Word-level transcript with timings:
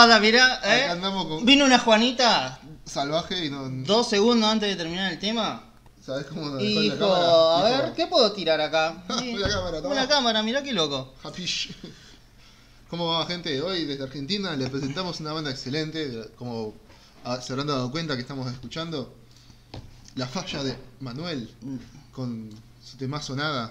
Guarda, 0.00 0.18
mirá, 0.18 0.54
Acá 0.54 0.78
eh. 0.78 0.88
andamos 0.88 1.26
con 1.26 1.44
Vino 1.44 1.66
una 1.66 1.78
Juanita 1.78 2.58
salvaje 2.86 3.44
y 3.44 3.50
no. 3.50 3.68
dos 3.84 4.08
segundos 4.08 4.50
antes 4.50 4.70
de 4.70 4.76
terminar 4.76 5.12
el 5.12 5.18
tema. 5.18 5.62
¿Sabes 6.02 6.24
cómo 6.24 6.46
nos 6.46 6.58
dejó 6.58 6.80
dijo, 6.80 6.94
la 6.94 6.98
cámara? 6.98 7.58
a 7.58 7.82
ver, 7.82 7.92
¿qué 7.92 8.06
puedo 8.06 8.32
tirar 8.32 8.62
acá? 8.62 9.04
Sí, 9.18 9.34
Una 9.34 9.48
cámara, 9.48 9.82
toma. 9.82 9.94
Una 9.94 10.08
cámara, 10.08 10.42
mirá 10.42 10.62
qué 10.62 10.72
loco. 10.72 11.12
Hapish. 11.22 11.76
¿Cómo 12.88 13.08
va, 13.08 13.26
gente? 13.26 13.60
Hoy 13.60 13.84
desde 13.84 14.02
Argentina 14.04 14.56
les 14.56 14.70
presentamos 14.70 15.20
una 15.20 15.34
banda 15.34 15.50
excelente. 15.50 16.30
Como 16.36 16.72
ah, 17.24 17.38
se 17.42 17.52
habrán 17.52 17.66
dado 17.66 17.90
cuenta 17.90 18.14
que 18.14 18.22
estamos 18.22 18.50
escuchando, 18.50 19.14
La 20.14 20.26
Falla 20.26 20.64
de 20.64 20.78
Manuel 21.00 21.54
con 22.10 22.48
su 22.82 22.96
temazo 22.96 23.36
Nada. 23.36 23.70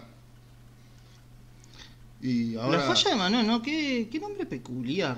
Y 2.22 2.56
ahora, 2.56 2.78
La 2.78 2.84
falla 2.84 3.10
de 3.10 3.16
Manuel, 3.16 3.48
¿no? 3.48 3.64
¿Qué, 3.64 4.08
qué 4.12 4.20
nombre 4.20 4.46
peculiar. 4.46 5.18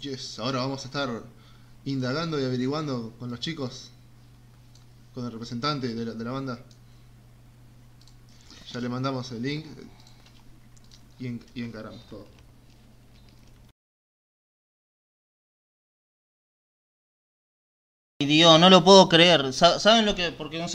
Yes, 0.00 0.38
ahora 0.38 0.60
vamos 0.60 0.82
a 0.82 0.86
estar 0.86 1.08
indagando 1.84 2.40
y 2.40 2.44
averiguando 2.44 3.12
con 3.18 3.30
los 3.30 3.40
chicos, 3.40 3.90
con 5.14 5.24
el 5.24 5.32
representante 5.32 5.94
de 5.94 6.04
la, 6.04 6.12
de 6.12 6.24
la 6.24 6.30
banda. 6.30 6.58
Ya 8.72 8.80
le 8.80 8.88
mandamos 8.88 9.30
el 9.32 9.42
link 9.42 9.64
y, 11.18 11.26
en- 11.26 11.44
y 11.54 11.62
encaramos 11.62 12.06
todo. 12.08 12.26
Ay, 18.20 18.26
Dios, 18.26 18.60
no 18.60 18.68
lo 18.68 18.84
puedo 18.84 19.08
creer. 19.08 19.52
Sa- 19.54 19.78
¿Saben 19.80 20.04
lo 20.06 20.14
que.? 20.14 20.30
Porque 20.32 20.58
no 20.58 20.68
sé. 20.68 20.74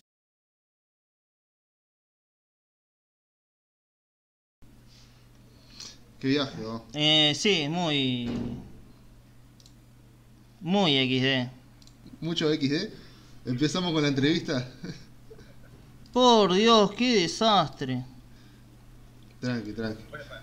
Qué 6.19 6.27
viaje, 6.27 6.61
vos. 6.63 6.81
Eh, 6.93 7.33
sí, 7.35 7.67
muy. 7.69 8.29
Muy 10.61 10.93
XD. 10.93 11.49
Mucho 12.21 12.49
XD. 12.53 12.89
Empezamos 13.45 13.91
con 13.93 14.01
la 14.03 14.09
entrevista. 14.09 14.67
Por 16.13 16.53
Dios, 16.53 16.91
qué 16.93 17.21
desastre. 17.21 18.03
tranqui, 19.39 19.71
tranqui. 19.73 20.03
Puede, 20.09 20.23
fa- 20.25 20.41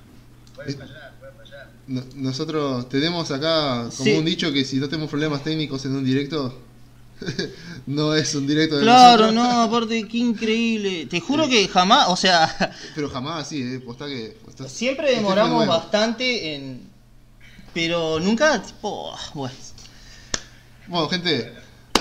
puede 0.54 0.72
fallar, 0.74 1.14
puede 1.20 1.32
fallar. 1.32 1.70
No- 1.86 2.02
nosotros 2.16 2.88
tenemos 2.88 3.30
acá 3.30 3.82
como 3.96 4.04
Sí. 4.04 4.12
un 4.16 4.24
dicho 4.24 4.52
que 4.52 4.64
si 4.64 4.76
no 4.78 4.88
tenemos 4.88 5.08
problemas 5.08 5.44
técnicos 5.44 5.84
en 5.84 5.92
un 5.94 6.04
directo, 6.04 6.58
no 7.86 8.14
es 8.14 8.34
un 8.34 8.46
directo 8.46 8.76
de 8.76 8.82
Claro, 8.82 9.30
nosotros. 9.30 9.34
no, 9.54 9.62
aparte, 9.62 10.08
qué 10.08 10.18
increíble. 10.18 11.06
Te 11.06 11.20
juro 11.20 11.48
que 11.48 11.68
jamás, 11.68 12.08
o 12.08 12.16
sea, 12.16 12.74
Pero 12.96 13.08
jamás 13.08 13.46
así, 13.46 13.62
eh. 13.62 13.82
Que. 13.98 14.68
siempre 14.68 15.14
demoramos 15.14 15.64
bastante 15.66 16.56
en. 16.56 16.88
Pero 17.72 18.18
nunca, 18.18 18.60
tipo, 18.60 19.12
ah, 19.14 19.30
bueno. 19.34 19.54
Bueno, 20.88 21.08
gente, 21.08 21.30
desde, 21.30 21.54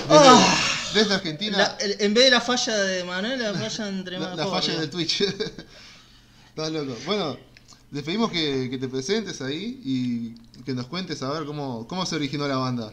Ah. 0.08 0.90
desde 0.94 1.14
Argentina, 1.14 1.58
La- 1.58 1.76
el- 1.80 1.96
en 2.00 2.14
vez 2.14 2.24
de 2.24 2.30
la 2.30 2.40
falla 2.40 2.76
de 2.76 3.04
Manuel, 3.04 3.40
la 3.42 3.54
falla 3.54 3.88
entre 3.88 4.18
la, 4.18 4.28
más. 4.28 4.36
la 4.38 4.46
falla 4.46 4.80
del 4.80 4.90
Twitch. 4.90 5.20
Estás 6.48 6.72
loco. 6.72 6.96
Bueno, 7.06 7.36
les 7.90 8.02
pedimos 8.02 8.30
que, 8.30 8.68
que 8.70 8.78
te 8.78 8.88
presentes 8.88 9.40
ahí 9.42 9.80
y 9.84 10.62
que 10.62 10.72
nos 10.74 10.86
cuentes 10.86 11.22
a 11.22 11.30
ver 11.30 11.44
cómo, 11.44 11.86
cómo 11.86 12.04
se 12.06 12.16
originó 12.16 12.48
la 12.48 12.56
banda. 12.56 12.92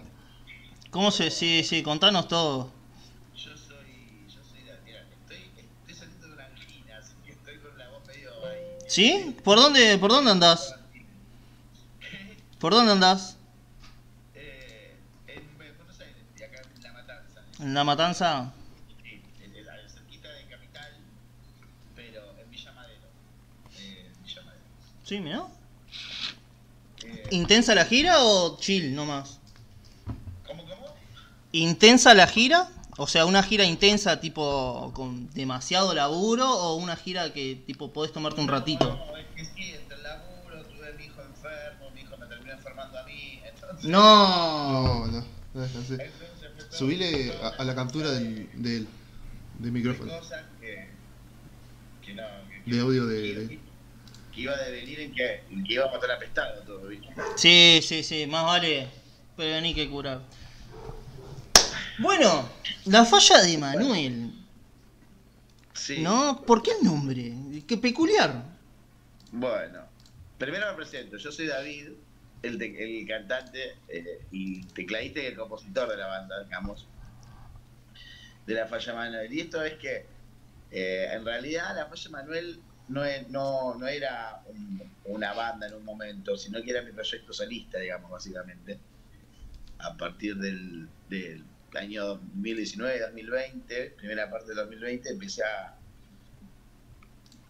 ¿Cómo 0.92 1.12
se.? 1.12 1.31
Sí, 1.31 1.63
sí, 1.63 1.81
contanos 1.83 2.27
todo. 2.27 2.69
Yo 3.36 3.51
soy, 3.57 4.27
yo 4.30 4.42
soy 4.44 4.65
la 4.65 4.74
estoy, 4.74 5.38
estoy 5.88 5.95
saliendo 5.95 6.27
de 6.27 6.33
una 6.33 6.45
angina, 6.45 6.97
así 7.01 7.13
que 7.25 7.31
estoy 7.31 7.57
con 7.59 7.77
la 7.77 7.89
voz 7.89 8.06
medio 8.07 8.30
ahí. 8.45 8.59
¿Sí? 8.88 9.36
¿Por 9.44 9.57
dónde, 9.57 9.97
por 9.97 10.12
dónde 10.12 10.31
andás? 10.31 10.75
¿Por 12.59 12.74
dónde 12.74 12.92
andás? 12.92 13.34
¿En 17.60 17.74
la 17.74 17.84
matanza? 17.84 18.52
Sí, 19.04 19.22
la- 19.63 19.90
cerquita 19.90 20.30
de 20.30 20.46
Capital, 20.48 20.92
pero 21.96 22.22
en 22.42 22.52
Villa 22.52 22.72
Madero. 22.74 23.02
Eh, 23.80 24.12
Villa 24.24 24.42
Madero. 24.44 24.63
Sí, 25.04 25.19
mira. 25.19 25.44
Eh, 27.06 27.24
¿Intensa 27.31 27.74
la 27.75 27.86
gira 27.86 28.24
o 28.24 28.57
chill 28.60 28.94
nomás? 28.96 29.40
¿Cómo, 30.46 30.63
cómo? 30.66 30.88
¿Intensa 31.52 32.13
la 32.13 32.28
gira? 32.28 32.69
O 32.98 33.07
sea, 33.07 33.25
una 33.25 33.44
gira 33.44 33.66
intensa 33.66 34.19
tipo 34.22 34.92
con 34.94 35.30
demasiado 35.34 35.94
laburo 35.94 36.50
o 36.50 36.75
una 36.75 36.96
gira 36.96 37.34
que 37.34 37.56
tipo 37.68 37.92
podés 37.92 38.13
tomarte 38.13 38.40
un 38.42 38.48
ratito. 38.48 38.88
No, 39.10 39.18
es 39.18 39.25
que 39.36 39.46
sí, 39.46 39.74
entre 39.74 39.98
el 39.98 40.04
laburo, 40.04 40.63
tuve 40.66 40.90
a 40.90 40.94
mi 40.98 41.06
hijo 41.06 41.22
enfermo, 41.22 41.90
mi 41.94 42.02
hijo 42.02 42.16
me 42.18 42.25
terminó 42.28 42.54
enfermando 42.54 42.98
a 42.98 43.04
mí, 43.04 43.42
entonces... 43.46 43.86
No. 43.90 45.07
No, 45.07 45.07
no, 45.07 45.25
no 45.54 45.68
fue 45.68 45.68
todo- 45.68 46.25
Subile 46.77 47.33
a, 47.42 47.48
a 47.50 47.63
la 47.63 47.74
captura 47.75 48.12
del, 48.12 48.50
del, 48.54 48.88
del 49.60 49.72
micrófono. 49.72 50.12
cosas 50.19 50.44
que, 50.60 50.88
que 52.06 52.13
no, 52.13 52.24
que, 52.66 52.72
De 52.72 52.80
audio 52.81 53.06
de- 53.06 53.22
que, 53.22 53.39
de- 53.39 53.60
que 54.33 54.42
iba 54.42 54.54
a 54.54 54.57
devenir 54.57 55.00
en 55.00 55.13
que, 55.13 55.42
en 55.50 55.63
que 55.63 55.74
iba 55.75 55.86
a 55.86 55.92
matar 55.92 56.12
apestado 56.12 56.62
todo, 56.63 56.88
¿viste? 56.88 57.07
Sí, 57.38 57.80
sí, 57.81 58.04
sí, 58.04 58.27
más 58.27 58.44
vale 58.45 58.88
prevenir 59.38 59.74
que 59.75 59.89
curar. 59.89 60.22
Bueno, 62.00 62.50
la 62.86 63.06
falla 63.06 63.42
de 63.44 63.57
Manuel, 63.57 64.31
Sí. 65.74 66.01
¿no? 66.01 66.42
¿Por 66.45 66.62
qué 66.62 66.71
el 66.71 66.86
nombre? 66.86 67.33
Qué 67.68 67.78
peculiar. 67.78 68.44
Bueno, 69.31 69.80
primero 70.38 70.68
me 70.71 70.74
presento. 70.74 71.18
Yo 71.18 71.31
soy 71.31 71.48
David, 71.48 71.89
el, 72.47 72.57
te- 72.59 72.83
el 73.01 73.07
cantante 73.07 73.83
eh, 73.88 74.27
y 74.31 74.74
tecladista 74.74 75.21
y 75.21 75.25
el 75.27 75.36
compositor 75.38 75.89
de 75.89 75.97
la 75.97 76.07
banda, 76.07 76.44
digamos, 76.44 76.92
de 78.45 78.53
la 78.53 78.68
Falla 78.68 78.94
Manuel. 78.94 79.33
Y 79.33 79.42
esto 79.42 79.63
es 79.63 79.75
que, 79.77 80.09
eh, 80.69 81.07
en 81.12 81.25
realidad, 81.25 81.75
la 81.75 81.88
Falla 81.88 82.09
Manuel 82.12 82.65
no, 82.88 83.01
no, 83.30 83.75
no 83.75 83.88
era 83.88 84.44
un- 84.47 85.00
una 85.03 85.33
banda 85.33 85.68
en 85.68 85.74
un 85.75 85.83
momento, 85.86 86.38
sino 86.38 86.62
que 86.63 86.71
era 86.71 86.81
mi 86.83 86.92
proyecto 86.94 87.33
solista, 87.33 87.80
digamos, 87.80 88.12
básicamente. 88.12 88.86
A 89.80 89.97
partir 89.97 90.36
del, 90.38 90.92
del 91.07 91.45
año 91.75 92.06
2019-2020, 92.06 93.95
primera 93.97 94.30
parte 94.30 94.47
del 94.50 94.57
2020, 94.57 95.09
empecé 95.12 95.44
a, 95.44 95.81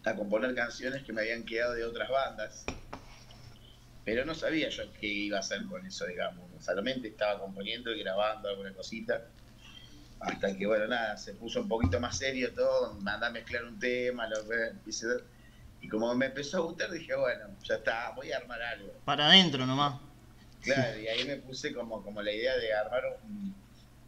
a 0.04 0.16
componer 0.16 0.54
canciones 0.54 1.04
que 1.04 1.12
me 1.12 1.20
habían 1.20 1.44
quedado 1.44 1.74
de 1.74 1.84
otras 1.84 2.08
bandas. 2.08 2.72
Pero 4.06 4.24
no 4.24 4.36
sabía 4.36 4.68
yo 4.68 4.84
qué 5.00 5.08
iba 5.08 5.38
a 5.38 5.40
hacer 5.40 5.64
con 5.66 5.84
eso, 5.84 6.06
digamos. 6.06 6.44
Solamente 6.64 7.08
estaba 7.08 7.40
componiendo 7.40 7.92
y 7.92 8.04
grabando 8.04 8.48
alguna 8.48 8.72
cosita. 8.72 9.26
Hasta 10.20 10.56
que, 10.56 10.64
bueno, 10.64 10.86
nada, 10.86 11.16
se 11.16 11.34
puso 11.34 11.60
un 11.60 11.68
poquito 11.68 11.98
más 11.98 12.16
serio 12.16 12.54
todo, 12.54 12.94
mandé 13.00 13.26
a 13.26 13.30
mezclar 13.30 13.64
un 13.64 13.80
tema, 13.80 14.28
lo 14.28 14.36
y 15.82 15.88
como 15.88 16.14
me 16.14 16.26
empezó 16.26 16.58
a 16.58 16.60
gustar, 16.60 16.90
dije, 16.90 17.16
bueno, 17.16 17.46
ya 17.64 17.74
está, 17.74 18.12
voy 18.12 18.30
a 18.30 18.38
armar 18.38 18.62
algo. 18.62 18.92
Para 19.04 19.26
adentro 19.26 19.66
nomás. 19.66 20.00
Claro, 20.62 21.00
y 21.00 21.08
ahí 21.08 21.24
me 21.24 21.36
puse 21.36 21.74
como, 21.74 22.02
como 22.02 22.22
la 22.22 22.32
idea 22.32 22.56
de 22.56 22.72
armar 22.72 23.02
un, 23.24 23.54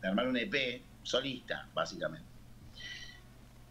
de 0.01 0.09
armar 0.09 0.29
un 0.29 0.37
EP 0.37 0.81
solista, 1.03 1.69
básicamente. 1.75 2.27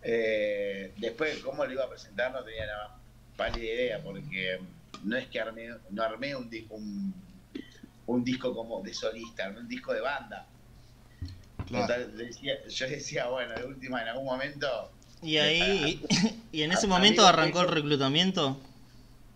Eh, 0.03 0.93
después, 0.98 1.39
cómo 1.39 1.65
lo 1.65 1.72
iba 1.72 1.86
a 1.86 1.89
presentar, 1.89 2.34
no 2.34 2.43
tenía 2.43 2.65
la 2.65 2.77
más 2.77 2.91
pálida 3.38 3.65
idea, 3.65 4.00
porque 4.03 4.60
no 5.03 5.15
es 5.17 5.27
que 5.27 5.39
armé, 5.39 5.69
no 5.89 6.03
armé 6.03 6.35
un, 6.35 6.49
un, 6.69 7.13
un 8.07 8.23
disco 8.23 8.53
como 8.55 8.81
de 8.81 8.93
solista, 8.93 9.45
armé 9.45 9.59
un 9.61 9.67
disco 9.67 9.93
de 9.93 10.01
banda. 10.01 10.47
Claro. 11.67 11.87
Total, 11.87 12.17
decía- 12.17 12.65
yo 12.67 12.87
decía, 12.87 13.27
bueno, 13.27 13.53
de 13.55 13.65
última, 13.65 14.01
en 14.01 14.07
algún 14.09 14.25
momento, 14.25 14.91
Y 15.21 15.37
ahí, 15.37 16.01
y 16.51 16.61
en 16.61 16.71
ese 16.71 16.85
A- 16.85 16.89
momento 16.89 17.25
arrancó 17.25 17.61
el 17.61 17.67
reclutamiento. 17.69 18.59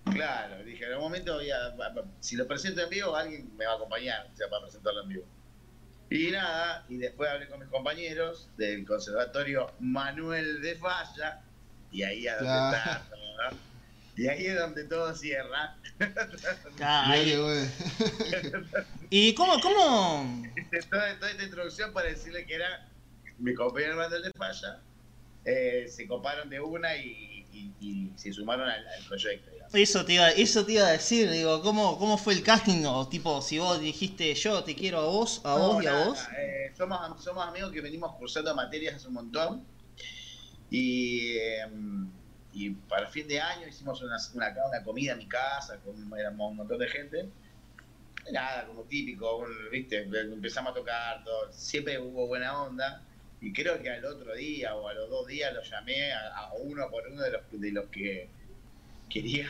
claro, 0.05 0.63
dije, 0.63 0.85
en 0.85 0.91
algún 0.93 1.05
momento 1.07 1.33
voy 1.35 1.49
a, 1.51 1.73
si 2.21 2.35
lo 2.35 2.47
presento 2.47 2.81
en 2.81 2.89
vivo, 2.89 3.15
alguien 3.15 3.49
me 3.57 3.65
va 3.65 3.73
a 3.73 3.75
acompañar, 3.75 4.29
o 4.33 4.35
sea, 4.37 4.47
para 4.49 4.63
presentarlo 4.63 5.03
en 5.03 5.09
vivo. 5.09 5.25
Y 6.09 6.29
nada, 6.31 6.85
y 6.89 6.97
después 6.97 7.29
hablé 7.29 7.47
con 7.47 7.59
mis 7.59 7.69
compañeros 7.69 8.49
del 8.57 8.85
Conservatorio 8.85 9.71
Manuel 9.79 10.61
de 10.61 10.75
Falla, 10.75 11.41
y 11.91 12.03
ahí 12.03 12.27
es 12.27 12.33
donde 12.33 12.45
Claro. 12.45 12.75
está, 12.77 13.05
¿no? 13.51 13.57
Y 14.15 14.27
ahí 14.27 14.45
es 14.47 14.55
donde 14.57 14.85
todo 14.85 15.13
cierra. 15.15 15.77
Ah, 16.81 17.15
bueno. 17.15 17.67
¿Y 19.09 19.33
cómo, 19.35 19.59
cómo? 19.61 20.43
toda, 20.89 21.17
toda 21.19 21.31
esta 21.31 21.43
introducción 21.43 21.93
para 21.93 22.09
decirle 22.09 22.45
que 22.45 22.55
era 22.55 22.67
mi 23.37 23.53
compañero 23.53 23.95
Manuel 23.95 24.23
de 24.23 24.31
Falla, 24.37 24.83
eh, 25.45 25.85
se 25.87 26.07
coparon 26.07 26.49
de 26.49 26.59
una 26.59 26.95
y, 26.95 27.47
y- 27.51 27.75
y 27.79 28.17
se 28.17 28.31
sumaron 28.31 28.69
al, 28.69 28.85
al 28.87 29.05
proyecto. 29.07 29.49
digamos. 29.51 29.73
Eso 29.73 30.05
te 30.05 30.13
iba, 30.13 30.29
eso 30.31 30.65
te 30.65 30.73
iba 30.73 30.85
a 30.87 30.91
decir, 30.91 31.29
digo, 31.31 31.61
¿cómo, 31.61 31.97
cómo 31.97 32.17
fue 32.17 32.33
el 32.33 32.43
casting? 32.43 32.83
O 32.85 33.07
tipo, 33.07 33.41
si 33.41 33.57
vos 33.59 33.79
dijiste 33.79 34.33
yo 34.35 34.63
te 34.63 34.75
quiero 34.75 34.99
a 34.99 35.05
vos, 35.05 35.41
a 35.45 35.55
vos 35.55 35.75
No, 35.77 35.81
y 35.81 35.87
a 35.87 35.91
nada, 35.91 36.05
vos. 36.05 36.19
eh, 36.37 36.73
somos, 36.77 37.23
somos 37.23 37.47
amigos 37.47 37.71
que 37.71 37.81
venimos 37.81 38.13
cursando 38.17 38.53
materias 38.53 38.95
hace 38.95 39.07
un 39.07 39.13
montón. 39.15 39.65
Y, 40.69 41.37
eh, 41.37 41.65
y 42.51 42.71
para 42.71 43.07
fin 43.07 43.27
de 43.27 43.39
año 43.39 43.67
hicimos 43.67 44.01
una, 44.01 44.17
una, 44.33 44.83
comida 44.83 45.13
en 45.13 45.19
mi 45.19 45.27
casa, 45.27 45.79
con, 45.81 45.95
éramos 46.17 46.51
un 46.51 46.57
montón 46.57 46.79
de 46.79 46.87
gente. 46.87 47.29
Nada, 48.31 48.67
como 48.67 48.83
típico, 48.83 49.45
¿viste? 49.71 50.03
empezamos 50.03 50.71
a 50.71 50.75
tocar, 50.75 51.23
todo. 51.23 51.51
siempre 51.51 51.97
hubo 51.99 52.27
buena 52.27 52.61
onda. 52.63 53.03
Y 53.39 53.51
creo 53.53 53.81
que 53.81 53.89
al 53.89 54.05
otro 54.05 54.35
día 54.35 54.75
o 54.75 54.87
a 54.87 54.93
los 54.93 55.09
dos 55.09 55.27
días 55.27 55.53
lo 55.53 55.63
llamé 55.63 56.13
a, 56.13 56.51
uno 56.59 56.89
por 56.91 57.07
uno 57.07 57.21
de 57.23 57.31
los, 57.31 57.41
de 57.51 57.71
los 57.71 57.87
que 57.89 58.29
quería 59.09 59.49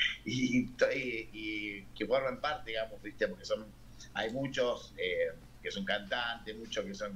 y, 0.24 0.60
y- 0.64 1.30
y 1.32 1.82
que 1.94 2.06
parte, 2.40 2.70
digamos, 2.70 3.02
¿viste? 3.02 3.28
Porque 3.28 3.44
son 3.44 3.66
hay 4.14 4.30
muchos 4.32 4.94
eh, 4.96 5.32
que 5.62 5.70
son 5.70 5.84
cantantes, 5.84 6.56
muchos 6.56 6.84
que 6.84 6.94
son 6.94 7.14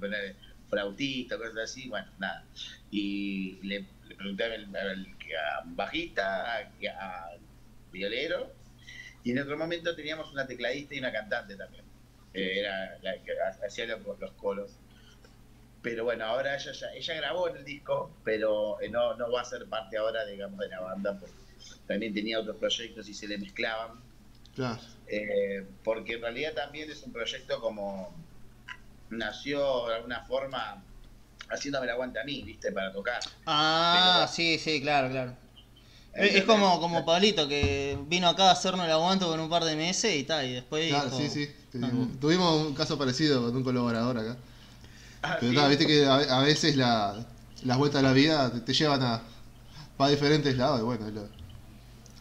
flautistas, 0.69 1.39
cosas 1.39 1.57
así, 1.65 1.89
bueno, 1.89 2.09
nada. 2.19 2.47
Y 2.91 3.59
le, 3.63 3.87
le 4.07 4.15
pregunté 4.17 4.45
al, 4.45 4.77
al- 4.77 5.17
a 5.37 5.63
bajista, 5.65 6.57
a, 6.57 6.59
a 6.61 7.31
violero, 7.93 8.53
y 9.25 9.33
en 9.33 9.39
otro 9.41 9.57
momento 9.59 9.95
teníamos 9.95 10.33
una 10.33 10.47
tecladista 10.47 10.95
y 10.95 10.99
una 10.99 11.13
cantante 11.13 11.57
también. 11.57 11.85
Eh, 12.33 12.61
era 12.61 12.99
la 13.03 13.13
que 13.23 13.33
ha- 13.33 13.67
hacía 13.67 13.87
los, 13.87 14.01
los 14.19 14.31
coros. 14.33 14.73
Pero 15.83 16.05
bueno, 16.05 16.25
ahora 16.27 16.55
ella 16.57 16.73
ya, 16.73 16.93
ella 16.93 17.15
grabó 17.15 17.49
en 17.49 17.57
el 17.57 17.65
disco, 17.65 18.11
pero 18.23 18.81
eh, 18.81 18.89
no, 18.89 19.15
no 19.17 19.31
va 19.33 19.41
a 19.41 19.45
ser 19.45 19.67
parte 19.67 19.97
ahora, 19.97 20.25
digamos, 20.27 20.59
de 20.61 20.69
la 20.69 20.81
banda, 20.81 21.19
porque 21.19 21.35
también 21.87 22.13
tenía 22.15 22.39
otros 22.39 22.57
proyectos 22.57 23.09
y 23.09 23.15
se 23.15 23.27
le 23.27 23.39
mezclaban. 23.39 23.99
Claro. 24.55 24.81
Eh, 25.07 25.65
porque 25.83 26.15
en 26.15 26.21
realidad 26.23 26.53
también 26.55 26.91
es 26.91 27.03
un 27.03 27.13
proyecto 27.13 27.61
como 27.61 28.15
nació 29.09 29.89
de 29.89 29.97
alguna 29.97 30.25
forma 30.27 30.83
haciéndome 31.51 31.87
la 31.87 31.93
aguanta 31.95 32.21
a 32.21 32.25
mí, 32.25 32.43
¿viste? 32.43 32.73
Para 32.73 32.93
tocar. 32.93 33.21
Ah, 33.47 34.17
Pero- 34.27 34.33
sí, 34.33 34.59
sí, 34.59 34.81
claro, 34.81 35.11
claro. 35.11 35.37
Es, 36.13 36.35
es 36.37 36.45
como, 36.45 36.81
como 36.81 37.05
Pablito 37.05 37.47
que 37.47 37.97
vino 38.09 38.29
acá 38.29 38.49
a 38.49 38.53
hacernos 38.53 38.85
el 38.85 38.93
aguanto 38.93 39.29
con 39.29 39.39
un 39.39 39.49
par 39.49 39.63
de 39.65 39.77
meses 39.77 40.17
y 40.17 40.25
tal, 40.25 40.45
y 40.47 40.53
después 40.55 40.89
Claro, 40.89 41.05
dijo, 41.11 41.17
sí, 41.19 41.29
sí. 41.29 41.51
"No, 41.79 41.89
Tuvimos, 41.89 42.21
tuvimos 42.21 42.67
un 42.67 42.75
caso 42.75 42.99
parecido 42.99 43.43
con 43.47 43.57
un 43.57 43.63
colaborador 43.63 44.19
acá. 44.19 44.37
Ah, 45.23 45.37
Pero 45.39 45.53
sí. 45.53 45.57
nada, 45.57 45.69
viste 45.69 45.87
que 45.87 46.07
a, 46.07 46.15
a 46.17 46.43
veces 46.43 46.75
la, 46.77 47.25
las 47.63 47.79
vueltas 47.79 48.03
de 48.03 48.09
la 48.09 48.13
vida 48.15 48.51
te, 48.53 48.61
te 48.61 48.73
llevan 48.75 49.03
a 49.03 49.23
para 49.97 50.11
diferentes 50.11 50.57
lados 50.57 50.81
y 50.81 50.83
bueno, 50.83 51.09
lo- 51.11 51.29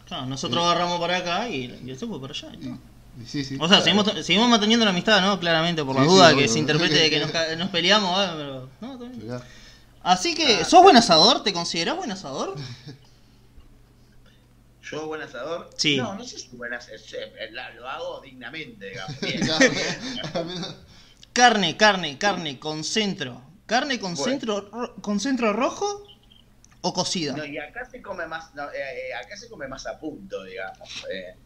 Claro, 0.06 0.26
nosotros 0.26 0.62
agarramos 0.64 1.00
para 1.00 1.16
acá 1.18 1.48
y, 1.48 1.64
y 1.84 1.96
se 1.96 2.06
fue 2.06 2.20
para 2.20 2.32
allá. 2.32 2.48
y 2.60 2.66
y 2.66 2.78
sí, 3.26 3.44
sí. 3.44 3.56
O 3.60 3.68
sea, 3.68 3.80
seguimos, 3.80 4.06
seguimos 4.24 4.48
manteniendo 4.48 4.84
la 4.84 4.90
amistad, 4.92 5.20
¿no? 5.20 5.38
Claramente, 5.40 5.84
por 5.84 5.96
la 5.96 6.02
Sí, 6.02 6.08
duda 6.08 6.34
que 6.34 6.48
se 6.48 6.58
interprete 6.58 6.94
de 6.94 7.10
que 7.10 7.20
nos, 7.20 7.30
nos 7.58 7.68
peleamos, 7.70 8.10
ah, 8.16 8.34
pero... 8.36 8.68
No. 8.80 8.98
Así 10.02 10.34
que, 10.34 10.64
¿sos 10.64 10.82
buen 10.82 10.96
asador? 10.96 11.42
¿Te 11.42 11.52
considerás 11.52 11.96
buen 11.96 12.10
asador? 12.10 12.54
Yo, 14.82 15.06
buen 15.06 15.22
asador. 15.22 15.70
Sí. 15.76 15.96
No, 15.98 16.14
no 16.14 16.24
sé 16.24 16.38
si 16.38 16.48
buen 16.56 16.72
asador. 16.74 16.98
Lo 17.76 17.88
hago 17.88 18.20
dignamente, 18.22 18.88
digamos. 18.90 19.16
Bien. 19.20 19.40
Carne, 21.32 21.76
carne, 21.76 22.18
carne, 22.18 22.58
con 22.58 22.82
centro. 22.82 23.42
¿Carne 23.66 24.00
con, 24.00 24.14
Bueno. 24.14 24.30
centro, 24.32 24.60
ro- 24.72 24.94
con 25.00 25.20
centro 25.20 25.52
rojo 25.52 26.02
o 26.80 26.92
cocida? 26.92 27.36
No, 27.36 27.44
y 27.44 27.56
acá 27.58 27.88
se 27.88 28.02
come 28.02 28.26
más, 28.26 28.52
no, 28.54 28.64
eh, 28.70 29.10
eh, 29.10 29.14
acá 29.14 29.36
se 29.36 29.48
come 29.48 29.68
más 29.68 29.86
a 29.86 29.96
punto, 30.00 30.42
digamos, 30.42 30.88
eh, 31.12 31.36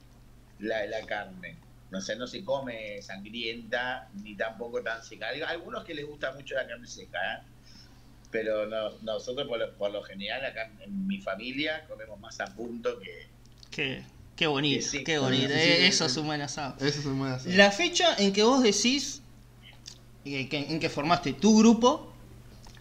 la, 0.59 0.85
la 0.87 1.05
carne. 1.07 1.57
No 1.91 2.01
sé, 2.01 2.17
no 2.17 2.27
se 2.27 2.45
come 2.45 3.01
sangrienta 3.03 4.09
ni 4.15 4.37
tampoco 4.37 4.83
tan 4.83 5.03
seca. 5.03 5.29
Hay 5.29 5.41
algunos 5.43 5.85
que 5.85 5.95
les 5.95 6.05
gusta 6.07 6.33
mucho 6.33 6.55
la 6.55 6.67
carne 6.67 6.87
seca, 6.87 7.19
¿eh? 7.35 7.39
pero 8.31 8.67
no- 8.67 8.91
nosotros 9.03 9.47
por 9.47 9.59
lo, 9.59 9.77
por 9.77 9.93
lo 9.93 10.03
general 10.03 10.45
acá 10.45 10.69
en 10.81 11.07
mi 11.07 11.21
familia 11.21 11.85
comemos 11.87 12.19
más 12.19 12.41
a 12.41 12.47
punto 12.47 12.99
que... 12.99 13.29
Qué, 13.71 14.03
qué 14.35 14.47
bonito, 14.49 14.87
qué 15.05 15.19
bonito. 15.19 15.49
Sí, 15.49 15.55
sí, 15.55 15.71
eh, 15.71 15.77
sí. 15.81 15.87
Eso 15.87 16.05
es 16.07 16.17
un 16.17 16.27
buen 16.27 16.41
asado. 16.41 16.75
Eso 16.85 16.99
es 17.01 17.07
un 17.07 17.19
buen 17.19 17.33
asado. 17.33 17.55
La 17.55 17.71
fecha 17.71 18.17
en 18.19 18.33
que 18.33 18.43
vos 18.43 18.63
decís 18.63 19.23
eh, 20.25 20.49
que- 20.49 20.59
en 20.73 20.81
que 20.81 20.89
formaste 20.89 21.33
tu 21.35 21.59
grupo 21.59 22.13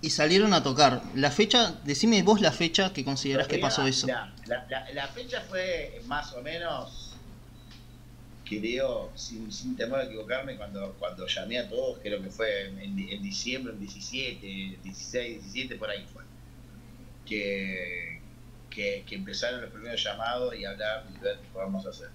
y 0.01 0.09
salieron 0.09 0.53
a 0.53 0.63
tocar. 0.63 1.03
La 1.13 1.29
fecha, 1.29 1.79
decime 1.83 2.23
vos 2.23 2.41
la 2.41 2.51
fecha 2.51 2.91
que 2.91 3.03
considerás 3.05 3.47
que 3.47 3.57
pasó 3.59 3.85
eso. 3.85 4.07
La, 4.07 4.65
la- 4.69 4.89
la 4.91 5.07
fecha 5.07 5.41
fue 5.41 6.01
más 6.05 6.33
o 6.33 6.41
menos, 6.41 7.02
creo, 8.45 9.11
sin, 9.15 9.51
sin 9.51 9.75
temor 9.75 9.99
a 9.99 10.03
equivocarme, 10.05 10.57
cuando, 10.57 10.93
cuando 10.99 11.25
llamé 11.27 11.59
a 11.59 11.69
todos, 11.69 11.99
creo 11.99 12.21
que 12.21 12.29
fue 12.29 12.67
en, 12.67 12.95
di- 12.95 13.11
en 13.13 13.21
diciembre, 13.23 13.73
en 13.73 13.79
17, 13.79 14.45
16, 14.83 15.43
17, 15.51 15.75
por 15.75 15.89
ahí 15.89 16.05
fue. 16.13 16.23
Que, 17.25 18.19
que, 18.69 19.03
que 19.07 19.15
empezaron 19.15 19.61
los 19.61 19.71
primeros 19.71 20.03
llamados 20.03 20.55
y 20.55 20.65
hablar 20.65 21.05
y 21.15 21.19
ver 21.23 21.37
qué 21.39 21.47
podemos 21.53 21.85
hacer. 21.85 22.09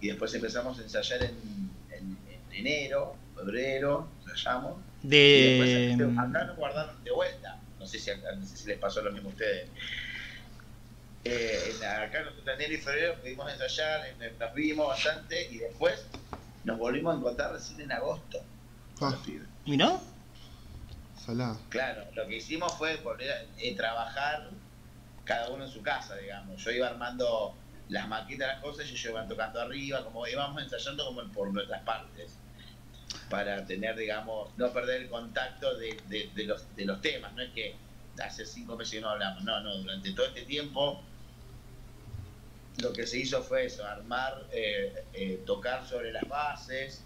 Y 0.00 0.08
después 0.08 0.32
empezamos 0.34 0.78
a 0.78 0.82
ensayar 0.82 1.22
en, 1.24 1.70
en- 1.90 2.18
en 2.50 2.56
enero, 2.66 3.16
febrero, 3.34 4.08
ensayamos. 4.20 4.80
Y 5.02 5.08
De. 5.08 5.56
mm, 5.96 6.06
después 6.06 6.18
acá 6.18 6.44
nos 6.44 6.56
guardaron 6.56 7.02
de 7.04 7.10
vuelta. 7.10 7.60
No 7.78 7.86
sé 7.86 7.98
si, 7.98 8.10
no 8.10 8.46
sé 8.46 8.56
si 8.56 8.68
les 8.68 8.78
pasó 8.78 9.02
lo 9.02 9.10
mismo 9.12 9.28
a 9.30 9.32
ustedes. 9.32 9.68
Eh, 11.28 11.74
en- 11.76 11.84
acá 11.84 12.20
nosotros 12.22 12.46
en 12.46 12.54
enero 12.54 12.74
y 12.74 12.76
febrero 12.78 13.14
pudimos 13.20 13.52
ensayar, 13.52 14.06
en- 14.06 14.38
nos 14.38 14.54
vimos 14.54 14.86
bastante 14.88 15.48
y 15.50 15.58
después 15.58 16.04
nos 16.64 16.78
volvimos 16.78 17.14
a 17.14 17.18
encontrar 17.18 17.52
recién 17.52 17.80
en 17.80 17.92
agosto. 17.92 18.40
Ah. 19.00 19.14
¿Mirá? 19.66 19.98
Salá. 21.24 21.56
Claro, 21.70 22.04
lo 22.14 22.26
que 22.28 22.36
hicimos 22.36 22.72
fue 22.74 22.96
volver 22.98 23.30
a 23.32 23.42
eh, 23.58 23.74
trabajar 23.76 24.50
cada 25.24 25.50
uno 25.50 25.64
en 25.64 25.70
su 25.70 25.82
casa, 25.82 26.14
digamos. 26.16 26.62
Yo 26.62 26.70
iba 26.70 26.86
armando 26.86 27.54
las 27.88 28.06
maquetas, 28.08 28.46
las 28.48 28.62
cosas, 28.62 28.86
y 28.86 28.90
ellos 28.90 29.04
iban 29.10 29.28
tocando 29.28 29.60
arriba, 29.60 30.04
como 30.04 30.26
íbamos 30.26 30.62
ensayando 30.62 31.04
como 31.06 31.22
por 31.32 31.52
nuestras 31.52 31.82
partes, 31.82 32.36
para 33.28 33.66
tener, 33.66 33.96
digamos, 33.96 34.56
no 34.56 34.72
perder 34.72 35.02
el 35.02 35.08
contacto 35.08 35.76
de, 35.76 36.00
de- 36.08 36.30
de 36.34 36.44
los, 36.44 36.64
de 36.76 36.84
los 36.84 37.00
temas. 37.00 37.32
No 37.34 37.42
es 37.42 37.50
que 37.52 37.74
hace 38.22 38.46
cinco 38.46 38.76
meses 38.76 38.94
que 38.94 39.00
no 39.00 39.10
hablamos, 39.10 39.42
no, 39.44 39.60
no, 39.60 39.76
durante 39.78 40.12
todo 40.12 40.26
este 40.26 40.42
tiempo 40.42 41.02
lo 42.78 42.92
que 42.92 43.06
se 43.06 43.18
hizo 43.18 43.42
fue 43.42 43.66
eso, 43.66 43.84
armar, 43.84 44.34
eh, 44.52 44.92
eh, 45.14 45.42
tocar 45.46 45.86
sobre 45.86 46.12
las 46.12 46.28
bases, 46.28 47.02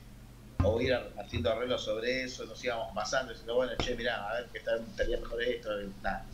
o 0.62 0.80
ir 0.80 0.92
haciendo 1.18 1.50
arreglos 1.50 1.84
sobre 1.84 2.24
eso, 2.24 2.44
nos 2.44 2.62
íbamos 2.62 2.88
pasando, 2.94 3.30
diciendo, 3.32 3.54
bueno, 3.54 3.72
che, 3.78 3.94
mirá, 3.94 4.28
a 4.28 4.34
ver 4.34 4.50
qué 4.52 4.60
tal, 4.60 4.84
estaría 4.90 5.16
mejor 5.18 5.42
esto, 5.42 5.70
nada. 6.02 6.26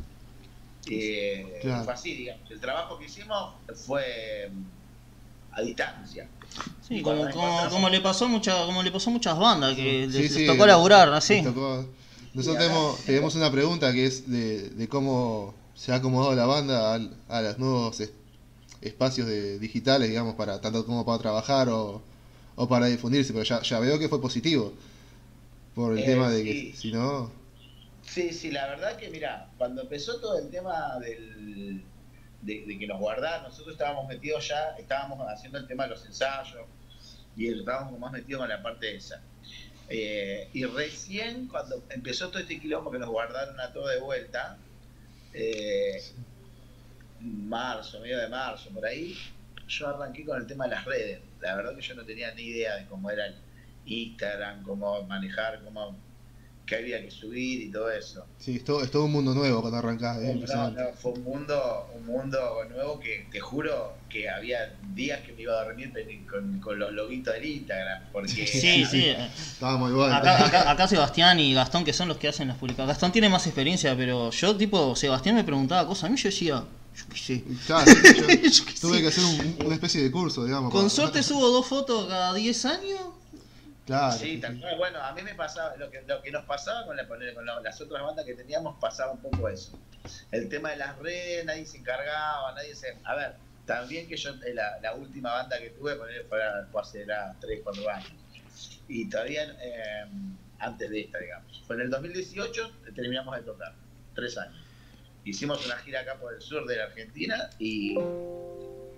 Eh, 0.90 1.58
Claro. 1.62 1.84
Fue 1.84 1.92
así, 1.92 2.14
digamos. 2.14 2.50
El 2.50 2.60
trabajo 2.60 2.98
que 2.98 3.06
hicimos 3.06 3.54
fue 3.86 4.50
mm, 4.52 4.64
a 5.52 5.62
distancia. 5.62 6.28
Sí, 6.86 7.02
como, 7.02 7.28
como, 7.30 7.68
como 7.70 7.88
le 7.88 8.00
pasó 8.00 8.28
mucha, 8.28 8.64
como 8.66 8.82
le 8.82 8.90
pasó 8.92 9.10
a 9.10 9.12
muchas 9.12 9.38
bandas 9.38 9.74
que 9.74 10.06
Sí, 10.06 10.12
les, 10.12 10.32
sí, 10.32 10.38
les 10.38 10.46
tocó 10.46 10.66
laburar 10.66 11.12
así. 11.12 11.42
tocó- 11.42 11.88
Nosotros 12.34 12.58
tenemos, 12.64 13.04
tenemos 13.04 13.34
una 13.34 13.50
pregunta 13.50 13.92
que 13.92 14.06
es 14.06 14.30
de, 14.30 14.70
de 14.70 14.88
cómo 14.88 15.54
se 15.74 15.92
ha 15.92 15.96
acomodado 15.96 16.34
la 16.36 16.46
banda 16.46 16.94
al- 16.94 17.16
a, 17.28 17.42
los 17.42 17.58
nuevos 17.58 17.96
espacios 18.86 19.26
de, 19.26 19.58
digitales, 19.58 20.08
digamos, 20.08 20.34
para 20.34 20.60
tanto 20.60 20.84
como 20.86 21.04
para 21.04 21.18
trabajar 21.18 21.68
o, 21.68 22.02
o 22.56 22.68
para 22.68 22.86
difundirse, 22.86 23.32
pero 23.32 23.44
ya, 23.44 23.62
ya 23.62 23.78
veo 23.80 23.98
que 23.98 24.08
fue 24.08 24.20
positivo. 24.20 24.72
Por 25.74 25.92
el 25.92 26.00
Eh, 26.00 26.06
tema 26.06 26.30
de 26.30 26.42
sí. 26.42 26.70
que 26.72 26.76
si 26.76 26.92
no... 26.92 27.30
Sí, 28.02 28.32
sí, 28.32 28.50
la 28.50 28.66
verdad 28.68 28.96
que, 28.96 29.10
mira, 29.10 29.50
cuando 29.58 29.82
empezó 29.82 30.20
todo 30.20 30.38
el 30.38 30.48
tema 30.48 30.98
del, 31.00 31.82
de, 32.42 32.64
de 32.64 32.78
que 32.78 32.86
nos 32.86 32.98
guardaban, 33.00 33.42
nosotros 33.42 33.72
estábamos 33.72 34.06
metidos 34.08 34.46
ya, 34.48 34.76
estábamos 34.78 35.18
haciendo 35.28 35.58
el 35.58 35.66
tema 35.66 35.84
de 35.84 35.90
los 35.90 36.06
ensayos 36.06 36.66
y 37.36 37.48
estábamos 37.48 37.98
más 37.98 38.12
metidos 38.12 38.40
con 38.40 38.48
la 38.48 38.62
parte 38.62 38.96
esa. 38.96 39.20
Eh, 39.88 40.48
y 40.52 40.64
recién 40.64 41.46
cuando 41.48 41.82
empezó 41.90 42.28
todo 42.28 42.38
este 42.38 42.58
quilombo 42.60 42.90
que 42.90 42.98
nos 42.98 43.08
guardaron 43.10 43.58
a 43.60 43.72
todo 43.72 43.88
de 43.88 44.00
vuelta, 44.00 44.56
eh, 45.34 46.02
marzo, 47.20 48.00
medio 48.00 48.18
de 48.18 48.28
marzo, 48.28 48.70
por 48.70 48.84
ahí, 48.86 49.16
yo 49.68 49.88
arranqué 49.88 50.24
con 50.24 50.38
el 50.38 50.46
tema 50.46 50.64
de 50.64 50.70
las 50.70 50.84
redes. 50.84 51.20
La 51.40 51.56
verdad 51.56 51.74
que 51.74 51.82
yo 51.82 51.94
no 51.94 52.04
tenía 52.04 52.32
ni 52.34 52.42
idea 52.42 52.76
de 52.76 52.86
cómo 52.86 53.10
era 53.10 53.26
el 53.26 53.34
Instagram, 53.86 54.62
cómo 54.62 55.02
manejar, 55.04 55.60
cómo 55.64 55.96
que 56.66 56.74
había 56.74 57.00
que 57.00 57.10
subir 57.10 57.62
y 57.62 57.70
todo 57.70 57.90
eso. 57.90 58.26
Sí, 58.38 58.56
es 58.56 58.64
todo, 58.64 58.82
es 58.82 58.90
todo 58.90 59.04
un 59.04 59.12
mundo 59.12 59.32
nuevo 59.32 59.60
cuando 59.60 59.78
arrancás, 59.78 60.18
es 60.18 60.50
No, 60.52 60.70
no, 60.72 60.92
fue 60.94 61.12
un 61.12 61.22
mundo, 61.22 61.88
un 61.96 62.04
mundo 62.04 62.64
nuevo 62.68 62.98
que 62.98 63.26
te 63.30 63.38
juro 63.38 63.94
que 64.10 64.28
había 64.28 64.74
días 64.92 65.20
que 65.20 65.32
me 65.32 65.42
iba 65.42 65.52
a 65.60 65.64
dormir 65.64 65.92
con, 66.28 66.58
con 66.58 66.78
los 66.78 66.92
loguitos 66.92 67.34
del 67.34 67.44
Instagram. 67.44 68.02
Porque 68.12 68.46
Sí, 68.46 68.84
sí. 68.84 69.14
Estábamos 69.36 69.90
igual. 69.92 70.12
Acá, 70.12 70.44
acá, 70.44 70.70
acá 70.70 70.88
Sebastián 70.88 71.38
y 71.38 71.54
Gastón, 71.54 71.84
que 71.84 71.92
son 71.92 72.08
los 72.08 72.16
que 72.16 72.28
hacen 72.28 72.48
las 72.48 72.56
publicaciones. 72.56 72.94
Gastón 72.94 73.12
tiene 73.12 73.28
más 73.28 73.46
experiencia, 73.46 73.96
pero 73.96 74.30
yo, 74.30 74.56
tipo, 74.56 74.96
Sebastián 74.96 75.36
me 75.36 75.44
preguntaba 75.44 75.86
cosas. 75.86 76.04
A 76.04 76.08
mí 76.08 76.16
yo 76.16 76.28
decía, 76.28 76.64
yo 76.96 77.04
qué 77.10 77.18
sé. 77.18 77.44
Claro, 77.66 77.90
sí, 77.90 78.14
yo 78.16 78.26
Yo 78.50 78.64
qué 78.66 78.80
tuve 78.80 78.96
sé. 78.96 79.02
que 79.02 79.08
hacer 79.08 79.24
un- 79.24 79.66
una 79.66 79.74
especie 79.74 80.02
de 80.02 80.10
curso, 80.10 80.44
digamos. 80.44 80.70
Con 80.72 80.82
para- 80.82 80.90
suerte 80.90 81.22
subo 81.22 81.48
dos 81.50 81.66
fotos 81.66 82.08
cada 82.08 82.32
10 82.34 82.64
años. 82.66 83.00
Claro. 83.86 84.16
Sí, 84.18 84.38
tal 84.38 84.58
cual. 84.58 84.76
Bueno, 84.78 85.00
a 85.00 85.12
mí 85.12 85.22
me 85.22 85.34
pasaba, 85.34 85.76
lo 85.76 85.88
que, 85.90 86.02
lo 86.02 86.20
que 86.20 86.30
nos 86.32 86.44
pasaba 86.44 86.84
con, 86.86 86.96
la, 86.96 87.06
con 87.06 87.20
la- 87.20 87.60
las 87.60 87.80
otras 87.80 88.02
bandas 88.02 88.24
que 88.24 88.34
teníamos, 88.34 88.76
pasaba 88.80 89.12
un 89.12 89.20
poco 89.20 89.48
eso. 89.48 89.78
El 90.32 90.48
tema 90.48 90.70
de 90.70 90.76
las 90.76 90.98
redes, 90.98 91.44
nadie 91.44 91.66
se 91.66 91.78
encargaba, 91.78 92.52
nadie 92.54 92.74
se... 92.74 92.96
A 93.04 93.14
ver, 93.14 93.34
también 93.64 94.06
que 94.08 94.16
yo, 94.16 94.30
eh, 94.44 94.54
la, 94.54 94.78
la 94.80 94.94
última 94.94 95.32
banda 95.32 95.58
que 95.58 95.70
tuve, 95.70 95.94
poner 95.96 96.24
fue, 96.28 96.38
fue 96.72 96.80
hace 96.80 97.02
era 97.02 97.34
3, 97.40 97.60
4 97.62 97.88
años. 97.90 98.12
Y 98.88 99.08
todavía, 99.08 99.44
eh, 99.60 100.04
antes 100.58 100.90
de 100.90 101.00
esta, 101.00 101.18
digamos. 101.18 101.62
Fue 101.66 101.76
en 101.76 101.82
el 101.82 101.90
2018, 101.90 102.70
terminamos 102.94 103.36
de 103.36 103.42
tocar, 103.42 103.72
3 104.14 104.38
años. 104.38 104.56
Hicimos 105.26 105.66
una 105.66 105.76
gira 105.78 106.00
acá 106.00 106.18
por 106.20 106.32
el 106.34 106.40
sur 106.40 106.66
de 106.66 106.76
la 106.76 106.84
Argentina 106.84 107.50
y, 107.58 107.96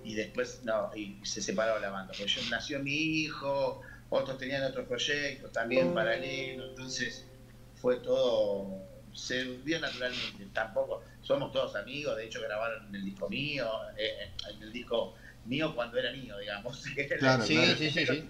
y 0.04 0.14
después, 0.14 0.60
no, 0.62 0.90
y 0.94 1.18
se 1.24 1.40
separó 1.40 1.78
la 1.78 1.88
banda. 1.88 2.12
Porque 2.16 2.30
yo, 2.30 2.42
nació 2.50 2.80
mi 2.80 2.92
hijo, 2.92 3.80
otros 4.10 4.36
tenían 4.38 4.62
otros 4.62 4.86
proyectos 4.86 5.50
también 5.52 5.94
paralelos, 5.94 6.68
entonces 6.70 7.26
fue 7.76 7.96
todo, 8.00 8.82
se 9.14 9.44
dio 9.64 9.80
naturalmente, 9.80 10.46
tampoco, 10.52 11.02
somos 11.22 11.50
todos 11.50 11.74
amigos, 11.76 12.16
de 12.16 12.26
hecho 12.26 12.40
grabaron 12.42 12.88
en 12.88 12.94
el 12.94 13.04
disco 13.06 13.28
mío, 13.30 13.66
eh, 13.96 14.30
en 14.54 14.62
el 14.62 14.72
disco 14.72 15.14
mío 15.46 15.74
cuando 15.74 15.98
era 15.98 16.12
mío, 16.12 16.36
digamos. 16.38 16.84
Claro, 17.18 17.42
Sí, 17.44 17.54
claro. 17.54 17.76
sí, 17.76 17.90
sí, 17.90 18.04
sí. 18.06 18.24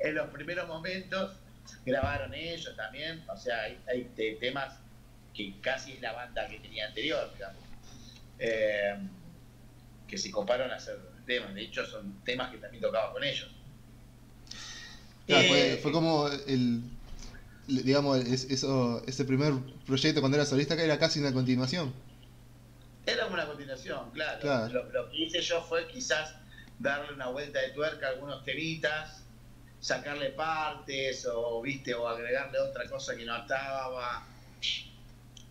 En 0.00 0.14
los 0.14 0.28
primeros 0.30 0.68
momentos 0.68 1.40
grabaron 1.86 2.34
ellos 2.34 2.76
también, 2.76 3.24
o 3.28 3.36
sea, 3.38 3.62
hay, 3.62 3.80
hay 3.88 4.04
te- 4.14 4.34
temas 4.34 4.80
que 5.38 5.54
casi 5.60 5.92
es 5.92 6.00
la 6.00 6.12
banda 6.12 6.48
que 6.48 6.58
tenía 6.58 6.88
anterior, 6.88 7.30
digamos, 7.32 7.62
eh, 8.40 8.96
que 10.08 10.18
se 10.18 10.32
comparan 10.32 10.68
a 10.72 10.74
hacer 10.74 10.98
temas, 11.26 11.54
de 11.54 11.62
hecho 11.62 11.86
son 11.86 12.12
temas 12.24 12.50
que 12.50 12.58
también 12.58 12.82
tocaba 12.82 13.12
con 13.12 13.22
ellos. 13.22 13.48
Claro, 15.28 15.44
Eh, 15.44 15.48
fue, 15.48 15.78
fue 15.82 15.92
como 15.92 16.26
el, 16.26 16.82
digamos, 17.68 18.18
es- 18.18 18.50
eso, 18.50 19.00
ese 19.06 19.24
primer 19.24 19.52
proyecto 19.86 20.20
cuando 20.20 20.36
era 20.38 20.44
solista 20.44 20.76
que 20.76 20.82
era 20.84 20.98
casi 20.98 21.20
una 21.20 21.32
continuación. 21.32 21.92
Era 23.06 23.22
como 23.24 23.34
una 23.34 23.46
continuación. 23.46 24.10
claro. 24.10 24.40
Claro. 24.40 24.72
Lo, 24.72 24.90
lo 24.90 25.10
que 25.10 25.18
hice 25.24 25.40
yo 25.40 25.62
fue 25.62 25.86
quizás 25.86 26.34
darle 26.80 27.14
una 27.14 27.28
vuelta 27.28 27.60
de 27.60 27.68
tuerca 27.70 28.08
a 28.08 28.10
algunos 28.10 28.44
temitas, 28.44 29.22
sacarle 29.80 30.30
partes 30.30 31.24
o 31.30 31.62
viste 31.62 31.94
o 31.94 32.08
agregarle 32.08 32.58
otra 32.58 32.88
cosa 32.90 33.14
que 33.14 33.24
no 33.24 33.36
estaba 33.36 34.26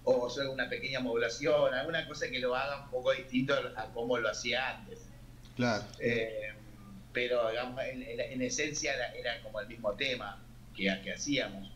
o 0.10 0.28
hacer 0.28 0.48
una 0.48 0.70
pequeña 0.70 1.02
modulación, 1.02 1.74
alguna 1.74 2.08
cosa 2.08 2.30
que 2.30 2.40
lo 2.40 2.56
haga 2.56 2.84
un 2.86 2.90
poco 2.90 3.12
distinto 3.12 3.54
a 3.76 3.86
como 3.94 4.18
lo 4.18 4.30
hacía 4.30 4.78
antes. 4.78 5.00
Claro. 5.56 5.84
Eh, 6.00 6.54
pero 7.12 7.50
digamos, 7.50 7.84
en, 7.84 8.04
en- 8.04 8.20
en 8.22 8.42
esencia 8.42 8.94
era, 8.94 9.14
era 9.16 9.42
como 9.44 9.60
el 9.60 9.68
mismo 9.68 9.92
tema 9.94 10.42
que, 10.76 10.84
que 11.04 11.12
hacíamos. 11.14 11.70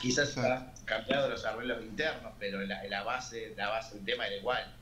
Quizás 0.00 0.36
ha 0.38 0.72
cambiado 0.84 1.28
los 1.28 1.44
arreglos 1.44 1.82
internos, 1.84 2.32
pero 2.40 2.60
la, 2.66 2.82
la 2.84 3.02
base, 3.04 3.52
la 3.56 3.68
base 3.68 3.96
del 3.96 4.04
tema 4.04 4.26
era 4.26 4.36
igual. 4.36 4.74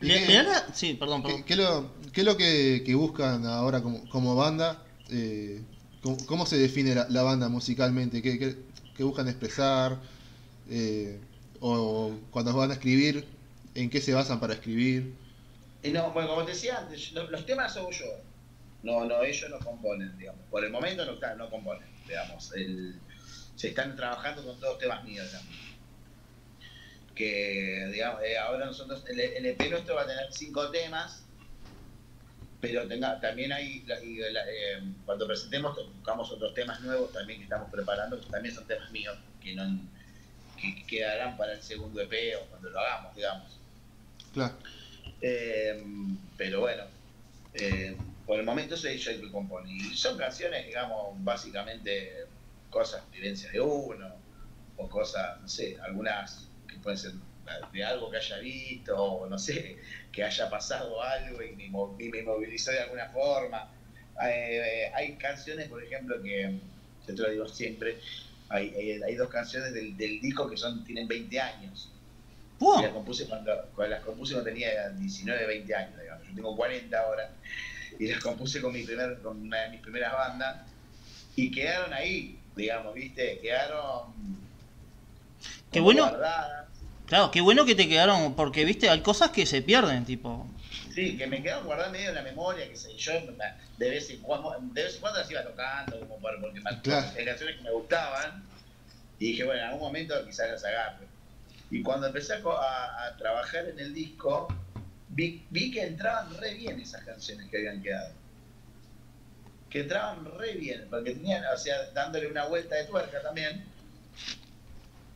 ¿Y 0.00 0.06
Le- 0.06 0.26
qué- 0.26 0.44
Sí, 0.72 0.94
perdón, 0.94 1.22
¿Qué, 1.22 1.28
perdón. 1.28 1.44
qué 1.44 1.52
es 1.52 1.58
lo, 1.58 1.92
qué 2.12 2.20
es 2.20 2.26
lo 2.26 2.36
que, 2.36 2.82
que 2.86 2.94
buscan 2.94 3.44
ahora 3.44 3.82
como, 3.82 4.08
como 4.08 4.36
banda? 4.36 4.82
Eh, 5.10 5.60
¿cómo, 6.02 6.16
cómo 6.26 6.46
se 6.46 6.56
define 6.56 6.94
la, 6.94 7.06
la 7.10 7.22
banda 7.22 7.48
musicalmente? 7.48 8.22
¿Qué, 8.22 8.38
qué- 8.38 8.56
qué 8.96 9.02
buscan 9.02 9.28
expresar? 9.28 9.98
Eh, 10.70 11.20
o 11.60 12.16
cuando 12.30 12.54
van 12.56 12.70
a 12.70 12.74
escribir, 12.74 13.26
¿en 13.74 13.90
qué 13.90 14.00
se 14.00 14.14
basan 14.14 14.40
para 14.40 14.54
escribir? 14.54 15.18
No, 15.82 16.12
bueno, 16.12 16.28
como 16.28 16.44
te 16.44 16.52
decía 16.52 16.78
antes, 16.78 17.12
lo- 17.12 17.30
los 17.30 17.44
temas 17.46 17.76
hago 17.76 17.90
yo. 17.90 18.06
No, 18.82 19.04
no, 19.04 19.22
ellos 19.22 19.50
no 19.50 19.58
componen, 19.58 20.16
digamos. 20.16 20.46
Por 20.48 20.64
el 20.64 20.70
momento 20.70 21.04
no, 21.04 21.18
no 21.36 21.50
componen, 21.50 21.88
digamos. 22.06 22.52
El- 22.54 23.02
se 23.56 23.68
están 23.68 23.96
trabajando 23.96 24.44
con 24.44 24.58
todos 24.60 24.78
temas 24.78 25.04
míos, 25.04 25.26
digamos. 25.26 25.56
Que, 27.14 27.88
digamos, 27.92 28.22
eh, 28.22 28.38
ahora 28.38 28.66
nosotros, 28.66 29.04
el, 29.08 29.20
el 29.20 29.46
EP 29.46 29.68
nuestro 29.70 29.94
va 29.96 30.02
a 30.02 30.06
tener 30.06 30.26
cinco 30.32 30.70
temas, 30.70 31.28
pero 32.60 32.86
tenga, 32.86 33.18
también 33.20 33.52
hay, 33.52 33.82
la- 33.86 33.96
la- 33.96 34.44
eh, 34.50 34.94
cuando 35.04 35.26
presentemos, 35.26 35.76
buscamos 35.94 36.30
otros 36.30 36.54
temas 36.54 36.80
nuevos 36.82 37.12
también 37.12 37.38
que 37.40 37.44
estamos 37.44 37.70
preparando, 37.70 38.20
que 38.20 38.28
también 38.28 38.54
son 38.54 38.66
temas 38.66 38.90
míos, 38.92 39.16
que 39.40 39.54
no 39.54 39.64
que 40.60 40.86
quedarán 40.86 41.36
para 41.36 41.54
el 41.54 41.62
segundo 41.62 42.00
EP 42.00 42.36
o 42.40 42.46
cuando 42.50 42.70
lo 42.70 42.78
hagamos, 42.78 43.14
digamos. 43.16 43.58
Claro. 44.32 44.54
Eh, 45.20 45.82
pero 46.36 46.60
bueno, 46.60 46.84
eh, 47.54 47.96
por 48.26 48.38
el 48.38 48.46
momento 48.46 48.76
soy 48.76 48.96
yo 48.98 49.10
el 49.10 49.20
que 49.20 49.30
compone. 49.30 49.72
Y 49.72 49.96
son 49.96 50.16
canciones, 50.16 50.66
digamos, 50.66 51.14
básicamente 51.24 52.26
cosas, 52.70 53.02
vivencias 53.10 53.52
de 53.52 53.60
uno, 53.60 54.14
o 54.76 54.88
cosas, 54.88 55.40
no 55.40 55.48
sé, 55.48 55.76
algunas 55.82 56.48
que 56.68 56.76
pueden 56.76 56.98
ser 56.98 57.12
de 57.72 57.84
algo 57.84 58.10
que 58.10 58.18
haya 58.18 58.38
visto, 58.38 58.96
o 58.96 59.26
no 59.28 59.38
sé, 59.38 59.78
que 60.12 60.22
haya 60.22 60.48
pasado 60.48 61.02
algo 61.02 61.42
y 61.42 61.56
me, 61.56 61.64
y 61.64 62.08
me 62.08 62.22
movilizó 62.22 62.70
de 62.70 62.80
alguna 62.80 63.08
forma. 63.08 63.68
Eh, 64.22 64.90
hay 64.94 65.16
canciones, 65.16 65.68
por 65.68 65.82
ejemplo, 65.82 66.22
que 66.22 66.58
yo 67.08 67.14
te 67.14 67.22
lo 67.22 67.30
digo 67.30 67.48
siempre, 67.48 67.98
hay, 68.50 68.74
hay, 68.74 69.02
hay 69.02 69.14
dos 69.14 69.28
canciones 69.28 69.72
del, 69.72 69.96
del 69.96 70.20
disco 70.20 70.50
que 70.50 70.56
son 70.56 70.84
tienen 70.84 71.06
20 71.06 71.40
años. 71.40 71.88
¡Pua! 72.58 72.80
Y 72.80 72.82
las 72.82 72.92
compuse 72.92 73.26
cuando, 73.26 73.52
cuando 73.74 73.94
las 73.94 74.04
compuse 74.04 74.34
cuando 74.34 74.50
tenía 74.50 74.90
19, 74.90 75.46
20 75.46 75.74
años, 75.74 76.00
digamos. 76.00 76.28
Yo 76.28 76.34
tengo 76.34 76.56
40 76.56 77.00
ahora. 77.00 77.30
Y 77.98 78.08
las 78.08 78.20
compuse 78.20 78.60
con 78.60 78.72
mi 78.72 78.82
primer, 78.82 79.18
con 79.20 79.40
una 79.40 79.58
de 79.62 79.70
mis 79.70 79.80
primeras 79.80 80.12
bandas. 80.12 80.56
Y 81.36 81.50
quedaron 81.50 81.94
ahí, 81.94 82.38
digamos, 82.56 82.92
¿viste? 82.92 83.38
Quedaron. 83.40 84.12
Qué 85.70 85.80
bueno. 85.80 86.02
guardadas. 86.02 86.66
Claro, 87.06 87.30
qué 87.30 87.40
bueno 87.40 87.64
que 87.64 87.74
te 87.74 87.88
quedaron, 87.88 88.34
porque 88.34 88.64
viste, 88.64 88.90
hay 88.90 89.00
cosas 89.00 89.30
que 89.30 89.46
se 89.46 89.62
pierden, 89.62 90.04
tipo. 90.04 90.46
Sí, 90.94 91.16
que 91.16 91.26
me 91.26 91.42
quedaron 91.42 91.66
guardadas 91.66 91.92
medio 91.92 92.08
en 92.08 92.14
la 92.16 92.22
memoria, 92.22 92.68
que 92.68 92.76
sé 92.76 92.96
yo, 92.96 93.12
de 93.76 93.90
vez 93.90 94.10
en 94.10 94.20
cuando, 94.22 94.54
de 94.60 94.82
vez 94.82 94.94
en 94.96 95.00
cuando 95.00 95.20
las 95.20 95.30
iba 95.30 95.44
tocando, 95.44 96.00
como 96.00 96.20
para, 96.20 96.40
porque 96.40 96.60
Claro. 96.82 97.06
hay 97.16 97.24
canciones 97.24 97.56
que 97.56 97.62
me 97.62 97.70
gustaban, 97.72 98.44
y 99.18 99.28
dije, 99.32 99.44
bueno, 99.44 99.60
en 99.60 99.66
algún 99.68 99.82
momento 99.82 100.14
quizás 100.26 100.50
las 100.50 100.64
agarre. 100.64 101.06
Y 101.70 101.82
cuando 101.82 102.08
empecé 102.08 102.34
a, 102.34 102.42
co- 102.42 102.58
a- 102.58 103.06
a 103.06 103.16
trabajar 103.16 103.68
en 103.68 103.78
el 103.78 103.94
disco, 103.94 104.48
vi, 105.08 105.46
vi 105.50 105.70
que 105.70 105.82
entraban 105.82 106.36
re 106.38 106.54
bien 106.54 106.80
esas 106.80 107.04
canciones 107.04 107.48
que 107.50 107.58
habían 107.58 107.82
quedado. 107.82 108.14
Que 109.68 109.80
entraban 109.80 110.24
re 110.38 110.54
bien, 110.54 110.88
porque 110.90 111.12
tenían, 111.12 111.44
o 111.54 111.56
sea, 111.56 111.90
dándole 111.94 112.26
una 112.26 112.46
vuelta 112.46 112.74
de 112.74 112.84
tuerca 112.86 113.22
también. 113.22 113.64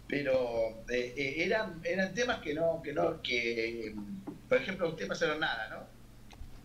Pero 0.06 0.84
eh, 0.88 1.14
eh, 1.16 1.34
eran, 1.44 1.80
eran 1.84 2.14
temas 2.14 2.40
que 2.40 2.54
no, 2.54 2.80
que 2.82 2.92
no, 2.92 3.20
que, 3.22 3.94
por 4.48 4.58
ejemplo, 4.58 4.88
un 4.88 4.96
tema 4.96 5.14
pasaron 5.14 5.40
nada, 5.40 5.68
¿no? 5.70 5.94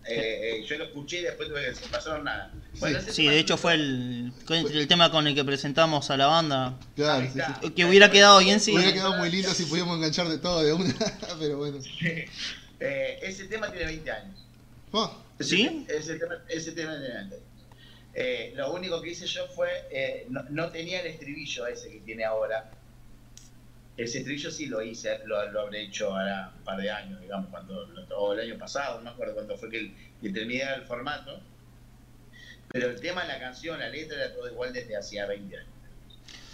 Eh, 0.06 0.60
eh, 0.62 0.66
yo 0.66 0.78
lo 0.78 0.86
escuché 0.86 1.20
y 1.20 1.24
después 1.24 1.50
tuve 1.50 1.62
que 1.62 1.68
decir, 1.68 1.88
pasaron 1.92 2.24
nada. 2.24 2.52
ese 2.74 3.12
Sí, 3.12 3.22
tema 3.24 3.34
de 3.34 3.40
hecho 3.40 3.58
fue 3.58 3.74
el, 3.76 4.34
el 4.50 4.88
tema 4.88 5.12
con 5.12 5.28
el 5.28 5.36
que 5.36 5.44
presentamos 5.44 6.10
a 6.10 6.18
la 6.18 6.26
banda. 6.28 6.80
Claro, 6.96 7.28
sí, 7.32 7.40
sí. 7.62 7.70
Que 7.72 7.86
hubiera 7.86 8.10
quedado 8.10 8.40
bien 8.40 8.60
si. 8.60 8.74
Hubiera 8.76 8.94
quedado 8.94 9.18
muy 9.18 9.30
lindo 9.30 9.50
si 9.54 9.66
pudiéramos 9.66 9.98
enganchar 9.98 10.28
de 10.30 10.38
todo 10.38 10.64
de 10.64 10.74
una, 10.74 10.96
pero 11.40 11.58
bueno. 11.58 11.80
Eh, 12.80 13.20
ese 13.22 13.46
tema 13.46 13.70
tiene 13.70 13.86
20 13.86 14.12
años. 14.12 14.46
Oh, 14.92 15.16
¿Sí? 15.40 15.86
Ese 15.88 16.16
tema, 16.18 16.36
ese 16.48 16.72
tema 16.72 16.98
tiene 16.98 17.14
20 17.16 17.36
años. 17.36 17.50
Eh, 18.16 18.54
lo 18.56 18.74
único 18.74 19.02
que 19.02 19.12
hice 19.12 19.28
yo 19.28 19.48
fue, 19.50 19.70
eh, 19.92 20.26
no, 20.30 20.44
no 20.50 20.70
tenía 20.72 21.02
el 21.02 21.08
estribillo 21.08 21.68
ese 21.68 21.90
que 21.92 22.00
tiene 22.00 22.24
ahora. 22.24 22.72
Ese 24.00 24.20
estribillo 24.20 24.50
sí 24.50 24.68
lo 24.68 24.82
hice, 24.82 25.20
lo, 25.26 25.52
lo 25.52 25.60
habré 25.62 25.84
hecho 25.84 26.14
ahora 26.16 26.54
un 26.58 26.64
par 26.64 26.80
de 26.82 26.90
años, 26.90 27.20
digamos, 27.22 27.50
cuando, 27.50 27.86
lo- 27.86 28.08
o 28.18 28.34
el 28.34 28.40
año 28.40 28.58
pasado, 28.58 28.98
no 29.00 29.04
me 29.04 29.10
acuerdo 29.10 29.34
cuándo 29.34 29.58
fue 29.58 29.70
que, 29.70 29.78
el- 29.80 29.96
que 30.22 30.30
terminé 30.30 30.64
el 30.74 30.84
formato. 30.84 31.42
Pero 32.72 32.90
el 32.92 33.02
tema, 33.02 33.26
la 33.26 33.40
canción, 33.40 33.78
la 33.80 33.90
letra 33.90 34.16
era 34.24 34.34
todo 34.34 34.50
igual 34.50 34.72
desde 34.72 34.96
hacía 34.96 35.26
20 35.26 35.58
años. 35.58 35.74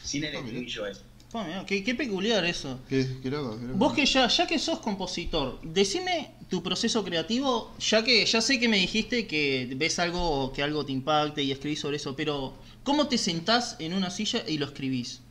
Sin 0.03 0.23
el 0.23 0.36
Ah, 0.36 0.39
estribillo 0.39 0.88
ese. 0.88 1.01
Oh, 1.34 1.43
mirá, 1.43 1.65
qué, 1.67 1.84
qué 1.84 1.93
peculiar 1.93 2.45
eso. 2.45 2.79
qué, 2.89 3.05
qué 3.21 3.29
loco, 3.29 3.60
qué 3.60 3.65
loco. 3.65 3.77
Vos 3.77 3.93
que 3.93 4.05
ya, 4.08 4.27
ya 4.27 4.47
que 4.47 4.58
sos 4.58 4.79
compositor, 4.79 5.60
decime 5.62 6.31
tu 6.49 6.63
proceso 6.63 7.03
creativo, 7.03 7.75
ya 7.79 8.03
que 8.03 8.25
ya 8.25 8.41
sé 8.41 8.60
que 8.60 8.69
me 8.69 8.77
dijiste 8.77 9.27
que 9.27 9.71
ves 9.75 9.99
algo 9.99 10.51
que 10.53 10.63
algo 10.63 10.84
te 10.86 10.93
impacte 10.93 11.43
y 11.43 11.51
escribís 11.51 11.81
sobre 11.81 11.97
eso, 11.97 12.15
pero 12.15 12.55
¿cómo 12.84 13.08
te 13.08 13.17
sentás 13.17 13.75
en 13.79 13.93
una 13.93 14.10
silla 14.10 14.43
y 14.47 14.58
lo 14.58 14.65
escribís? 14.65 15.21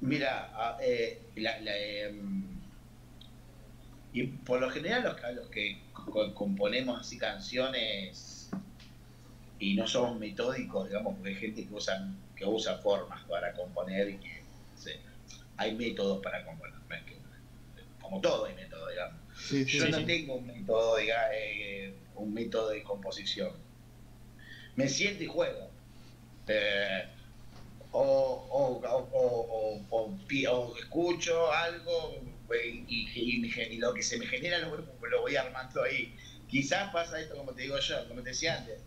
Mira, 0.00 0.76
eh, 0.80 1.32
la- 1.36 1.58
la, 1.60 1.76
em, 1.76 2.60
y 4.12 4.22
por 4.24 4.60
lo 4.60 4.70
general 4.70 5.02
los, 5.34 5.48
que 5.50 5.90
co- 5.92 6.34
componemos 6.34 7.00
así 7.00 7.18
canciones 7.18 8.50
y 9.58 9.74
no 9.74 9.86
somos 9.86 10.18
metódicos, 10.18 10.88
digamos, 10.88 11.14
porque 11.16 11.30
hay 11.30 11.36
gente 11.36 11.66
que 11.66 11.74
usa, 11.74 12.14
que 12.36 12.44
usa 12.44 12.78
formas 12.78 13.24
para 13.28 13.52
componer 13.54 14.08
y 14.08 14.18
que 14.18 14.42
sí, 14.76 14.90
hay 15.56 15.74
métodos 15.74 16.22
para 16.22 16.44
componer. 16.44 16.74
como 18.00 18.20
todo 18.20 18.46
hay 18.46 18.54
método, 18.54 18.88
digamos. 18.88 19.20
Sí, 19.36 19.64
sí, 19.64 19.78
Yo 19.78 19.88
no 19.88 20.04
tengo 20.06 20.36
un 20.36 20.46
método, 20.46 20.96
diga, 20.96 21.28
eh, 21.34 21.94
un 22.14 22.32
método 22.32 22.70
de 22.70 22.82
composición. 22.82 23.52
Me 24.76 24.88
siento 24.88 25.24
y 25.24 25.26
juego. 25.26 25.70
Eh, 26.46 27.04
o, 27.92 28.00
o, 28.00 28.80
o, 28.86 29.08
o- 29.12 29.46
o- 29.50 29.86
o 29.90 30.18
pi- 30.26 30.46
o 30.46 30.76
escucho 30.76 31.50
algo 31.52 32.14
y, 32.64 33.78
lo 33.78 33.92
que 33.94 34.02
se 34.02 34.18
me 34.18 34.26
genera 34.26 34.58
lo, 34.58 34.70
voy- 34.70 35.10
lo 35.10 35.20
voy 35.22 35.36
armando 35.36 35.82
ahí. 35.82 36.14
Quizás 36.48 36.90
pasa 36.92 37.20
esto 37.20 37.36
como 37.36 37.52
te 37.52 37.62
digo 37.62 37.78
yo, 37.78 38.08
como 38.08 38.22
te 38.22 38.30
decía 38.30 38.56
antes. 38.58 38.78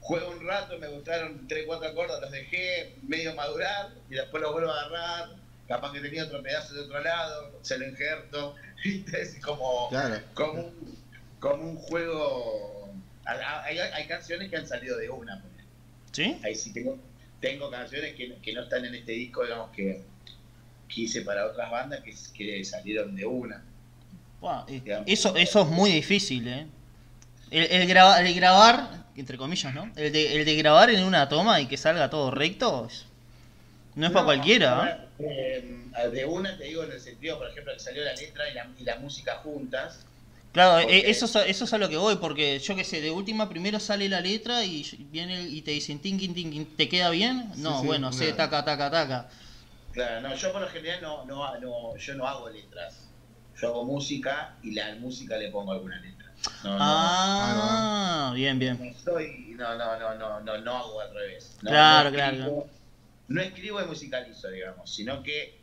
Juego 0.00 0.30
un 0.30 0.46
rato, 0.46 0.78
me 0.78 0.88
gustaron 0.88 1.46
3, 1.46 1.64
4 1.66 1.88
acordes, 1.88 2.20
los 2.20 2.30
dejé 2.32 2.92
medio 3.02 3.34
madurar 3.34 3.90
y 4.10 4.14
después 4.14 4.42
los 4.42 4.52
vuelvo 4.52 4.70
a 4.70 4.80
agarrar. 4.80 5.30
Capaz 5.68 5.92
que 5.92 6.00
tenía 6.00 6.24
otro 6.24 6.42
pedazo 6.42 6.74
de 6.74 6.80
otro 6.80 7.00
lado, 7.00 7.52
se 7.62 7.78
lo 7.78 7.86
injerto. 7.86 8.54
¿viste? 8.84 9.20
Es 9.22 9.38
como, 9.40 9.88
Claro. 9.90 10.20
como, 10.34 10.52
un, 10.64 10.98
como 11.40 11.62
un 11.70 11.76
juego. 11.76 12.92
Hay, 13.24 13.78
hay 13.78 14.06
canciones 14.08 14.50
que 14.50 14.56
han 14.56 14.66
salido 14.66 14.96
de 14.98 15.08
una. 15.08 15.40
¿Sí? 16.10 16.36
Ahí 16.42 16.54
sí 16.56 16.72
tengo, 16.72 16.98
tengo 17.42 17.70
canciones 17.70 18.14
que, 18.14 18.34
que 18.40 18.52
no 18.54 18.62
están 18.62 18.84
en 18.86 18.94
este 18.94 19.12
disco, 19.12 19.42
digamos 19.42 19.70
que, 19.76 20.00
que 20.88 21.00
hice 21.02 21.20
para 21.22 21.46
otras 21.46 21.70
bandas 21.70 22.00
que, 22.00 22.14
que 22.32 22.64
salieron 22.64 23.14
de 23.14 23.26
una. 23.26 23.62
Eh, 24.68 24.80
Digamos. 24.82 25.04
eso, 25.08 25.36
eso 25.36 25.60
es 25.62 25.68
muy 25.68 25.90
difícil, 25.92 26.48
¿eh? 26.48 26.66
El, 27.50 27.64
el 27.64 27.86
graba- 27.88 28.20
el 28.20 28.34
grabar, 28.34 29.04
entre 29.16 29.36
comillas, 29.36 29.74
¿no? 29.74 29.92
El 29.94 30.12
de, 30.12 30.36
el 30.36 30.44
de 30.44 30.56
grabar 30.56 30.88
en 30.90 31.04
una 31.04 31.28
toma 31.28 31.60
y 31.60 31.66
que 31.66 31.76
salga 31.76 32.08
todo 32.08 32.30
recto, 32.30 32.86
es- 32.90 33.04
no 33.94 34.06
es 34.06 34.12
para 34.12 34.24
cualquiera, 34.24 35.06
¿eh? 35.18 35.84
eh, 35.98 36.08
de 36.10 36.24
una 36.24 36.56
te 36.56 36.64
digo 36.64 36.82
en 36.84 36.92
el 36.92 37.00
sentido, 37.00 37.38
por 37.38 37.50
ejemplo, 37.50 37.72
que 37.74 37.80
salió 37.80 38.02
la 38.04 38.14
letra 38.14 38.48
y 38.48 38.54
la, 38.54 38.70
y 38.78 38.84
la 38.84 38.96
música 38.96 39.34
juntas. 39.36 40.06
Claro, 40.52 40.82
Porque- 40.82 41.10
eso, 41.10 41.24
es 41.24 41.36
a- 41.36 41.46
eso 41.46 41.64
es 41.64 41.72
a 41.72 41.78
lo 41.78 41.88
que 41.88 41.96
voy, 41.96 42.16
porque 42.16 42.58
yo 42.58 42.76
que 42.76 42.84
sé, 42.84 43.00
de 43.00 43.10
última 43.10 43.48
primero 43.48 43.80
sale 43.80 44.08
la 44.08 44.20
letra 44.20 44.64
y 44.64 44.82
viene 45.10 45.40
y 45.42 45.62
te 45.62 45.70
dicen 45.70 45.98
tinkin 45.98 46.34
tinkin, 46.34 46.76
¿te 46.76 46.88
queda 46.90 47.08
bien? 47.10 47.50
No, 47.56 47.80
sí, 47.80 47.86
bueno, 47.86 48.12
sé 48.12 48.32
taca 48.34 48.62
taca 48.64 48.90
taca. 48.90 49.28
Claro, 49.92 50.20
no, 50.28 50.34
yo 50.34 50.52
por 50.52 50.60
lo 50.60 50.68
general 50.68 51.00
no, 51.00 51.24
no, 51.24 51.58
no, 51.58 51.96
yo 51.96 52.14
no 52.14 52.26
hago 52.26 52.48
letras. 52.50 53.08
Yo 53.60 53.68
hago 53.68 53.84
música 53.84 54.56
y 54.62 54.72
la 54.72 54.94
música 54.96 55.36
le 55.36 55.48
pongo 55.50 55.72
alguna 55.72 55.98
letra. 56.00 56.32
No, 56.64 56.70
no, 56.70 56.76
Ah, 56.80 58.32
bien, 58.34 58.58
bien. 58.58 58.78
no 58.78 58.98
soy, 58.98 59.54
no, 59.56 59.76
no, 59.76 59.98
no, 59.98 60.14
no, 60.16 60.40
no, 60.40 60.58
no 60.58 60.76
hago 60.76 61.00
al 61.00 61.14
revés. 61.14 61.56
No, 61.62 61.70
Claro, 61.70 62.10
no 62.10 62.14
claro, 62.16 62.66
No 63.28 63.40
escribo 63.40 63.80
y 63.80 63.84
musicalizo, 63.86 64.50
digamos, 64.50 64.92
sino 64.94 65.22
que 65.22 65.60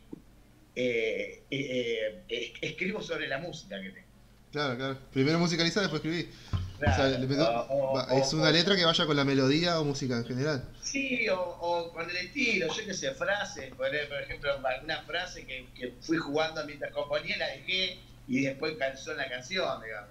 eh, 0.74 1.44
eh, 1.50 2.24
eh, 2.28 2.52
escribo 2.62 3.02
sobre 3.02 3.28
la 3.28 3.38
música 3.38 3.80
que 3.80 3.90
tengo. 3.90 4.09
Claro, 4.52 4.76
claro. 4.76 4.98
Primero 5.12 5.38
musicaliza, 5.38 5.80
después 5.80 6.02
escribí. 6.04 6.28
O 6.52 6.78
sea, 6.80 6.94
Claro, 6.96 7.18
le 7.18 7.26
meto- 7.26 7.48
o- 7.50 7.90
o- 7.90 7.94
va- 7.94 8.18
es 8.18 8.32
o- 8.32 8.36
una 8.38 8.48
o- 8.48 8.52
letra 8.52 8.74
que 8.74 8.84
vaya 8.84 9.06
con 9.06 9.16
la 9.16 9.24
melodía 9.24 9.78
o 9.80 9.84
música 9.84 10.16
en 10.16 10.24
general. 10.24 10.64
Sí, 10.82 11.28
o, 11.28 11.38
o 11.40 11.92
con 11.92 12.08
el 12.08 12.16
estilo, 12.16 12.66
yo 12.74 12.84
qué 12.84 12.94
sé, 12.94 13.12
frases, 13.12 13.68
por, 13.74 13.86
por 14.08 14.22
ejemplo, 14.22 14.50
alguna 14.66 15.02
frase 15.02 15.46
que, 15.46 15.66
que 15.74 15.94
fui 16.00 16.16
jugando 16.16 16.64
mientras 16.66 16.92
componía, 16.92 17.36
la 17.36 17.46
dejé 17.48 17.98
y 18.26 18.40
después 18.40 18.76
calzó 18.78 19.12
en 19.12 19.18
la 19.18 19.28
canción, 19.28 19.82
digamos. 19.82 20.10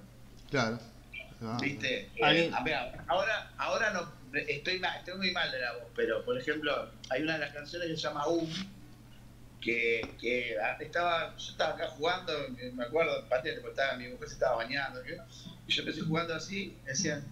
Claro. 0.50 0.80
Ah, 1.42 1.58
¿Viste? 1.62 2.10
Eh, 2.16 2.52
a 2.54 2.64
ver, 2.64 2.76
ahora, 3.08 3.52
ahora 3.58 3.92
no, 3.92 4.12
estoy, 4.38 4.82
estoy 4.98 5.18
muy 5.18 5.32
mal 5.32 5.52
de 5.52 5.60
la 5.60 5.74
voz, 5.74 5.84
pero 5.96 6.24
por 6.24 6.38
ejemplo, 6.38 6.90
hay 7.10 7.24
una 7.24 7.34
de 7.34 7.40
las 7.40 7.52
canciones 7.54 7.88
que 7.90 7.96
se 7.96 8.02
llama 8.04 8.28
Um, 8.28 8.48
que, 9.62 10.02
que 10.20 10.56
estaba, 10.80 11.36
yo 11.38 11.52
estaba 11.52 11.74
acá 11.76 11.88
jugando, 11.90 12.34
me 12.74 12.84
acuerdo, 12.84 13.26
patente, 13.28 13.60
porque 13.62 13.82
estaba, 13.82 13.98
mi 13.98 14.08
mujer 14.08 14.28
se 14.28 14.34
estaba 14.36 14.56
bañando, 14.58 15.02
¿qué? 15.04 15.18
y 15.68 15.72
yo 15.72 15.82
empecé 15.82 16.02
jugando 16.02 16.34
así, 16.36 16.76
decían, 16.86 17.24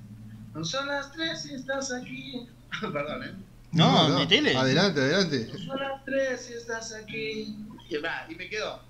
no 0.54 0.64
son 0.66 0.88
las 0.88 1.12
tres 1.12 1.46
y 1.46 1.56
estás 1.56 1.92
aquí. 1.92 2.48
Perdón, 2.82 3.24
¿eh? 3.24 3.34
No, 3.72 4.10
metele. 4.20 4.56
Adelante, 4.56 5.00
adelante. 5.02 5.48
No 5.54 5.60
son 5.60 5.80
las 5.80 6.06
tres 6.06 6.50
y 6.50 6.54
estás 6.54 6.94
aquí. 6.94 7.56
Y, 7.90 7.98
va, 7.98 8.26
y 8.30 8.36
me 8.36 8.50
quedó. 8.50 8.82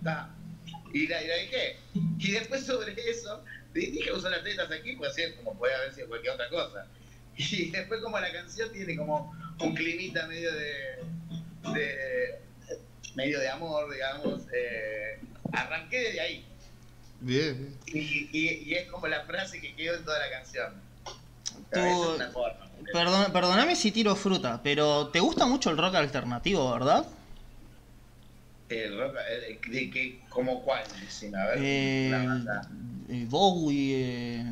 Y 0.93 1.07
la, 1.07 1.21
y 1.23 1.27
la 1.27 1.35
dejé. 1.35 1.77
Y 2.19 2.31
después 2.31 2.65
sobre 2.65 2.93
eso, 3.09 3.43
di- 3.73 3.87
dije 3.91 4.09
son 4.19 4.31
las 4.31 4.41
tres 4.41 4.55
y 4.55 4.59
estás 4.59 4.71
aquí, 4.79 4.95
pues 4.95 5.11
así 5.11 5.23
como 5.37 5.57
puede 5.57 5.75
haber 5.75 5.93
sido 5.93 6.07
cualquier 6.07 6.33
otra 6.33 6.49
cosa. 6.49 6.87
Y 7.35 7.69
después 7.69 8.01
como 8.01 8.19
la 8.19 8.31
canción 8.31 8.71
tiene 8.71 8.95
como 8.95 9.31
un 9.59 9.75
climita 9.75 10.25
medio 10.27 10.51
de, 10.53 11.03
de 11.73 12.39
medio 13.17 13.39
de 13.39 13.49
amor, 13.49 13.91
digamos, 13.91 14.41
eh, 14.53 15.19
arranqué 15.51 15.97
desde 15.99 16.21
ahí. 16.21 16.45
Bien, 17.19 17.57
bien. 17.57 17.77
Y, 17.87 18.29
y- 18.31 18.63
y 18.69 18.73
es 18.75 18.87
como 18.89 19.07
la 19.07 19.25
frase 19.25 19.59
que 19.59 19.75
quedó 19.75 19.95
en 19.97 20.05
toda 20.05 20.19
la 20.19 20.29
canción. 20.29 20.73
Tú- 21.73 21.79
Esa 21.79 21.89
es 21.89 22.15
una 22.15 22.29
forma. 22.29 22.67
Perdón, 22.93 23.33
perdóname 23.33 23.75
si 23.75 23.91
tiro 23.91 24.15
fruta, 24.15 24.61
pero 24.63 25.07
¿te 25.09 25.19
gusta 25.19 25.45
mucho 25.47 25.71
el 25.71 25.77
rock 25.77 25.95
alternativo, 25.95 26.71
verdad? 26.71 27.05
El 28.69 28.97
rock, 28.99 29.15
eh, 29.29 29.59
de 29.67 29.89
que, 29.89 30.21
como 30.29 30.61
cuál, 30.63 30.83
a 30.83 31.45
ver, 31.47 31.57
Eh, 31.57 32.07
una 32.09 32.25
banda. 32.25 32.69
eh, 33.09 33.25
Bowie, 33.27 33.95
eh, 34.41 34.45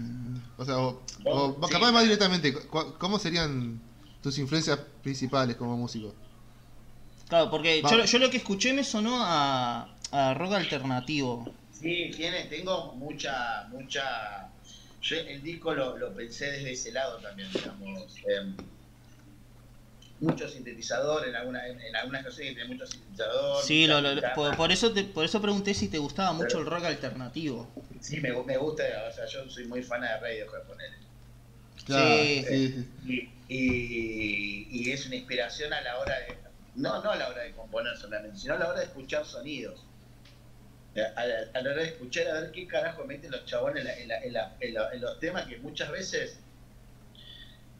O 0.57 0.65
sea, 0.65 0.79
o, 0.79 1.03
o 1.25 1.67
sí. 1.67 1.71
capaz 1.73 1.91
más 1.91 2.03
directamente, 2.03 2.51
¿cómo 2.97 3.19
serían 3.19 3.79
tus 4.23 4.37
influencias 4.39 4.79
principales 5.03 5.55
como 5.55 5.77
músico? 5.77 6.15
Claro, 7.29 7.49
porque 7.49 7.81
yo, 7.81 8.05
yo 8.05 8.19
lo 8.19 8.29
que 8.29 8.37
escuché 8.37 8.73
me 8.73 8.83
sonó 8.83 9.17
a, 9.23 9.89
a 10.11 10.33
rock 10.35 10.53
alternativo. 10.53 11.51
Sí, 11.71 12.11
tiene, 12.15 12.43
tengo 12.45 12.93
mucha, 12.93 13.67
mucha. 13.69 14.47
Yo 15.01 15.17
el 15.17 15.41
disco 15.43 15.73
lo, 15.73 15.97
lo 15.97 16.13
pensé 16.13 16.51
desde 16.51 16.71
ese 16.71 16.91
lado 16.91 17.17
también, 17.19 17.49
digamos. 17.51 18.15
em, 18.27 18.55
mucho 20.21 20.47
sintetizador 20.47 21.27
en, 21.27 21.35
alguna, 21.35 21.67
en, 21.67 21.79
en 21.81 21.95
algunas 21.95 22.23
canciones 22.23 22.55
tiene 22.55 22.69
mucho 22.73 22.87
sintetizador. 22.87 23.61
Sí, 23.63 23.85
lo- 23.85 24.01
por, 24.33 24.55
por 24.55 24.71
eso 24.71 24.91
te, 24.93 25.03
por 25.03 25.25
eso 25.25 25.41
pregunté 25.41 25.73
si 25.73 25.89
te 25.89 25.97
gustaba 25.97 26.31
mucho 26.31 26.47
Pero- 26.47 26.59
el 26.61 26.65
rock 26.67 26.85
alternativo. 26.85 27.67
Sí, 27.99 28.19
me, 28.21 28.31
me 28.43 28.57
gusta, 28.57 28.83
o 29.09 29.13
sea, 29.13 29.25
yo 29.25 29.49
soy 29.49 29.65
muy 29.65 29.83
fan 29.83 30.01
de 30.01 30.07
Radiohead, 30.19 30.61
ponele. 30.67 30.95
Claro, 31.85 32.15
Sí. 32.15 32.45
sí, 32.47 32.87
sí. 33.05 33.29
Y, 33.49 33.53
y, 33.53 34.67
y 34.71 34.91
es 34.91 35.05
una 35.05 35.15
inspiración 35.17 35.73
a 35.73 35.81
la 35.81 35.97
hora 35.99 36.15
de. 36.19 36.44
No, 36.75 37.01
no 37.01 37.11
a 37.11 37.15
la 37.15 37.29
hora 37.29 37.43
de 37.43 37.53
componer 37.53 37.95
solamente, 37.97 38.37
sino 38.37 38.55
a 38.55 38.59
la 38.59 38.67
hora 38.69 38.79
de 38.79 38.85
escuchar 38.85 39.25
sonidos. 39.25 39.83
A 40.95 41.25
la, 41.25 41.35
a 41.53 41.61
la 41.61 41.71
hora 41.71 41.81
de 41.81 41.87
escuchar 41.89 42.27
a 42.27 42.39
ver 42.41 42.51
qué 42.51 42.67
carajo 42.67 43.03
meten 43.05 43.31
los 43.31 43.45
chabones 43.45 43.81
en, 43.85 43.87
la- 43.87 43.97
en 43.99 44.07
la- 44.07 44.21
en 44.23 44.33
la- 44.33 44.55
en 44.61 44.73
la- 44.73 44.89
en 44.93 45.01
los 45.01 45.19
temas 45.19 45.45
que 45.45 45.57
muchas 45.57 45.91
veces 45.91 46.39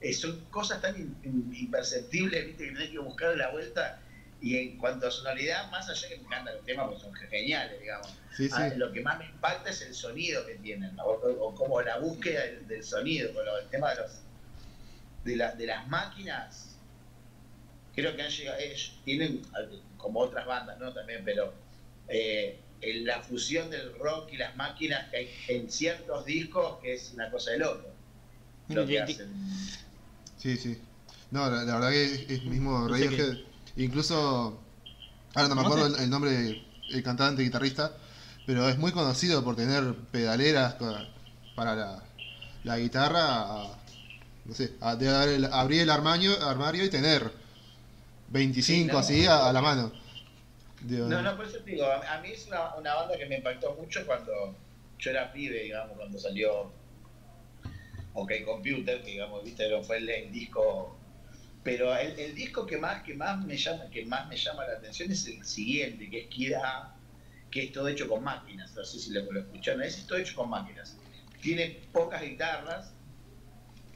eh, 0.01 0.13
son 0.13 0.45
cosas 0.51 0.81
tan 0.81 0.95
in- 0.97 1.17
in- 1.23 1.55
imperceptibles, 1.57 2.45
¿viste? 2.45 2.65
que 2.65 2.71
tenés 2.73 2.89
que 2.89 2.99
buscar 2.99 3.35
la 3.37 3.49
vuelta. 3.51 4.01
Y 4.41 4.57
en 4.57 4.77
cuanto 4.77 5.07
a 5.07 5.11
sonoridad, 5.11 5.71
más 5.71 5.89
allá 5.89 6.07
que 6.09 6.17
me 6.17 6.23
encantan 6.23 6.55
los 6.55 6.65
temas 6.65 6.87
porque 6.87 7.01
son 7.01 7.13
geniales, 7.13 7.79
digamos. 7.79 8.07
Sí, 8.35 8.47
sí. 8.49 8.53
Ah, 8.55 8.67
lo 8.75 8.91
que 8.91 9.01
más 9.01 9.17
me 9.17 9.25
impacta 9.25 9.69
es 9.69 9.81
el 9.81 9.93
sonido 9.95 10.45
que 10.45 10.55
tienen, 10.55 10.99
o, 10.99 11.03
o- 11.11 11.47
o 11.47 11.55
como 11.55 11.81
la 11.81 11.97
búsqueda 11.99 12.41
del, 12.43 12.67
del 12.67 12.83
sonido, 12.83 13.33
con 13.33 13.45
lo- 13.45 13.57
el 13.57 13.69
tema 13.69 13.91
de, 13.91 14.01
los, 14.01 15.57
de 15.57 15.65
las 15.65 15.87
máquinas. 15.87 16.74
Creo 17.95 18.15
que 18.15 18.21
han 18.23 18.29
llegado, 18.29 18.57
ellos 18.59 18.91
tienen, 19.05 19.41
como 19.97 20.19
otras 20.19 20.45
bandas, 20.45 20.77
¿no? 20.79 20.93
También, 20.93 21.21
pero 21.23 21.53
eh, 22.09 22.59
en 22.81 23.05
la 23.05 23.21
fusión 23.21 23.69
del 23.69 23.97
rock 23.97 24.33
y 24.33 24.37
las 24.37 24.55
máquinas 24.57 25.09
que 25.09 25.17
hay 25.17 25.29
en 25.47 25.71
ciertos 25.71 26.25
discos, 26.25 26.79
que 26.81 26.93
es 26.93 27.11
una 27.13 27.31
cosa 27.31 27.51
de 27.51 27.59
loco. 27.59 27.87
Lo 28.69 28.85
que 28.85 28.99
hacen. 28.99 29.31
Sí, 30.37 30.57
sí. 30.57 30.77
No, 31.31 31.49
la, 31.49 31.63
la 31.63 31.73
verdad 31.75 31.89
que 31.91 32.03
es, 32.05 32.29
es 32.29 32.43
mismo 32.43 32.87
Radiohead. 32.87 33.37
Incluso, 33.77 34.59
ahora 35.33 35.49
no 35.49 35.55
me 35.55 35.61
acuerdo 35.61 35.85
el, 35.87 35.95
el 35.95 36.09
nombre 36.09 36.31
del 36.31 37.03
cantante, 37.03 37.43
guitarrista, 37.43 37.93
pero 38.45 38.67
es 38.69 38.77
muy 38.77 38.91
conocido 38.91 39.43
por 39.43 39.55
tener 39.55 39.95
pedaleras 40.11 40.75
para 41.55 41.75
la, 41.75 42.03
la 42.63 42.77
guitarra. 42.77 43.21
a- 43.63 43.79
no 44.45 44.53
sé, 44.53 44.73
a- 44.81 44.95
de 44.95 45.05
dar 45.07 45.27
el- 45.27 45.45
abrir 45.45 45.81
el 45.81 45.89
armario, 45.89 46.39
armario 46.45 46.85
y 46.85 46.89
tener 46.89 47.31
25 48.35 48.63
Sí, 48.63 48.85
no. 48.85 48.97
así 48.97 49.25
a, 49.25 49.47
a 49.47 49.53
la 49.53 49.61
mano. 49.61 49.91
Digo, 50.81 51.07
No, 51.07 51.21
no, 51.21 51.35
por 51.37 51.45
eso 51.47 51.59
te 51.59 51.71
digo, 51.71 51.85
a, 51.85 52.19
mí 52.19 52.29
es 52.31 52.45
una, 52.47 52.75
una 52.75 52.93
banda 52.93 53.17
que 53.17 53.25
me 53.25 53.37
impactó 53.37 53.73
mucho 53.75 54.05
cuando 54.05 54.55
yo 54.99 55.11
era 55.11 55.31
pibe, 55.31 55.63
digamos, 55.63 55.95
cuando 55.95 56.19
salió 56.19 56.71
OK 58.13 58.31
Computer, 58.45 59.01
que 59.01 59.11
digamos, 59.11 59.43
viste, 59.43 59.63
Pero 59.63 59.83
fue 59.83 59.97
el, 59.97 60.09
el 60.09 60.31
disco. 60.31 60.97
Pero 61.63 61.95
el, 61.97 62.19
el 62.19 62.35
disco 62.35 62.65
que 62.65 62.77
más, 62.77 63.01
que 63.03 63.15
más 63.15 63.43
me 63.43 63.57
llama, 63.57 63.89
que 63.89 64.05
más 64.05 64.27
me 64.27 64.37
llama 64.37 64.65
la 64.65 64.73
atención 64.73 65.11
es 65.11 65.25
el 65.27 65.43
siguiente, 65.45 66.09
que 66.09 66.21
es 66.21 66.27
Kira, 66.27 66.93
que 67.49 67.63
es 67.63 67.71
todo 67.71 67.87
hecho 67.87 68.07
con 68.07 68.23
máquinas. 68.23 68.75
No 68.75 68.83
sé 68.83 68.99
si 68.99 69.11
lo, 69.11 69.21
lo 69.31 69.39
escucharon, 69.39 69.81
es 69.81 70.05
todo 70.05 70.19
hecho 70.19 70.35
con 70.35 70.49
máquinas. 70.49 70.95
Tiene 71.41 71.79
pocas 71.91 72.21
guitarras, 72.21 72.91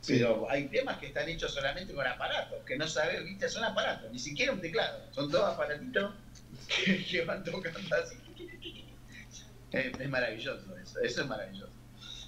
Sí. 0.10 0.19
pero 0.19 0.50
hay 0.50 0.67
temas 0.67 0.98
que 0.98 1.08
están 1.08 1.30
hechos 1.30 1.54
solamente 1.54 1.93
con 1.93 2.06
aparatos, 2.06 2.63
que 2.65 2.76
no 2.78 2.88
sabes, 2.88 3.24
viste, 3.24 3.48
son 3.48 3.63
aparatos, 3.63 4.12
ni 4.12 4.17
siquiera 4.19 4.52
un 4.52 4.60
teclado, 4.60 5.08
son 5.12 5.30
todos 5.32 5.54
aparatitos 5.54 6.15
que, 6.67 7.06
que 7.06 7.22
van 7.26 7.43
tocando 7.43 7.80
así. 7.95 8.15
Es, 9.72 10.00
es 10.00 10.10
maravilloso 10.10 10.76
eso, 10.78 11.00
eso 11.02 11.22
es 11.22 11.28
maravilloso. 11.28 11.72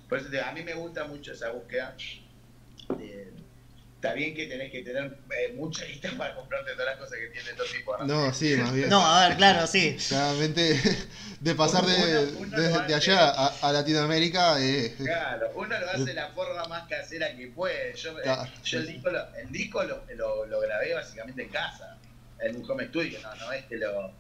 Por 0.08 0.20
eso 0.20 0.30
te 0.30 0.36
digo, 0.38 0.48
a 0.48 0.52
mí 0.52 0.64
me 0.64 0.74
gusta 0.76 1.06
mucho 1.06 1.32
esa 1.34 1.50
búsqueda. 1.50 1.96
de- 2.98 3.32
está 3.96 4.14
bien 4.14 4.34
que 4.36 4.46
tenés 4.48 4.72
que 4.72 4.82
tener 4.84 5.18
eh, 5.38 5.54
mucha 5.56 5.86
guita 5.86 6.12
para 6.18 6.36
comprarte 6.36 6.72
todas 6.74 6.88
las 6.88 6.98
cosas 6.98 7.18
que 7.20 7.28
tiene 7.28 7.50
estos 7.52 7.72
tipos. 7.72 8.00
¿no? 8.00 8.06
No, 8.06 8.34
sí, 8.34 8.56
más 8.58 8.74
bien. 8.74 8.90
No, 8.90 9.06
a 9.06 9.28
ver, 9.28 9.38
claro, 9.38 9.66
sí. 9.68 9.96
Claramente, 10.10 10.80
de 11.42 11.56
pasar 11.56 11.86
de, 11.86 11.96
Uno- 12.36 12.40
uno 12.48 12.58
de- 12.62 12.70
lo 12.70 12.80
de 12.82 12.96
hace. 12.96 13.12
allá 13.12 13.30
a, 13.32 13.48
a 13.62 13.72
Latinoamérica, 13.72 14.62
eh, 14.62 14.96
Claro, 14.98 15.52
uno 15.56 15.80
lo 15.80 15.90
hace 15.90 16.06
de 16.06 16.14
la 16.14 16.28
forma 16.30 16.64
más 16.66 16.88
casera 16.88 17.36
que 17.36 17.48
puede. 17.48 17.96
Yo, 17.96 18.12
eh, 18.20 18.36
yo 18.64 18.80
el 18.80 18.88
disco, 18.88 19.10
lo, 19.10 19.36
el 19.36 19.52
disco 19.52 19.84
lo, 19.84 20.04
lo- 20.16 20.46
lo 20.46 20.60
grabé 20.62 20.94
básicamente 20.94 21.42
en 21.44 21.50
casa, 21.50 21.98
en 22.40 22.56
un 22.56 22.70
home 22.70 22.88
studio, 22.88 23.20
no, 23.24 23.34
no 23.36 23.52
es 23.52 23.66
que 23.66 23.76
lo, 23.78 24.12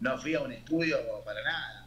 no 0.00 0.18
fui 0.18 0.34
a 0.34 0.40
un 0.40 0.52
estudio 0.52 0.96
para 1.24 1.42
nada. 1.42 1.86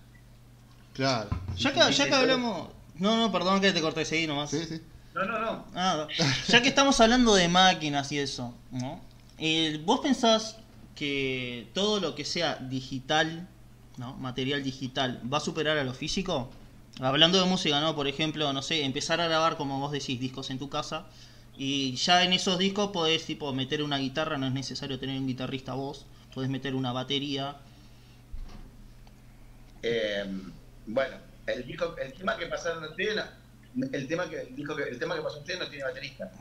claro. 0.94 1.30
Ya 1.58 1.72
que, 1.72 1.92
ya 1.94 2.06
que 2.08 2.14
hablamos... 2.16 2.70
No, 2.96 3.18
no, 3.18 3.32
perdón 3.32 3.60
que 3.62 3.72
te 3.72 3.82
corté, 3.82 4.06
seguí 4.06 4.28
nomás. 4.28 4.52
Sí, 4.52 4.66
sí. 4.66 4.82
No, 5.16 5.26
no, 5.26 5.40
no. 5.40 5.66
Ah, 5.76 6.08
ya 6.48 6.62
que 6.62 6.68
estamos 6.70 7.00
hablando 7.02 7.34
de 7.36 7.48
máquinas 7.48 8.12
y 8.12 8.20
eso, 8.20 8.54
¿no? 8.72 9.02
Eh, 9.40 9.82
¿Vos 9.86 10.02
pensás 10.02 10.58
que 10.96 11.70
todo 11.74 12.00
lo 12.00 12.14
que 12.16 12.24
sea 12.26 12.56
digital, 12.58 13.48
¿no? 13.98 14.14
Material 14.18 14.64
digital, 14.64 15.22
va 15.32 15.38
a 15.38 15.42
superar 15.42 15.78
a 15.78 15.84
lo 15.84 15.94
físico? 15.94 16.50
Hablando 17.00 17.40
de 17.42 17.46
música, 17.46 17.80
¿no? 17.82 17.96
Por 17.96 18.08
ejemplo, 18.08 18.52
no 18.54 18.62
sé, 18.62 18.84
empezar 18.84 19.20
a 19.22 19.28
grabar, 19.28 19.58
como 19.58 19.80
vos 19.80 19.92
decís, 19.92 20.20
discos 20.20 20.50
en 20.50 20.60
tu 20.60 20.70
casa. 20.70 21.06
Y 21.58 21.96
ya 21.96 22.24
en 22.24 22.34
esos 22.34 22.58
discos 22.58 22.92
podés, 22.92 23.26
tipo, 23.26 23.52
meter 23.54 23.84
una 23.84 23.98
guitarra, 23.98 24.38
no 24.38 24.48
es 24.48 24.54
necesario 24.54 25.00
tener 25.00 25.20
un 25.20 25.28
guitarrista 25.28 25.74
vos. 25.74 26.06
Podés 26.34 26.50
meter 26.50 26.74
una 26.76 26.92
batería. 26.92 27.56
Eh, 29.82 30.26
bueno, 30.88 31.18
el 31.48 31.66
disco, 31.66 31.96
el 32.02 32.14
tema 32.14 32.38
que 32.38 32.48
pasaron 32.48 32.84
ustedes, 32.86 33.16
no- 33.76 33.88
el 33.92 34.08
tema 34.08 34.30
que, 34.30 34.42
el 34.42 34.56
disco 34.56 34.76
que, 34.76 34.84
el 34.84 35.00
tema 35.00 35.16
que 35.16 35.22
pasó 35.22 35.40
ustedes 35.40 35.60
no 35.60 35.68
tiene 35.68 35.84
baterista. 35.84 36.32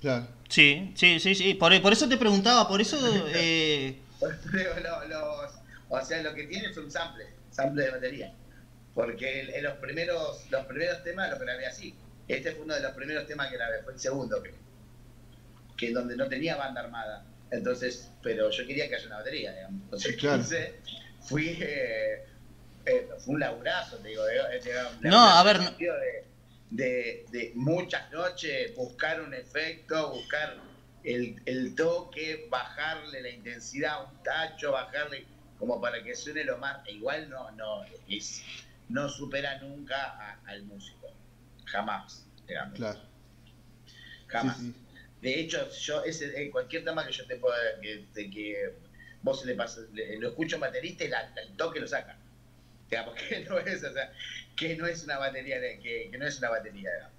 Claro. 0.00 0.26
Sí, 0.48 0.92
sí, 0.96 1.20
sí, 1.20 1.34
sí. 1.34 1.54
Por, 1.54 1.80
por 1.80 1.92
eso 1.92 2.08
te 2.08 2.16
preguntaba, 2.16 2.68
por 2.68 2.80
eso... 2.80 2.98
Eh, 3.34 3.98
los- 4.20 5.61
O 5.94 6.00
sea, 6.02 6.22
lo 6.22 6.34
que 6.34 6.44
tiene 6.44 6.68
es 6.68 6.76
un 6.78 6.90
sample, 6.90 7.26
sample 7.50 7.84
de 7.84 7.90
batería. 7.90 8.34
Porque 8.94 9.42
en 9.54 9.62
los 9.62 9.74
primeros, 9.74 10.50
los 10.50 10.64
primeros 10.64 11.02
temas 11.04 11.30
los 11.30 11.38
grabé 11.38 11.66
así. 11.66 11.94
Este 12.28 12.52
fue 12.52 12.64
uno 12.64 12.74
de 12.74 12.80
los 12.80 12.92
primeros 12.92 13.26
temas 13.26 13.50
que 13.50 13.56
grabé, 13.58 13.82
fue 13.82 13.92
el 13.92 13.98
segundo, 14.00 14.40
creo. 14.40 14.54
Que 15.76 15.92
donde 15.92 16.16
no 16.16 16.28
tenía 16.28 16.56
banda 16.56 16.80
armada. 16.80 17.26
Entonces, 17.50 18.10
pero 18.22 18.48
yo 18.50 18.66
quería 18.66 18.88
que 18.88 18.94
haya 18.96 19.06
una 19.06 19.16
batería, 19.18 19.52
digamos. 19.52 19.82
Entonces, 19.84 20.16
Claro. 20.16 20.42
quise, 20.42 20.74
fui, 21.20 21.58
eh, 21.60 22.24
eh, 22.86 23.08
fue 23.18 23.34
un 23.34 23.40
laburazo, 23.40 23.98
te 23.98 24.08
digo. 24.08 24.26
eh, 24.28 24.60
eh, 24.64 24.74
No, 25.02 25.18
a 25.28 25.42
ver, 25.42 25.58
no- 25.60 25.70
De, 25.72 26.24
de, 26.70 27.26
de 27.30 27.52
muchas 27.54 28.10
noches, 28.10 28.74
buscar 28.76 29.20
un 29.20 29.34
efecto, 29.34 30.10
buscar 30.10 30.56
el, 31.04 31.42
el 31.44 31.74
toque, 31.74 32.46
bajarle 32.50 33.20
la 33.20 33.28
intensidad 33.28 33.92
a 33.92 34.04
un 34.04 34.22
tacho, 34.22 34.72
bajarle 34.72 35.26
como 35.62 35.80
para 35.80 36.02
que 36.02 36.12
suene 36.16 36.42
lo 36.42 36.58
más. 36.58 36.84
e 36.88 36.92
Igual 36.94 37.30
no, 37.30 37.48
no, 37.52 37.84
es, 38.08 38.42
no 38.88 39.08
supera 39.08 39.60
nunca 39.60 39.96
a- 39.96 40.40
al 40.46 40.64
músico. 40.64 41.06
Jamás, 41.66 42.26
digamos. 42.48 42.74
Claro. 42.74 42.98
Jamás. 44.26 44.56
Sí, 44.58 44.72
sí. 44.72 44.74
De 45.20 45.38
hecho, 45.38 45.70
yo 45.70 46.02
ese, 46.02 46.26
eh, 46.42 46.50
cualquier 46.50 46.84
tema 46.84 47.06
que 47.06 47.12
yo 47.12 47.24
te 47.28 47.36
pueda, 47.36 47.56
que, 47.80 48.04
que 48.12 48.74
vos 49.22 49.44
le 49.44 49.54
pases, 49.54 49.88
le- 49.92 50.18
lo 50.18 50.30
escucho 50.30 50.56
a 50.56 50.58
un 50.58 50.60
baterista 50.62 51.04
y 51.04 51.08
la- 51.10 51.32
el 51.40 51.56
toque 51.56 51.78
lo 51.78 51.86
saca. 51.86 52.16
Digamos 52.90 53.14
que 53.14 53.44
no 53.48 53.56
es, 53.60 53.84
o 53.84 53.92
sea, 53.92 54.12
que 54.56 54.74
no 54.76 54.84
es 54.88 55.04
una 55.04 55.18
batería, 55.18 55.60
de- 55.60 55.78
que, 55.78 56.08
que 56.10 56.18
no 56.18 56.26
es 56.26 56.38
una 56.38 56.48
batería, 56.50 56.90
digamos. 56.92 57.12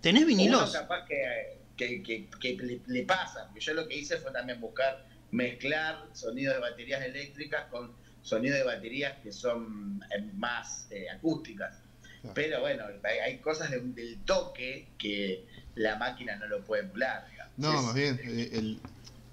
¿Tenés 0.00 0.22
Uno 0.22 0.28
vinilos? 0.28 0.70
capaz 0.72 1.04
que, 1.04 1.58
que, 1.76 2.00
que- 2.04 2.28
que 2.40 2.56
le, 2.64 2.80
le 2.86 3.02
pasa, 3.02 3.46
porque 3.46 3.58
yo 3.60 3.74
lo 3.74 3.88
que 3.88 3.96
hice 3.96 4.18
fue 4.18 4.30
también 4.30 4.60
buscar 4.60 5.04
mezclar 5.30 6.08
sonidos 6.12 6.54
de 6.54 6.60
baterías 6.60 7.02
eléctricas 7.02 7.66
con 7.70 7.92
sonidos 8.22 8.58
de 8.58 8.64
baterías 8.64 9.14
que 9.22 9.32
son 9.32 10.02
eh, 10.16 10.22
más 10.34 10.86
eh, 10.90 11.08
acústicas. 11.10 11.80
Claro. 12.20 12.34
Pero 12.34 12.60
bueno, 12.60 12.84
hay, 13.24 13.38
cosas 13.38 13.70
de- 13.70 13.80
del 13.80 14.18
toque 14.24 14.88
que 14.98 15.46
la 15.76 15.96
máquina 15.96 16.36
no 16.36 16.46
lo 16.46 16.64
puede 16.64 16.82
emular. 16.82 17.26
digamos. 17.30 17.52
No, 17.56 17.78
Es- 17.78 17.84
más 17.84 17.94
bien. 17.94 18.20
eh, 18.24 18.48
el, 18.52 18.80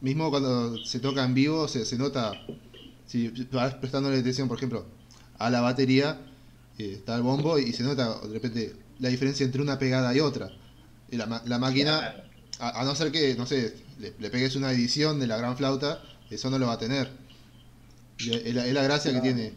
mismo 0.01 0.29
cuando 0.29 0.77
se 0.86 0.99
toca 0.99 1.23
en 1.23 1.34
vivo 1.34 1.67
se, 1.67 1.84
se 1.86 1.97
nota, 1.97 2.31
si 3.08 3.29
vas 3.51 3.73
prestándole 3.75 4.19
atención, 4.19 4.47
por 4.47 4.58
ejemplo, 4.58 4.86
a 5.39 5.49
la 5.49 5.62
batería, 5.62 6.19
eh, 6.77 6.93
está 6.97 7.15
el 7.15 7.23
bombo 7.23 7.58
y 7.58 7.73
se 7.73 7.84
nota 7.84 8.19
de 8.19 8.34
repente 8.34 8.75
la 8.99 9.10
diferencia 9.10 9.45
entre 9.45 9.62
una 9.62 9.79
pegada 9.79 10.13
y 10.15 10.19
otra. 10.19 10.51
Y 11.10 11.17
la, 11.17 11.41
la 11.45 11.58
máquina. 11.60 12.24
A, 12.60 12.82
a 12.82 12.86
no 12.86 12.96
ser 12.96 13.12
que, 13.12 13.36
no 13.36 13.46
sé, 13.46 13.76
le, 14.00 14.13
le 14.20 14.30
pegues 14.30 14.56
una 14.56 14.72
edición 14.72 15.20
de 15.20 15.28
la 15.28 15.38
gran 15.38 15.58
flauta, 15.58 16.02
eso 16.30 16.50
no 16.50 16.58
lo 16.60 16.68
va 16.68 16.74
a 16.74 16.80
tener. 16.80 17.10
Y 18.20 18.34
es, 18.34 18.54
la, 18.56 18.65
es 18.65 18.74
la 18.74 18.84
gracia 18.84 19.12
que 19.13 19.22
tiene. 19.22 19.54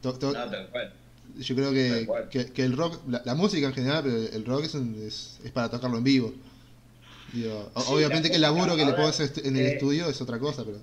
To- 0.00 0.14
to- 0.18 0.32
No, 0.32 0.50
tal 0.50 0.68
cual. 0.70 0.92
yo 1.38 1.54
creo 1.54 1.72
que, 1.72 2.08
que, 2.30 2.46
que 2.52 2.64
el 2.64 2.76
rock, 2.76 3.00
la, 3.08 3.22
la 3.24 3.34
música 3.34 3.66
en 3.66 3.74
general, 3.74 4.02
pero 4.04 4.16
el 4.16 4.44
rock 4.44 4.64
es, 4.64 4.74
un- 4.74 5.02
es, 5.06 5.38
es 5.44 5.50
para 5.52 5.70
tocarlo 5.70 5.98
en 5.98 6.04
vivo. 6.04 6.34
Digo, 7.32 7.70
Sí, 7.76 7.82
obviamente 7.88 8.28
la 8.28 8.32
que 8.32 8.36
el 8.36 8.42
laburo 8.42 8.76
que 8.76 8.84
le 8.84 8.92
pones 8.92 9.18
en 9.20 9.56
el 9.56 9.62
eh, 9.66 9.72
estudio 9.74 10.08
es 10.08 10.20
otra 10.20 10.38
cosa, 10.38 10.64
pero... 10.64 10.78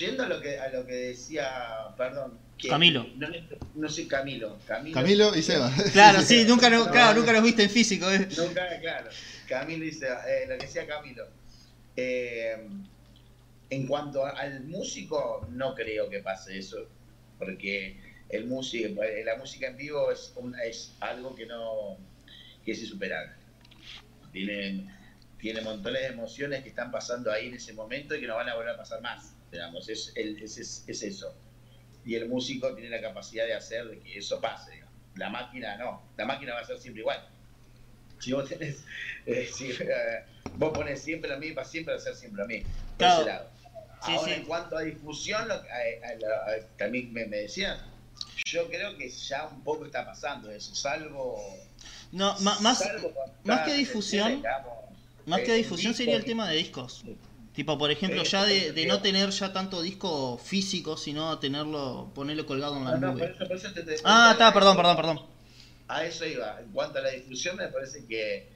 Yendo 0.00 0.24
a 0.24 0.28
lo 0.28 0.40
que 0.40 0.58
a 0.58 0.68
lo 0.72 0.84
que 0.86 0.92
decía, 0.94 1.48
perdón, 1.96 2.32
que 2.58 2.68
Camilo. 2.68 3.06
No, 3.16 3.28
no 3.76 3.88
soy 3.88 4.06
Camilo, 4.06 4.58
Camilo. 4.66 4.94
Camilo 4.94 5.36
y 5.36 5.42
Seba. 5.42 5.72
Claro, 5.92 6.22
sí, 6.22 6.44
nunca, 6.48 6.68
lo- 6.70 6.84
No, 6.86 6.90
claro, 6.90 7.14
no. 7.14 7.20
nunca 7.20 7.32
los 7.32 7.42
viste 7.42 7.62
en 7.64 7.70
físico. 7.70 8.10
eh. 8.10 8.28
Nunca, 8.36 8.62
claro. 8.80 9.10
Camilo 9.46 9.84
dice, 9.84 10.06
eh, 10.06 10.46
lo 10.48 10.56
que 10.58 10.66
decía 10.66 10.86
Camilo. 10.86 11.26
Eh, 11.96 12.56
en 13.70 13.86
cuanto 13.86 14.24
al 14.24 14.64
músico, 14.64 15.46
no 15.50 15.74
creo 15.74 16.08
que 16.08 16.20
pase 16.20 16.58
eso, 16.58 16.88
porque 17.38 18.00
el 18.28 18.46
músico, 18.46 19.02
eh, 19.02 19.24
la 19.24 19.36
música 19.36 19.68
en 19.68 19.76
vivo 19.76 20.10
es, 20.12 20.34
es 20.64 20.94
algo 21.00 21.34
que 21.34 21.46
no 21.46 21.96
que 22.64 22.72
es 22.72 22.80
insuperable. 22.82 23.32
Tiene, 24.32 24.86
tiene 25.38 25.60
montones 25.62 26.02
de 26.02 26.08
emociones 26.08 26.62
que 26.62 26.68
están 26.70 26.90
pasando 26.90 27.30
ahí 27.30 27.48
en 27.48 27.54
ese 27.54 27.72
momento 27.72 28.14
y 28.14 28.20
que 28.20 28.26
no 28.26 28.34
van 28.36 28.48
a 28.48 28.54
volver 28.56 28.70
a 28.74 28.76
pasar 28.76 29.00
más. 29.00 29.34
Digamos, 29.50 29.88
es, 29.88 30.12
el- 30.16 30.42
es, 30.42 30.58
es- 30.58 30.84
es 30.86 31.02
eso. 31.02 31.34
Y 32.04 32.14
el 32.16 32.28
músico 32.28 32.74
tiene 32.74 32.90
la 32.90 33.00
capacidad 33.00 33.46
de 33.46 33.54
hacer 33.54 34.00
que 34.00 34.18
eso 34.18 34.40
pase. 34.40 34.72
digamos. 34.72 34.94
La 35.14 35.30
máquina 35.30 35.76
no, 35.76 36.02
la 36.16 36.24
máquina 36.26 36.54
va 36.54 36.60
a 36.60 36.64
ser 36.64 36.78
siempre 36.78 37.00
igual. 37.00 37.26
Si 38.18 38.32
vos 38.32 38.48
tenés, 38.48 38.84
eh, 39.26 39.48
si, 39.52 39.70
eh, 39.70 40.24
vos 40.56 40.72
pones 40.74 41.02
siempre 41.02 41.30
lo 41.30 41.38
mismo, 41.38 41.56
va 41.56 41.64
siempre 41.64 41.94
a 41.94 41.98
ser 41.98 42.14
siempre 42.14 42.44
mismo. 42.46 42.68
Por 42.96 42.96
Claro. 42.98 43.20
ese 43.20 43.30
lado. 43.30 43.50
Sí, 44.04 44.12
Ahora, 44.12 44.24
sí. 44.34 44.40
en 44.40 44.46
cuanto 44.46 44.76
a 44.76 44.82
difusión, 44.82 45.48
lo, 45.48 45.54
a- 45.54 45.58
a- 45.58 45.60
a- 45.60 46.50
a- 46.52 46.76
también 46.76 47.12
me, 47.12 47.26
me 47.26 47.38
decían, 47.38 47.78
yo 48.44 48.68
creo 48.68 48.96
que 48.96 49.08
ya 49.10 49.46
un 49.46 49.62
poco 49.64 49.86
está 49.86 50.04
pasando 50.04 50.50
eso, 50.50 50.74
salvo... 50.74 51.42
No, 52.12 52.38
más, 52.40 52.60
más 52.60 52.80
que 53.64 53.72
en 53.72 53.76
difusión, 53.78 54.36
digamos, 54.36 54.72
más 55.24 55.40
eh, 55.40 55.44
que 55.44 55.54
difusión 55.54 55.92
disco, 55.92 55.96
sería 56.04 56.16
el 56.16 56.24
tema 56.24 56.48
de 56.48 56.56
discos. 56.56 57.02
Tipo, 57.54 57.78
por 57.78 57.90
ejemplo, 57.90 58.22
Sí, 58.24 58.30
ya 58.30 58.44
de, 58.44 58.86
no 58.86 59.00
tener 59.00 59.30
ya 59.30 59.52
tanto 59.52 59.80
disco 59.82 60.38
físico, 60.38 60.96
sino 60.96 61.38
tenerlo, 61.38 62.12
ponerlo 62.14 62.44
colgado 62.46 62.76
en 62.76 62.84
la 62.84 62.90
No, 62.92 62.98
no, 62.98 63.12
por 63.12 63.22
nube. 63.22 63.34
eso, 63.34 63.46
por 63.48 63.56
eso 63.56 63.72
te- 63.72 63.82
te- 63.82 63.96
Ah, 64.04 64.30
está, 64.32 64.52
perdón, 64.52 64.76
perdón, 64.76 64.96
perdón. 64.96 65.35
A 65.88 66.04
eso 66.04 66.24
iba. 66.26 66.58
En 66.60 66.70
cuanto 66.72 66.98
a 66.98 67.02
la 67.02 67.10
difusión, 67.10 67.56
me 67.56 67.68
parece 67.68 68.04
que, 68.06 68.48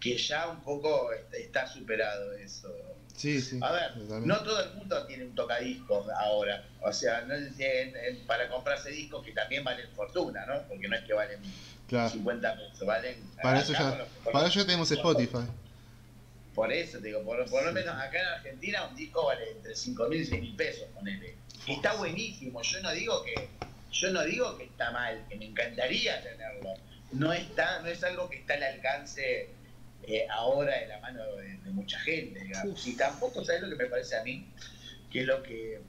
que 0.00 0.16
ya 0.18 0.48
un 0.48 0.60
poco 0.62 1.12
está- 1.12 1.36
está 1.36 1.66
superado 1.66 2.32
eso. 2.32 2.74
Sí, 3.16 3.40
sí. 3.40 3.60
A 3.62 3.70
ver, 3.70 3.96
no 4.24 4.42
todo 4.42 4.60
el 4.60 4.74
mundo 4.74 5.06
tiene 5.06 5.24
un 5.24 5.34
tocadiscos 5.36 6.08
ahora. 6.18 6.64
O 6.82 6.92
sea, 6.92 7.20
no 7.22 7.34
es- 7.34 7.58
en- 7.60 7.96
en- 7.96 8.26
para 8.26 8.48
comprarse 8.48 8.90
discos 8.90 9.24
que 9.24 9.30
también 9.32 9.62
valen 9.62 9.88
fortuna, 9.94 10.44
¿no? 10.46 10.62
Porque 10.68 10.88
no 10.88 10.96
es 10.96 11.04
que 11.04 11.12
valen 11.12 11.40
Claro. 11.86 12.10
50 12.10 12.56
pesos, 12.56 12.84
valen. 12.86 13.16
Para 13.40 13.60
eso 13.60 13.72
ya, 13.72 13.96
los- 13.96 14.32
para 14.32 14.48
eso 14.48 14.58
ya 14.58 14.66
tenemos 14.66 14.90
Spotify. 14.90 15.46
Por 16.56 16.72
eso 16.72 16.98
te 16.98 17.06
digo, 17.08 17.22
por, 17.22 17.48
por 17.50 17.64
lo 17.64 17.72
menos 17.72 17.94
acá 17.96 18.20
en 18.20 18.26
Argentina 18.26 18.86
un 18.88 18.96
disco 18.96 19.26
vale 19.26 19.50
entre 19.52 19.74
5 19.76 20.08
mil 20.08 20.20
y 20.20 20.24
6 20.24 20.40
mil 20.40 20.56
pesos, 20.56 20.88
ponele. 20.94 21.34
Y 21.66 21.72
está 21.72 21.94
buenísimo, 21.94 22.62
yo 22.62 22.80
no 22.80 22.90
digo 22.92 23.22
que, 23.24 23.48
yo 23.94 24.10
no 24.10 24.24
digo 24.24 24.56
que 24.58 24.64
está 24.64 24.90
mal, 24.90 25.24
que 25.28 25.36
me 25.36 25.46
encantaría 25.46 26.22
tenerlo. 26.22 26.74
No 27.12 27.32
está, 27.32 27.80
no 27.80 27.88
es 27.88 28.02
algo 28.02 28.28
que 28.28 28.38
está 28.38 28.54
al 28.54 28.62
alcance 28.64 29.48
eh, 30.02 30.26
ahora 30.30 30.76
de 30.80 30.88
la 30.88 30.98
mano 31.00 31.24
de, 31.36 31.58
de 31.58 31.70
mucha 31.70 31.98
gente, 32.00 32.40
digamos. 32.40 32.86
Y 32.86 32.96
tampoco, 32.96 33.44
¿sabes 33.44 33.62
lo 33.62 33.68
que 33.70 33.76
me 33.84 33.86
parece 33.86 34.16
a 34.16 34.24
mí? 34.24 34.46
Que 35.10 35.20
es 35.20 35.26
lo 35.26 35.42
que 35.42 35.80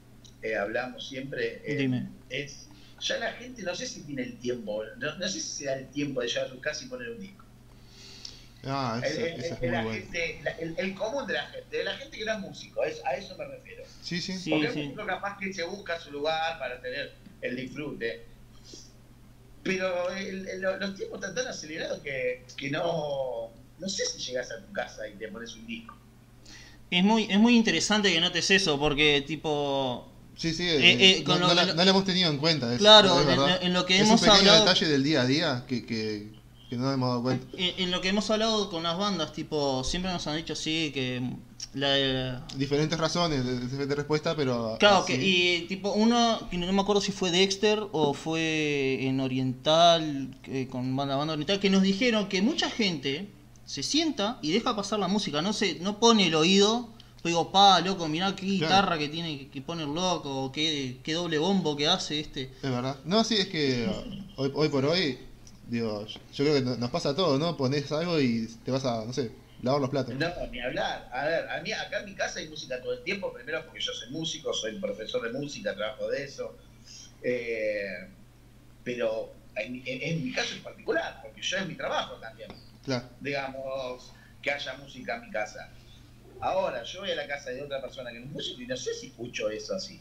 eh, 0.43 0.55
hablamos 0.55 1.07
siempre, 1.07 1.61
eh, 1.65 1.75
Dime. 1.77 2.07
es, 2.29 2.69
ya 3.01 3.17
la 3.17 3.31
gente 3.33 3.63
no 3.63 3.73
sé 3.75 3.87
si 3.87 4.03
tiene 4.03 4.21
el 4.21 4.37
tiempo, 4.37 4.83
no, 4.97 5.15
no 5.17 5.27
sé 5.27 5.39
si 5.39 5.49
se 5.49 5.65
da 5.65 5.73
el 5.73 5.89
tiempo 5.89 6.21
de 6.21 6.27
llegar 6.27 6.45
a 6.45 6.49
su 6.49 6.61
casa 6.61 6.85
y 6.85 6.87
poner 6.87 7.09
un 7.09 7.19
disco. 7.19 7.43
Ah, 8.67 8.99
El, 9.03 9.11
esa, 9.11 9.21
el- 9.27 9.39
esa 9.39 9.55
es 9.55 9.61
el- 9.61 9.67
muy 9.67 9.69
la 9.77 9.83
buena. 9.83 9.99
gente- 10.01 10.39
la- 10.43 10.51
el- 10.51 10.75
el 10.77 10.95
común 10.95 11.27
de 11.27 11.33
la 11.33 11.45
gente, 11.47 11.77
de 11.77 11.83
la 11.83 11.97
gente 11.97 12.17
que 12.17 12.25
no 12.25 12.33
es 12.33 12.39
músico, 12.39 12.83
es- 12.83 13.01
a 13.05 13.15
eso 13.15 13.35
me 13.37 13.45
refiero. 13.45 13.83
Sí, 14.01 14.21
sí. 14.21 14.33
Sí, 14.37 14.49
Porque 14.51 14.67
el 14.67 14.73
sí. 14.73 14.83
músico 14.83 15.05
capaz 15.07 15.37
que 15.39 15.51
se 15.53 15.63
busca 15.63 15.99
su 15.99 16.11
lugar 16.11 16.57
para 16.59 16.79
tener 16.81 17.13
el 17.41 17.55
disfrute. 17.55 18.25
Pero 19.63 20.09
el- 20.11 20.47
el- 20.47 20.61
los 20.61 20.95
tiempos 20.95 21.19
están 21.19 21.33
tan 21.35 21.47
acelerados 21.47 21.99
que, 22.01 22.45
que 22.55 22.69
no, 22.69 23.49
no 23.79 23.89
sé 23.89 24.05
si 24.05 24.19
llegas 24.19 24.51
a 24.51 24.63
tu 24.63 24.71
casa 24.71 25.07
y 25.07 25.13
te 25.13 25.27
pones 25.29 25.53
un 25.55 25.65
disco. 25.65 25.95
Es 26.91 27.03
muy, 27.03 27.23
es 27.23 27.39
muy 27.39 27.55
interesante 27.57 28.11
que 28.13 28.21
notes 28.21 28.51
eso, 28.51 28.79
porque 28.79 29.23
tipo... 29.25 30.11
Sí, 30.37 30.53
sí. 30.53 30.63
Eh, 30.67 30.75
eh, 30.91 30.97
eh, 31.19 31.23
no, 31.25 31.39
no 31.39 31.53
la, 31.53 31.65
no 31.73 31.83
la 31.83 31.89
hemos 31.89 32.05
tenido 32.05 32.29
en 32.29 32.37
cuenta. 32.37 32.71
es- 32.73 32.77
Claro, 32.79 33.19
es 33.21 33.61
en, 33.63 33.73
lo 33.73 33.85
que 33.85 33.95
es 33.95 34.01
hemos 34.01 34.21
un 34.21 34.27
pequeño 34.27 34.39
hablado... 34.51 34.59
detalle 34.65 34.87
del 34.87 35.03
día 35.03 35.21
a 35.21 35.25
día 35.25 35.65
que, 35.67 35.83
que, 35.85 36.29
que 36.69 36.75
no 36.75 36.91
hemos 36.91 37.09
dado 37.09 37.23
cuenta. 37.23 37.47
En, 37.57 37.83
en 37.85 37.91
lo 37.91 38.01
que 38.01 38.09
hemos 38.09 38.29
hablado 38.29 38.69
con 38.69 38.83
las 38.83 38.97
bandas, 38.97 39.33
tipo, 39.33 39.83
siempre 39.83 40.11
nos 40.11 40.27
han 40.27 40.35
dicho 40.37 40.55
sí, 40.55 40.91
que 40.93 41.21
la, 41.75 42.45
Diferentes 42.55 42.97
razones, 42.97 43.43
diferentes 43.61 43.95
respuestas, 43.97 44.33
pero. 44.35 44.77
Claro, 44.79 44.97
así- 44.99 45.13
que, 45.13 45.25
y 45.25 45.61
tipo, 45.67 45.91
uno, 45.91 46.39
que 46.49 46.57
no 46.57 46.71
me 46.71 46.81
acuerdo 46.81 47.01
si 47.01 47.11
fue 47.11 47.31
Dexter 47.31 47.83
o 47.91 48.13
fue 48.13 48.99
en 49.01 49.19
Oriental, 49.19 50.29
que- 50.41 50.67
con 50.67 50.95
banda, 50.95 51.15
banda 51.15 51.33
Oriental, 51.33 51.59
que 51.59 51.69
nos 51.69 51.81
dijeron 51.83 52.27
que 52.29 52.41
mucha 52.41 52.69
gente 52.69 53.29
se 53.65 53.83
sienta 53.83 54.39
y 54.41 54.51
deja 54.51 54.75
pasar 54.75 54.99
la 54.99 55.07
música, 55.07 55.41
no 55.41 55.51
se, 55.53 55.79
no 55.79 55.99
pone 55.99 56.27
el 56.27 56.35
oído, 56.35 56.89
pues 57.21 57.31
digo, 57.33 57.51
pa, 57.51 57.81
loco, 57.81 58.07
mirá 58.07 58.35
qué 58.35 58.45
Claro. 58.45 58.51
guitarra 58.53 58.97
que 58.97 59.09
tiene 59.09 59.37
que, 59.39 59.47
que 59.49 59.61
pone 59.61 59.83
el 59.83 59.93
loco, 59.93 60.45
o 60.45 60.51
qué, 60.51 60.99
qué 61.03 61.13
doble 61.13 61.37
bombo 61.39 61.75
que 61.75 61.87
hace 61.87 62.19
este. 62.19 62.43
Es 62.43 62.69
verdad. 62.71 62.97
No, 63.05 63.23
sí, 63.23 63.35
es 63.35 63.47
que 63.47 63.89
hoy, 64.37 64.51
hoy 64.53 64.69
por 64.69 64.85
hoy, 64.85 65.17
digo, 65.67 66.05
yo 66.05 66.45
creo 66.45 66.53
que 66.53 66.61
no- 66.61 66.77
nos 66.77 66.91
pasa 66.91 67.09
a 67.09 67.15
todos, 67.15 67.39
¿no? 67.39 67.57
Pones 67.57 67.91
algo 67.91 68.19
y 68.21 68.47
te 68.63 68.71
vas 68.71 68.85
a, 68.85 69.03
no 69.03 69.11
sé, 69.13 69.31
lavar 69.65 69.81
los 69.81 69.89
platos. 69.89 70.15
No, 70.15 70.47
ni 70.51 70.59
hablar. 70.61 71.09
A 71.11 71.25
ver, 71.25 71.49
a 71.49 71.59
mí 71.61 71.71
acá 71.73 71.99
en 71.99 72.05
mi 72.05 72.15
casa 72.15 72.39
hay 72.39 72.47
música 72.47 72.79
todo 72.81 72.93
el 72.93 73.03
tiempo, 73.03 73.33
primero 73.33 73.65
porque 73.65 73.81
yo 73.81 73.91
soy 73.93 74.09
músico, 74.11 74.53
soy 74.53 74.79
profesor 74.79 75.21
de 75.23 75.37
música, 75.37 75.75
trabajo 75.75 76.07
de 76.09 76.23
eso. 76.23 76.55
Eh, 77.23 78.07
pero 78.83 79.33
en, 79.55 79.75
en- 79.85 80.01
en 80.03 80.23
mi 80.25 80.31
caso 80.31 80.53
en 80.55 80.61
particular, 80.63 81.19
porque 81.23 81.41
yo 81.41 81.57
es 81.57 81.67
mi 81.67 81.75
trabajo 81.75 82.15
también. 82.15 82.49
Claro. 82.83 83.09
digamos, 83.19 84.11
que 84.43 84.51
haya 84.51 84.75
música 84.75 85.15
en 85.15 85.21
mi 85.21 85.31
casa. 85.31 85.71
Ahora, 86.39 86.83
yo 86.83 86.99
voy 86.99 87.09
a 87.09 87.15
la 87.15 87.25
casa 87.25 87.49
de 87.49 87.63
otra 87.63 87.81
persona 87.81 88.11
que 88.11 88.19
no 88.19 88.25
es 88.27 88.31
músico 88.31 88.61
y 88.61 88.67
no 88.67 88.77
sé 88.77 88.93
si 88.93 89.07
escucho 89.07 89.49
eso 89.49 89.73
así. 89.75 89.99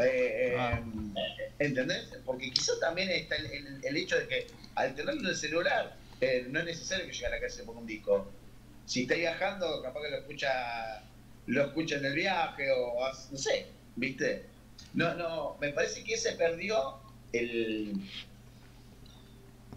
Eh, 0.00 0.54
eh, 0.54 0.56
Ah. 0.58 0.80
¿Entendés? 1.58 2.08
Porque 2.24 2.50
quizás 2.50 2.80
también 2.80 3.10
está 3.10 3.36
el, 3.36 3.46
el- 3.46 3.84
el 3.84 3.96
hecho 3.98 4.16
de 4.16 4.26
que 4.26 4.46
al 4.74 4.94
tenerlo 4.94 5.20
en 5.20 5.26
el 5.26 5.36
celular, 5.36 5.96
eh, 6.22 6.46
no 6.48 6.60
es 6.60 6.64
necesario 6.64 7.04
que 7.06 7.12
llegue 7.12 7.26
a 7.26 7.30
la 7.30 7.40
casa 7.40 7.62
y 7.62 7.66
ponga 7.66 7.80
un 7.80 7.86
disco. 7.86 8.32
Si 8.88 9.02
está 9.02 9.16
viajando, 9.16 9.82
capaz 9.82 10.00
que 10.02 10.10
lo 10.10 10.16
escucha 10.16 11.02
lo 11.46 11.64
escucha 11.66 11.96
en 11.96 12.04
el 12.06 12.14
viaje 12.14 12.70
o 12.72 12.98
no 13.30 13.38
sé, 13.38 13.66
¿viste? 13.96 14.46
No, 14.94 15.14
no, 15.14 15.56
me 15.60 15.68
parece 15.70 16.02
que 16.04 16.16
se 16.16 16.32
perdió 16.32 16.94
el, 17.34 18.00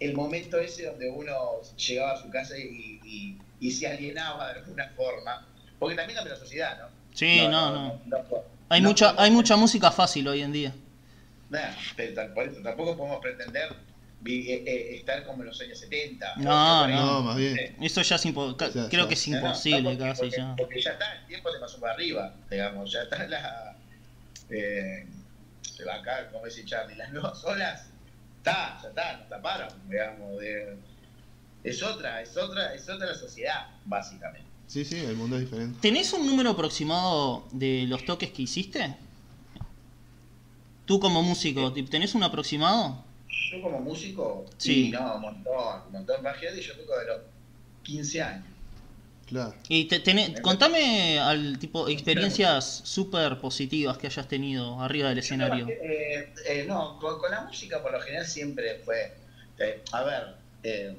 el 0.00 0.14
momento 0.14 0.58
ese 0.58 0.86
donde 0.86 1.10
uno 1.10 1.60
llegaba 1.76 2.12
a 2.12 2.22
su 2.22 2.30
casa 2.30 2.56
y, 2.58 3.00
y- 3.04 3.38
y 3.60 3.70
se 3.70 3.86
alienaba 3.86 4.52
de 4.52 4.60
alguna 4.60 4.88
forma. 4.96 5.46
Porque 5.78 5.94
también 5.94 6.16
cambia 6.16 6.34
la 6.34 6.40
sociedad, 6.40 6.78
¿no? 6.80 6.88
Sí, 7.14 7.36
no, 7.50 7.70
no. 7.72 8.00
no, 8.06 8.18
Hay 8.70 8.80
mucha, 8.80 9.14
hay 9.22 9.30
mucha 9.30 9.56
música 9.56 9.90
fácil 9.90 10.26
hoy 10.28 10.40
en 10.40 10.52
día. 10.52 10.74
Nah, 11.50 11.70
tampoco 12.14 12.96
podemos 12.96 13.20
pretender 13.20 13.68
estar 14.24 15.24
como 15.26 15.42
en 15.42 15.48
los 15.48 15.60
años 15.60 15.78
70. 15.78 16.36
No, 16.36 16.86
No, 16.86 17.22
más 17.22 17.36
bien. 17.36 17.76
Eso 17.80 18.02
ya 18.02 18.16
es 18.16 18.26
imposible. 18.26 18.66
O 18.68 18.72
sea, 18.72 18.88
Creo 18.88 19.02
ya- 19.04 19.08
que 19.08 19.14
es 19.14 19.28
no, 19.28 19.40
no, 19.40 19.46
imposible 19.46 19.82
porque, 19.82 19.98
casi 19.98 20.20
porque- 20.22 20.36
ya. 20.36 20.54
porque 20.56 20.80
ya 20.82 20.90
está, 20.92 21.12
el 21.20 21.26
tiempo 21.26 21.50
le 21.50 21.58
pasó 21.58 21.80
para 21.80 21.94
arriba, 21.94 22.34
digamos, 22.50 22.92
ya 22.92 23.02
está 23.02 23.26
la. 23.26 23.76
Eh, 24.50 25.06
se 25.62 25.84
va 25.84 25.94
acá, 25.96 26.28
como 26.30 26.44
dice 26.44 26.64
Charlie, 26.64 26.94
las 26.96 27.10
nuevas 27.12 27.42
olas, 27.44 27.86
está, 28.38 28.78
ya 28.82 28.88
está, 28.88 29.16
nos 29.18 29.28
taparon, 29.28 29.68
digamos. 29.88 30.38
de- 30.40 30.76
es 31.64 31.82
otra, 31.82 32.20
es 32.22 32.36
otra, 32.36 32.74
es 32.74 32.88
otra 32.88 33.06
la 33.06 33.14
sociedad, 33.14 33.68
básicamente. 33.84 34.46
Sí, 34.66 34.84
sí, 34.84 34.98
el 34.98 35.16
mundo 35.16 35.36
es 35.36 35.42
diferente. 35.42 35.78
¿Tenés 35.80 36.12
un 36.12 36.26
número 36.26 36.50
aproximado 36.50 37.46
de 37.52 37.84
los 37.86 38.04
toques 38.04 38.30
que 38.30 38.42
hiciste? 38.42 38.96
Tú 40.86 40.98
como 40.98 41.22
músico, 41.22 41.72
¿te- 41.72 41.82
¿tenés 41.84 42.14
un 42.14 42.22
aproximado? 42.24 43.04
Yo 43.50 43.60
como 43.62 43.80
músico, 43.80 44.44
Sí. 44.58 44.86
sí, 44.86 44.90
no, 44.90 45.16
un 45.16 45.20
montón, 45.22 45.82
un 45.86 45.92
montón. 45.92 46.20
Imagínate, 46.20 46.60
yo 46.60 46.76
toco 46.76 46.98
de 46.98 47.06
los 47.06 47.20
15 47.82 48.22
años. 48.22 48.46
Claro. 49.26 49.54
Y 49.68 49.84
te, 49.86 50.02
tenés- 50.04 50.40
contame 50.42 51.18
al 51.18 51.58
tipo 51.58 51.88
experiencias 51.88 52.82
súper 52.84 53.38
positivas 53.38 53.96
que 53.96 54.06
hayas 54.08 54.28
tenido 54.28 54.80
arriba 54.80 55.08
del 55.08 55.18
escenario. 55.18 55.66
Eh, 55.68 56.34
eh, 56.46 56.64
no, 56.68 56.98
con, 56.98 57.18
con 57.18 57.30
la 57.30 57.40
música 57.42 57.82
por 57.82 57.92
lo 57.92 58.00
general 58.00 58.26
siempre 58.26 58.80
fue. 58.84 59.16
eh, 59.58 59.82
a 59.92 60.02
ver, 60.02 60.34
eh, 60.62 60.94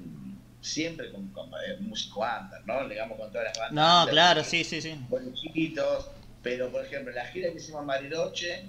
siempre 0.62 1.12
con, 1.12 1.28
con 1.30 1.50
eh, 1.50 1.78
músico 1.82 2.22
under, 2.22 2.66
¿no? 2.66 2.88
Digamos 2.90 3.20
con 3.20 3.32
todas 3.32 3.46
las 3.48 3.58
bandas. 3.58 4.06
No, 4.06 4.12
claro, 4.12 4.44
sí, 4.44 4.64
sí, 4.64 4.82
sí. 4.82 4.96
Bolichitos, 5.10 6.10
pero 6.42 6.72
por 6.72 6.84
ejemplo, 6.86 7.14
la 7.14 7.26
gira 7.28 7.52
que 7.52 7.58
hicimos 7.58 7.82
en 7.82 7.88
Bariloche 7.88 8.64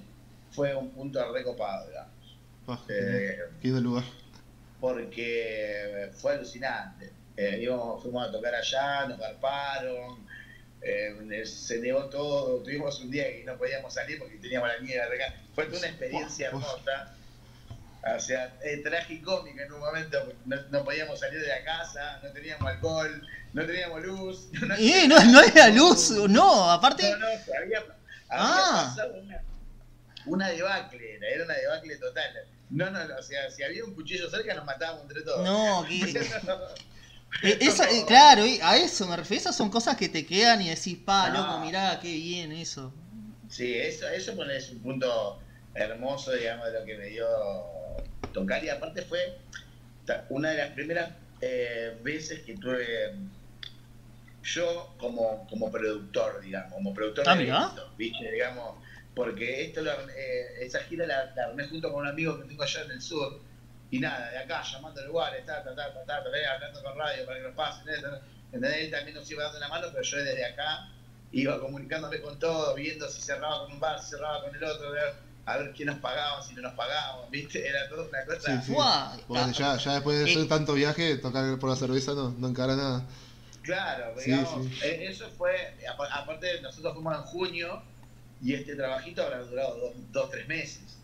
fue 0.51 0.75
un 0.75 0.91
punto 0.91 1.33
recopado, 1.33 1.87
digamos. 1.89 2.13
Ah, 2.67 2.79
Eh, 2.89 3.39
qué 3.61 3.69
lindo 3.69 3.81
lugar. 3.81 4.05
porque 4.81 6.11
fue 6.21 6.35
alucinante. 6.35 7.11
Eh, 7.37 7.59
íbamos- 7.63 8.03
fuimos 8.03 8.29
a 8.29 8.33
tocar 8.33 8.55
allá, 8.55 9.07
nos 9.07 9.19
garparon, 9.19 10.25
eh, 10.83 11.43
se 11.47 11.79
negó 11.79 12.05
todo, 12.07 12.63
tuvimos 12.63 13.01
un 13.01 13.11
día 13.11 13.25
que 13.25 13.45
no 13.45 13.57
podíamos 13.57 13.93
salir 13.93 14.19
porque 14.19 14.37
teníamos 14.37 14.69
la 14.69 14.79
nieve 14.79 15.03
acá. 15.03 15.35
Fue 15.55 15.65
toda 15.67 15.79
una 15.79 15.89
experiencia 15.89 16.49
hermosa. 16.49 17.15
O 18.17 18.21
sea, 18.21 18.55
eh, 18.63 18.77
tragicómica 18.85 19.65
en 19.65 19.73
un 19.73 19.81
momento, 19.81 20.33
no, 20.45 20.57
no 20.71 20.85
podíamos 20.85 21.19
salir 21.19 21.41
de 21.41 21.49
la 21.49 21.65
casa, 21.65 22.21
no 22.23 22.29
teníamos 22.33 22.69
alcohol, 22.71 23.27
no 23.55 23.65
teníamos 23.67 24.03
luz. 24.05 24.49
No, 24.53 24.75
Eh, 24.79 25.09
no, 25.09 25.25
no 25.25 25.41
era 25.41 25.69
luz, 25.71 26.11
no, 26.11 26.71
aparte. 26.71 27.11
no, 27.13 27.17
no, 27.19 27.27
había, 27.27 27.57
había 27.59 27.83
Ah. 28.29 28.93
pasado 28.95 29.15
una, 29.23 29.43
una 30.27 30.49
debacle, 30.51 31.15
era, 31.17 31.29
era 31.29 31.45
una 31.45 31.55
debacle 31.55 31.97
total. 31.97 32.31
No, 32.71 32.91
no, 32.91 32.99
o 33.19 33.23
sea, 33.23 33.51
si 33.51 33.63
había 33.63 33.85
un 33.85 33.95
cuchillo 33.95 34.29
cerca 34.31 34.55
nos 34.55 34.65
matábamos 34.65 35.03
entre 35.03 35.23
todos. 35.23 35.45
No, 35.45 35.85
que- 35.89 36.19
Eh, 37.43 37.59
esa- 37.61 37.91
eh, 37.91 38.05
claro, 38.07 38.45
a 38.63 38.77
eso 38.77 39.07
me 39.07 39.17
refiero. 39.17 39.41
Esas 39.41 39.57
son 39.57 39.69
cosas 39.69 39.97
que 39.97 40.09
te 40.09 40.25
quedan 40.25 40.63
y 40.63 40.69
decís, 40.71 40.97
pa, 41.05 41.29
No. 41.31 41.41
loco, 41.41 41.59
mirá, 41.61 41.99
qué 42.01 42.13
bien 42.15 42.53
eso. 42.53 42.93
Sí, 43.51 43.75
eso, 43.77 44.09
eso 44.09 44.33
es 44.51 44.71
un 44.71 44.81
punto 44.81 45.41
hermoso, 45.75 46.33
digamos, 46.33 46.67
de 46.73 46.79
lo 46.79 46.85
que 46.87 46.97
me 46.97 47.07
dio 47.07 47.27
tocar. 48.33 48.65
Y 48.65 48.69
aparte 48.69 49.03
fue 49.03 49.39
una 50.31 50.51
de 50.51 50.57
las 50.59 50.71
primeras 50.71 51.11
eh, 51.41 51.99
veces 52.03 52.41
que 52.41 52.55
tuve 52.57 53.15
yo 54.43 54.95
como, 54.99 55.47
como 55.49 55.71
productor, 55.71 56.41
digamos, 56.41 56.73
como 56.73 56.95
productor 56.95 57.29
Ah, 57.29 57.35
de 57.37 57.49
eventos, 57.49 57.97
¿viste? 57.97 58.31
Digamos, 58.31 58.77
porque 59.15 59.65
esto 59.67 59.81
lo 59.83 59.93
eh, 60.11 60.57
esa 60.61 60.81
gira 60.81 61.07
la, 61.07 61.33
la 61.37 61.45
armé 61.47 61.67
junto 61.69 61.93
con 61.93 62.03
un 62.03 62.09
amigo 62.09 62.39
que 62.41 62.49
tengo 62.49 62.63
allá 62.63 62.83
en 62.83 62.91
el 62.93 63.03
sur. 63.03 63.41
Y 63.91 64.01
nada, 64.01 64.29
de 64.31 64.39
acá, 64.39 64.63
llamando 64.63 65.01
a 65.01 65.05
lugares, 65.05 65.47
ta, 65.47 65.63
ta, 65.63 65.75
ta, 65.75 65.93
ta, 65.95 66.05
ta, 66.05 66.25
ta, 66.25 66.37
eh, 66.39 66.47
hablando 66.47 66.83
con 66.83 66.99
radio 66.99 67.25
para 67.27 67.39
que 67.39 67.45
nos 67.45 67.55
pasen, 67.55 67.89
eh. 67.89 68.03
¿entendés? 68.47 68.77
Él 68.77 68.91
también 68.91 69.15
nos 69.17 69.31
iba 69.31 69.45
dando 69.45 69.61
la 69.61 69.69
mano, 69.69 69.87
pero 69.93 70.03
yo 70.03 70.17
desde 70.19 70.45
acá 70.45 70.89
iba 71.31 71.61
comunicándome 71.61 72.21
con 72.21 72.39
todo, 72.41 72.75
viendo 72.75 73.09
si 73.09 73.21
cerraba 73.23 73.61
con 73.65 73.73
un 73.73 73.81
bar, 73.81 74.01
si 74.03 74.11
cerraba 74.11 74.43
con 74.43 74.55
el 74.55 74.65
otro, 74.65 74.89
a 75.47 75.57
ver 75.59 75.73
quién 75.77 75.89
nos 75.89 75.99
pagaba, 75.99 76.43
si 76.43 76.55
no 76.55 76.63
nos 76.63 76.73
pagaban, 76.75 77.31
¿viste? 77.31 77.69
Era 77.69 77.89
toda 77.89 78.09
una 78.09 78.25
cosa. 78.25 78.63
Sí, 78.63 78.73
Porque 79.29 79.53
ya, 79.53 79.77
ya 79.77 79.93
después 79.95 80.19
de 80.19 80.25
Eh. 80.31 80.35
hacer 80.35 80.49
tanto 80.49 80.73
viaje, 80.73 81.17
tocar 81.19 81.57
por 81.61 81.71
la 81.71 81.77
cerveza 81.77 82.15
no, 82.15 82.31
no 82.39 82.49
encara 82.49 82.75
nada. 82.75 83.07
Claro, 83.63 84.15
digamos, 84.25 84.67
sí. 84.67 84.79
eh, 84.83 85.07
eso 85.09 85.29
fue, 85.39 85.77
apa- 85.91 86.13
aparte 86.13 86.61
nosotros 86.63 86.95
fuimos 86.95 87.15
en 87.17 87.23
junio 87.23 87.83
y 88.43 88.55
este 88.55 88.77
trabajito 88.77 89.23
habrá 89.23 89.39
durado 89.41 89.79
dos, 89.79 89.93
dos 90.13 90.31
tres 90.31 90.47
meses 90.49 90.99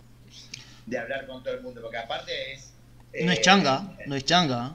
de 0.87 0.99
hablar 0.99 1.27
con 1.27 1.43
todo 1.43 1.55
el 1.55 1.62
mundo, 1.62 1.81
porque 1.83 1.99
aparte 1.99 2.53
es... 2.53 2.73
No 3.25 3.33
eh, 3.33 3.35
es 3.35 3.40
changa, 3.40 3.97
no 4.07 4.16
es 4.16 4.25
changa. 4.25 4.75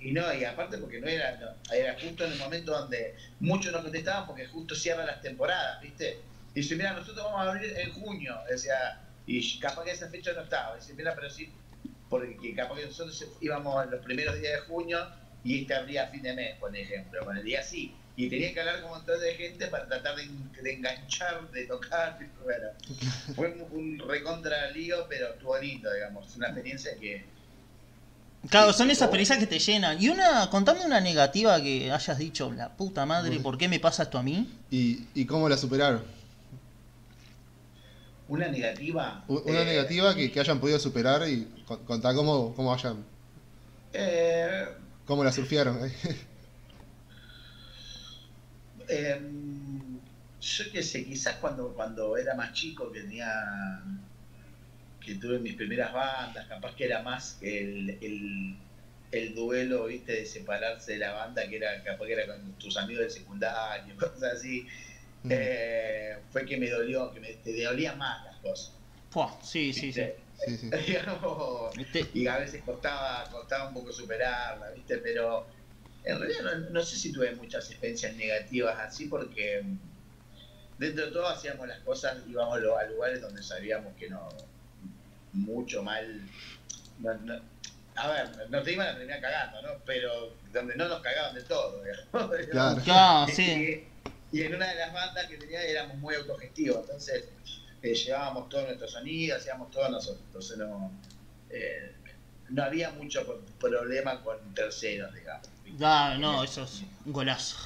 Y 0.00 0.12
no, 0.12 0.32
y 0.32 0.44
aparte 0.44 0.78
porque 0.78 1.00
no 1.00 1.06
era, 1.06 1.36
no, 1.36 1.74
era 1.74 1.94
justo 2.00 2.24
en 2.24 2.32
el 2.32 2.38
momento 2.38 2.72
donde 2.72 3.14
muchos 3.38 3.70
no 3.72 3.82
contestaban 3.82 4.26
porque 4.26 4.46
justo 4.46 4.74
cierran 4.74 5.06
las 5.06 5.20
temporadas, 5.20 5.80
¿viste? 5.82 6.20
Y 6.54 6.60
dice, 6.60 6.74
mira, 6.74 6.94
nosotros 6.94 7.24
vamos 7.24 7.46
a 7.46 7.50
abrir 7.50 7.76
en 7.76 7.92
junio, 7.92 8.36
decía, 8.48 9.00
y 9.26 9.58
capaz 9.58 9.84
que 9.84 9.90
esa 9.90 10.08
fecha 10.08 10.32
no 10.32 10.42
estaba, 10.42 10.76
dice, 10.76 10.94
mira, 10.94 11.14
pero 11.14 11.28
sí, 11.28 11.52
porque 12.08 12.54
capaz 12.54 12.76
que 12.76 12.86
nosotros 12.86 13.26
íbamos 13.40 13.90
los 13.90 14.04
primeros 14.04 14.40
días 14.40 14.54
de 14.54 14.60
junio 14.66 15.06
y 15.44 15.62
este 15.62 15.74
abría 15.74 16.04
a 16.04 16.06
fin 16.08 16.22
de 16.22 16.34
mes, 16.34 16.56
por 16.58 16.74
ejemplo, 16.74 17.24
con 17.24 17.36
el 17.36 17.44
día 17.44 17.62
sí. 17.62 17.94
Y 18.24 18.28
tenía 18.28 18.52
que 18.52 18.60
hablar 18.60 18.76
con 18.82 18.90
un 18.92 18.98
montón 18.98 19.20
de 19.20 19.34
gente 19.34 19.66
para 19.68 19.86
tratar 19.86 20.16
de, 20.16 20.28
de 20.62 20.72
enganchar, 20.74 21.50
de 21.50 21.64
tocar, 21.66 22.18
bueno, 22.44 22.66
fue 23.34 23.52
un, 23.52 23.78
un 23.78 24.08
recontra 24.08 24.70
lío, 24.72 25.06
pero 25.08 25.32
estuvo 25.32 25.58
lindo, 25.58 25.92
digamos, 25.92 26.36
una 26.36 26.48
experiencia 26.48 26.90
que... 27.00 27.24
Claro, 28.48 28.72
son 28.72 28.90
esas 28.90 29.02
experiencias 29.02 29.38
que 29.38 29.46
te 29.46 29.58
llenan. 29.58 30.02
Y 30.02 30.08
una, 30.08 30.48
contame 30.50 30.84
una 30.86 31.00
negativa 31.00 31.60
que 31.62 31.92
hayas 31.92 32.18
dicho, 32.18 32.50
la 32.52 32.70
puta 32.74 33.04
madre, 33.04 33.38
¿por 33.40 33.58
qué 33.58 33.68
me 33.68 33.80
pasa 33.80 34.04
esto 34.04 34.16
a 34.18 34.22
mí? 34.22 34.48
¿Y, 34.70 35.04
y 35.14 35.26
cómo 35.26 35.48
la 35.48 35.58
superaron? 35.58 36.02
Una 38.28 38.48
negativa. 38.48 39.24
Una 39.28 39.62
eh, 39.62 39.64
negativa 39.64 40.14
que, 40.14 40.30
que 40.30 40.40
hayan 40.40 40.60
podido 40.60 40.78
superar 40.78 41.28
y 41.28 41.44
con- 41.66 41.84
contar 41.84 42.14
cómo, 42.14 42.54
cómo 42.54 42.72
hayan, 42.72 43.04
Eh, 43.92 44.66
cómo 45.04 45.22
la 45.24 45.32
surfearon. 45.32 45.78
em, 48.90 50.00
yo 50.40 50.64
qué 50.72 50.82
sé, 50.82 51.04
quizás 51.04 51.36
cuando, 51.36 51.74
cuando 51.74 52.16
era 52.16 52.34
más 52.34 52.52
chico, 52.52 52.90
que 52.92 53.00
tenía. 53.02 53.28
que 55.00 55.14
tuve 55.16 55.38
mis 55.38 55.54
primeras 55.56 55.92
bandas, 55.92 56.46
capaz 56.46 56.74
que 56.76 56.84
era 56.84 57.02
más 57.02 57.38
el, 57.40 57.90
el, 58.02 58.68
el 59.10 59.34
duelo, 59.34 59.86
viste, 59.86 60.12
de 60.12 60.26
separarse 60.26 60.92
de 60.92 60.98
la 60.98 61.12
banda, 61.12 61.48
que 61.48 61.56
era 61.56 61.82
capaz 61.82 62.06
que 62.06 62.12
era 62.12 62.26
con 62.26 62.58
tus 62.58 62.76
amigos 62.76 63.02
del 63.02 63.10
secundario, 63.10 63.96
cosas 63.98 64.34
así. 64.34 64.66
Mm. 65.22 65.28
Eh, 65.30 66.26
fue 66.30 66.44
que 66.46 66.56
me 66.58 66.68
dolió, 66.70 67.12
que 67.12 67.20
me 67.20 67.34
te 67.34 67.62
dolían 67.64 67.98
más 67.98 68.24
las 68.24 68.38
cosas. 68.40 68.78
Fua, 69.10 69.38
sí, 69.42 69.72
sí, 69.72 69.92
sí. 69.92 70.02
¿viste? 70.02 70.26
Sí, 70.34 70.56
sí. 70.58 70.70
Digamos, 70.86 71.76
Este- 71.78 72.10
y 72.14 72.26
a 72.26 72.38
veces 72.38 72.62
costaba, 72.64 73.28
costaba 73.30 73.68
un 73.68 73.74
poco 73.74 73.92
superarla, 73.92 74.70
¿viste? 74.72 74.98
Pero 74.98 75.48
en 76.04 76.18
realidad 76.18 76.42
no, 76.42 76.70
no 76.70 76.82
sé 76.82 76.96
si 76.96 77.12
tuve 77.12 77.34
muchas 77.34 77.68
experiencias 77.70 78.14
negativas 78.16 78.78
así 78.78 79.06
porque 79.06 79.62
mm, 79.62 79.78
dentro 80.78 81.06
de 81.06 81.12
todo 81.12 81.28
hacíamos 81.28 81.68
las 81.68 81.80
cosas, 81.80 82.18
íbamos 82.26 82.56
a 82.56 82.60
lugares 82.86 83.20
donde 83.20 83.42
sabíamos 83.42 83.94
que 83.96 84.08
no, 84.08 84.28
mucho 85.32 85.82
mal, 85.82 86.22
no- 86.98 87.14
no- 87.14 87.42
a 87.96 88.08
ver, 88.08 88.50
no 88.50 88.62
te 88.62 88.72
iban 88.72 88.88
a 88.88 88.92
terminar 88.96 89.20
cagando, 89.20 89.62
¿no? 89.62 89.68
Pero 89.84 90.36
donde 90.52 90.74
no 90.76 90.88
nos 90.88 91.02
cagaban 91.02 91.34
de 91.34 91.42
todo, 91.42 91.82
digamos. 91.82 92.44
Claro. 92.50 92.80
Claro, 92.84 93.32
sí. 93.32 93.90
Y, 94.32 94.38
y 94.38 94.42
en 94.42 94.54
una 94.54 94.68
de 94.68 94.76
las 94.76 94.92
bandas 94.92 95.26
que 95.26 95.36
tenía 95.36 95.62
éramos 95.62 95.96
muy 95.98 96.14
autogestivos, 96.14 96.80
entonces 96.82 97.28
eh, 97.82 97.94
llevábamos 97.94 98.48
todo 98.48 98.62
nuestro 98.64 98.88
sonido, 98.88 99.36
hacíamos 99.36 99.70
todo 99.70 99.88
nosotros, 99.90 100.22
entonces 100.26 100.56
no, 100.56 100.98
eh, 101.50 101.94
no 102.50 102.62
había 102.62 102.90
mucho 102.90 103.24
pro- 103.26 103.44
problema 103.58 104.22
con 104.22 104.54
terceros, 104.54 105.12
digamos. 105.14 105.48
Ah, 105.80 106.16
no, 106.18 106.42
eso 106.44 106.64
es 106.64 106.82
un 107.04 107.12
golazo. 107.12 107.56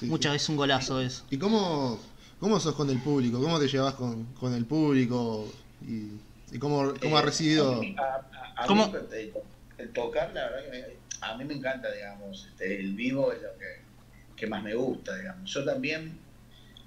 Sí, 0.00 0.06
Muchas 0.06 0.32
sí. 0.32 0.34
veces 0.34 0.48
un 0.48 0.56
golazo 0.56 1.00
eso. 1.00 1.24
¿Y 1.30 1.38
cómo, 1.38 1.98
cómo 2.40 2.58
sos 2.60 2.74
con 2.74 2.88
el 2.90 2.98
público? 2.98 3.40
¿Cómo 3.40 3.58
te 3.58 3.68
llevas 3.68 3.94
con, 3.94 4.24
con 4.34 4.54
el 4.54 4.64
público? 4.66 5.52
¿Y, 5.82 6.12
y 6.54 6.58
cómo, 6.58 6.92
cómo 7.00 7.16
ha 7.18 7.20
Eh, 7.20 7.24
recibido? 7.24 7.74
a 7.76 7.80
mí- 7.80 7.96
a- 7.98 8.02
a- 8.02 8.64
a 8.64 8.66
¿Cómo? 8.66 8.86
mí, 8.86 8.92
el 9.78 9.92
tocar, 9.92 10.32
la 10.34 10.44
verdad 10.48 10.64
que 10.64 10.70
me- 10.70 10.98
a 11.20 11.36
mí 11.36 11.44
me 11.44 11.54
encanta, 11.54 11.90
digamos, 11.92 12.46
este, 12.46 12.80
el 12.80 12.94
vivo 12.94 13.32
es 13.32 13.42
lo 13.42 13.48
que, 13.58 13.82
que 14.36 14.46
más 14.46 14.62
me 14.62 14.74
gusta, 14.74 15.16
digamos. 15.16 15.50
Yo 15.52 15.64
también, 15.64 16.18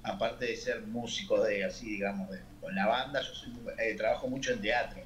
aparte 0.04 0.46
de 0.46 0.56
ser 0.56 0.82
músico 0.88 1.42
de 1.44 1.66
así, 1.66 1.86
digamos, 1.92 2.30
de, 2.30 2.40
con 2.60 2.74
la 2.76 2.88
banda, 2.88 3.22
yo 3.22 3.34
soy- 3.34 3.54
eh, 3.80 3.96
trabajo 3.96 4.28
mucho 4.28 4.52
en 4.54 4.62
teatro. 4.62 5.02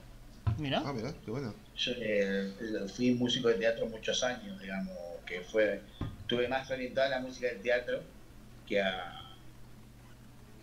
Mirá. 0.58 0.84
Ah, 0.86 0.94
mirá, 0.94 1.14
qué 1.24 1.32
bueno. 1.32 1.54
Yo 1.78 1.92
eh, 1.98 2.54
fui 2.96 3.12
músico 3.12 3.50
de 3.50 3.56
teatro 3.56 3.88
muchos 3.88 4.24
años, 4.24 4.60
digamos, 4.62 4.96
que 5.26 5.42
fue, 5.42 5.82
tuve 6.28 6.48
más 6.48 6.70
orientado 6.70 7.08
a 7.08 7.10
la 7.10 7.20
música 7.20 7.48
del 7.48 7.62
teatro 7.62 8.04
que 8.68 8.82
a 8.82 9.22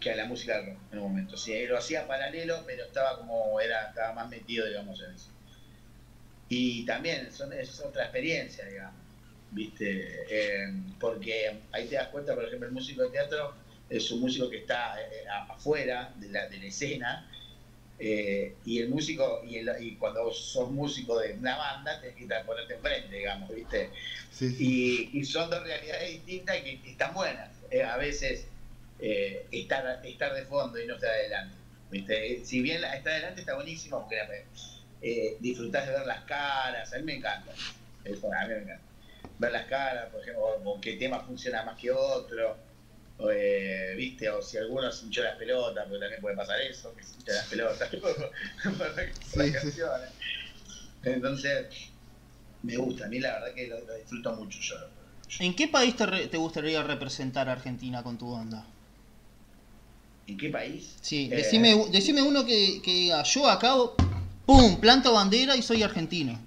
que 0.02 0.10
a 0.10 0.16
la 0.16 0.26
música 0.26 0.60
rock 0.60 0.78
en 0.90 0.98
un 0.98 1.04
momento. 1.04 1.36
Sí, 1.36 1.66
lo 1.66 1.78
hacía 1.78 2.06
paralelo, 2.06 2.64
pero 2.66 2.84
estaba 2.84 3.16
como, 3.18 3.60
era, 3.60 3.88
estaba 3.88 4.12
más 4.12 4.28
metido, 4.28 4.66
digamos, 4.66 5.00
en 5.00 5.14
eso. 5.14 5.30
Y 6.48 6.84
también 6.84 7.32
son, 7.32 7.52
es 7.52 7.80
otra 7.80 8.02
experiencia, 8.04 8.66
digamos, 8.66 9.00
¿viste? 9.52 10.24
Eh, 10.28 10.66
porque 10.98 11.60
ahí 11.70 11.86
te 11.86 11.94
das 11.94 12.08
cuenta, 12.08 12.34
por 12.34 12.44
ejemplo, 12.44 12.66
el 12.66 12.74
músico 12.74 13.02
de 13.04 13.10
teatro 13.10 13.54
es 13.88 14.10
un 14.10 14.20
músico 14.20 14.50
que 14.50 14.58
está 14.58 15.00
eh, 15.00 15.24
afuera 15.48 16.12
de 16.16 16.28
la, 16.28 16.48
de 16.48 16.58
la 16.58 16.66
escena, 16.66 17.30
eh, 18.04 18.56
y 18.64 18.80
el 18.80 18.88
músico, 18.88 19.42
y, 19.44 19.58
el, 19.58 19.70
y 19.80 19.94
cuando 19.96 20.32
sos 20.32 20.70
músico 20.72 21.20
de 21.20 21.34
una 21.34 21.56
banda, 21.56 22.00
tenés 22.00 22.16
que 22.16 22.26
ponerte 22.44 22.74
enfrente, 22.74 23.14
digamos, 23.16 23.48
¿viste? 23.54 23.90
Sí, 24.28 24.50
sí. 24.50 25.10
Y, 25.14 25.20
y 25.20 25.24
son 25.24 25.48
dos 25.48 25.62
realidades 25.62 26.10
distintas 26.10 26.56
que, 26.62 26.82
que 26.82 26.90
están 26.90 27.14
buenas. 27.14 27.50
Eh, 27.70 27.84
a 27.84 27.96
veces 27.98 28.48
eh, 28.98 29.46
estar, 29.52 30.04
estar 30.04 30.34
de 30.34 30.44
fondo 30.46 30.80
y 30.80 30.86
no 30.86 30.96
estar 30.96 31.10
adelante. 31.10 31.54
¿viste? 31.90 32.44
Si 32.44 32.60
bien 32.60 32.80
la- 32.80 32.94
estar 32.96 33.12
adelante 33.12 33.40
está 33.42 33.54
buenísimo, 33.54 34.00
porque 34.00 34.16
eh, 35.00 35.36
disfrutás 35.38 35.86
de 35.86 35.92
ver 35.92 36.06
las 36.06 36.22
caras, 36.24 36.92
a 36.92 36.98
mí 36.98 37.04
me 37.04 37.14
encanta. 37.18 37.52
Eso, 38.04 38.26
a 38.32 38.46
mí 38.46 38.54
me 38.54 38.62
encanta. 38.62 38.82
Ver 39.38 39.52
las 39.52 39.66
caras, 39.66 40.10
por 40.10 40.20
ejemplo, 40.22 40.42
o, 40.42 40.70
o 40.76 40.80
qué 40.80 40.94
tema 40.94 41.20
funciona 41.24 41.62
más 41.62 41.78
que 41.78 41.92
otro. 41.92 42.58
O, 43.18 43.30
eh, 43.30 43.94
¿Viste? 43.96 44.28
O 44.30 44.42
si 44.42 44.56
alguno 44.58 44.90
se 44.90 45.04
hinchó 45.06 45.22
las 45.22 45.36
pelotas, 45.36 45.84
porque 45.86 46.00
también 46.00 46.20
puede 46.20 46.36
pasar 46.36 46.60
eso, 46.60 46.94
que 46.94 47.02
se 47.04 47.16
hincha 47.16 47.32
las 47.32 47.46
pelotas 47.46 47.88
por, 48.00 48.32
sí. 49.22 49.52
canciones. 49.52 50.10
Entonces, 51.04 51.66
me 52.62 52.76
gusta, 52.76 53.06
a 53.06 53.08
mí 53.08 53.18
la 53.20 53.32
verdad 53.34 53.54
que 53.54 53.66
lo, 53.68 53.80
lo 53.80 53.94
disfruto 53.96 54.32
mucho 54.34 54.58
yo. 54.60 54.76
¿En 55.40 55.54
qué 55.56 55.68
país 55.68 55.96
te, 55.96 56.06
re- 56.06 56.26
te 56.28 56.36
gustaría 56.36 56.82
representar 56.82 57.48
a 57.48 57.52
Argentina 57.52 58.02
con 58.02 58.18
tu 58.18 58.32
banda? 58.32 58.66
¿En 60.26 60.36
qué 60.38 60.50
país? 60.50 60.96
Sí, 61.00 61.28
Eh, 61.32 61.36
decime, 61.36 61.86
decime 61.90 62.22
uno 62.22 62.44
que, 62.44 62.80
que 62.82 62.92
diga, 62.92 63.22
yo 63.24 63.48
acá, 63.48 63.74
pum, 64.46 64.80
planto 64.80 65.12
bandera 65.12 65.56
y 65.56 65.62
soy 65.62 65.82
argentino. 65.82 66.38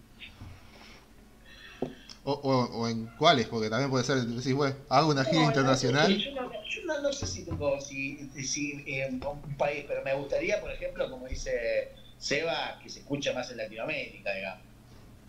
O, 2.23 2.31
o, 2.31 2.79
o 2.79 2.87
en 2.87 3.05
cuáles, 3.19 3.47
porque 3.47 3.69
también 3.69 3.89
puede 3.91 4.03
ser, 4.03 4.17
decís, 4.21 4.53
bueno, 4.53 4.75
hago 4.89 5.09
una 5.11 5.23
gira 5.25 5.41
no, 5.43 5.47
internacional. 5.47 6.17
no, 6.33 6.44
Yo, 6.75 6.85
no, 6.85 7.01
no, 7.01 7.13
sé 7.13 7.25
si 7.27 7.45
tengo 7.45 7.79
si, 7.79 8.29
si, 8.43 8.83
eh, 8.87 9.09
un 9.09 9.57
país, 9.57 9.85
pero 9.87 10.03
me 10.03 10.13
gustaría, 10.13 10.59
por 10.59 10.71
ejemplo, 10.71 11.09
como 11.09 11.27
dice 11.27 11.89
Seba, 12.17 12.79
que 12.83 12.89
se 12.89 12.99
escucha 12.99 13.33
más 13.33 13.49
en 13.51 13.57
Latinoamérica, 13.57 14.33
digamos. 14.33 14.65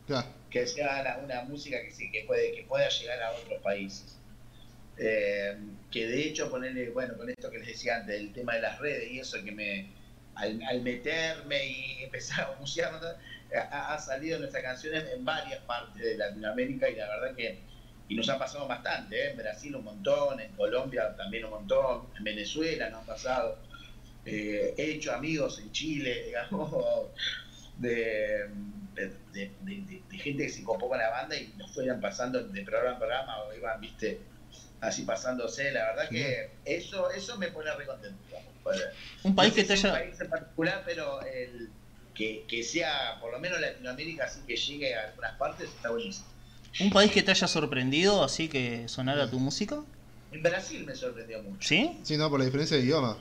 Claro, 0.06 0.26
que 0.50 0.66
sea 0.66 1.00
una, 1.00 1.18
una 1.18 1.42
música 1.42 1.80
que, 1.82 1.90
sí, 1.90 2.10
que, 2.10 2.24
puede, 2.24 2.52
que 2.52 2.62
pueda 2.62 2.88
llegar 2.88 3.22
a 3.22 3.32
otros 3.32 3.60
países. 3.62 4.16
Eh, 4.98 5.56
que 5.90 6.06
de 6.06 6.22
hecho, 6.22 6.50
ponerle, 6.50 6.90
bueno, 6.90 7.16
con 7.16 7.28
esto 7.28 7.50
que 7.50 7.58
les 7.58 7.68
decía 7.68 7.96
antes, 7.96 8.18
el 8.18 8.32
tema 8.32 8.54
de 8.54 8.62
las 8.62 8.78
redes 8.78 9.10
y 9.10 9.18
eso, 9.18 9.42
que 9.44 9.52
me 9.52 9.86
al, 10.34 10.62
al 10.62 10.82
meterme 10.82 11.66
y 11.66 12.04
empezar 12.04 12.44
a 12.44 12.50
bucear, 12.58 12.92
ha, 13.54 13.94
ha 13.94 13.98
salido 13.98 14.38
nuestras 14.38 14.62
canciones 14.62 15.04
en 15.12 15.24
varias 15.24 15.60
partes 15.60 16.02
de 16.02 16.16
Latinoamérica 16.16 16.88
y 16.88 16.96
la 16.96 17.08
verdad 17.08 17.34
que 17.34 17.58
y 18.08 18.14
nos 18.14 18.28
ha 18.28 18.38
pasado 18.38 18.66
bastante, 18.68 19.16
¿eh? 19.20 19.30
en 19.30 19.36
Brasil 19.36 19.74
un 19.76 19.84
montón, 19.84 20.40
en 20.40 20.52
Colombia 20.52 21.14
también 21.16 21.44
un 21.44 21.50
montón, 21.50 22.06
en 22.16 22.24
Venezuela 22.24 22.88
nos 22.90 23.02
ha 23.02 23.06
pasado. 23.06 23.58
Eh, 24.24 24.74
he 24.76 24.90
hecho 24.92 25.12
amigos 25.12 25.58
en 25.58 25.70
Chile, 25.72 26.22
digamos, 26.26 26.70
de, 27.76 28.48
de, 28.94 29.06
de- 29.32 29.50
de- 29.62 30.02
de 30.08 30.18
gente 30.18 30.44
que 30.44 30.48
se 30.48 30.62
copó 30.64 30.88
con 30.88 30.98
la 30.98 31.10
banda 31.10 31.36
y 31.36 31.48
nos 31.56 31.72
fueran 31.74 32.00
pasando 32.00 32.42
de 32.42 32.62
programa 32.62 32.92
en 32.92 32.98
programa 32.98 33.42
o 33.42 33.54
iban, 33.54 33.80
viste, 33.80 34.20
así 34.80 35.02
pasándose. 35.02 35.70
La 35.72 35.86
verdad 35.86 36.08
que 36.08 36.50
eso 36.64 37.10
eso 37.10 37.36
me 37.38 37.48
pone 37.48 37.70
re 37.74 37.86
contento. 37.86 38.18
digamos, 38.26 38.54
Un 39.24 39.34
país 39.34 39.50
no 39.52 39.56
que 39.56 39.64
te 39.64 39.76
si 39.76 39.86
un 39.86 39.94
haya... 39.94 39.98
país 40.04 40.20
en 40.20 40.28
particular, 40.30 40.82
pero 40.86 41.20
el, 41.22 41.70
que, 42.14 42.44
que 42.48 42.62
sea, 42.62 43.18
por 43.20 43.30
lo 43.32 43.38
menos 43.38 43.60
Latinoamérica, 43.60 44.24
así 44.24 44.40
que 44.46 44.56
llegue 44.56 44.94
a 44.94 45.08
algunas 45.08 45.34
partes, 45.36 45.68
está 45.68 45.90
buenísimo. 45.90 46.26
Un 46.80 46.90
país 46.90 47.10
que 47.10 47.22
te 47.22 47.30
haya 47.30 47.46
sorprendido, 47.48 48.22
así 48.22 48.48
que 48.48 48.88
sonara 48.88 49.30
tu 49.30 49.38
música. 49.38 49.76
En 50.30 50.42
Brasil 50.42 50.84
me 50.84 50.94
sorprendió 50.94 51.42
mucho. 51.42 51.66
¿Sí? 51.66 51.98
sí, 52.02 52.16
no, 52.16 52.28
por 52.28 52.38
la 52.38 52.44
diferencia 52.44 52.76
de 52.76 52.82
idioma. 52.82 53.16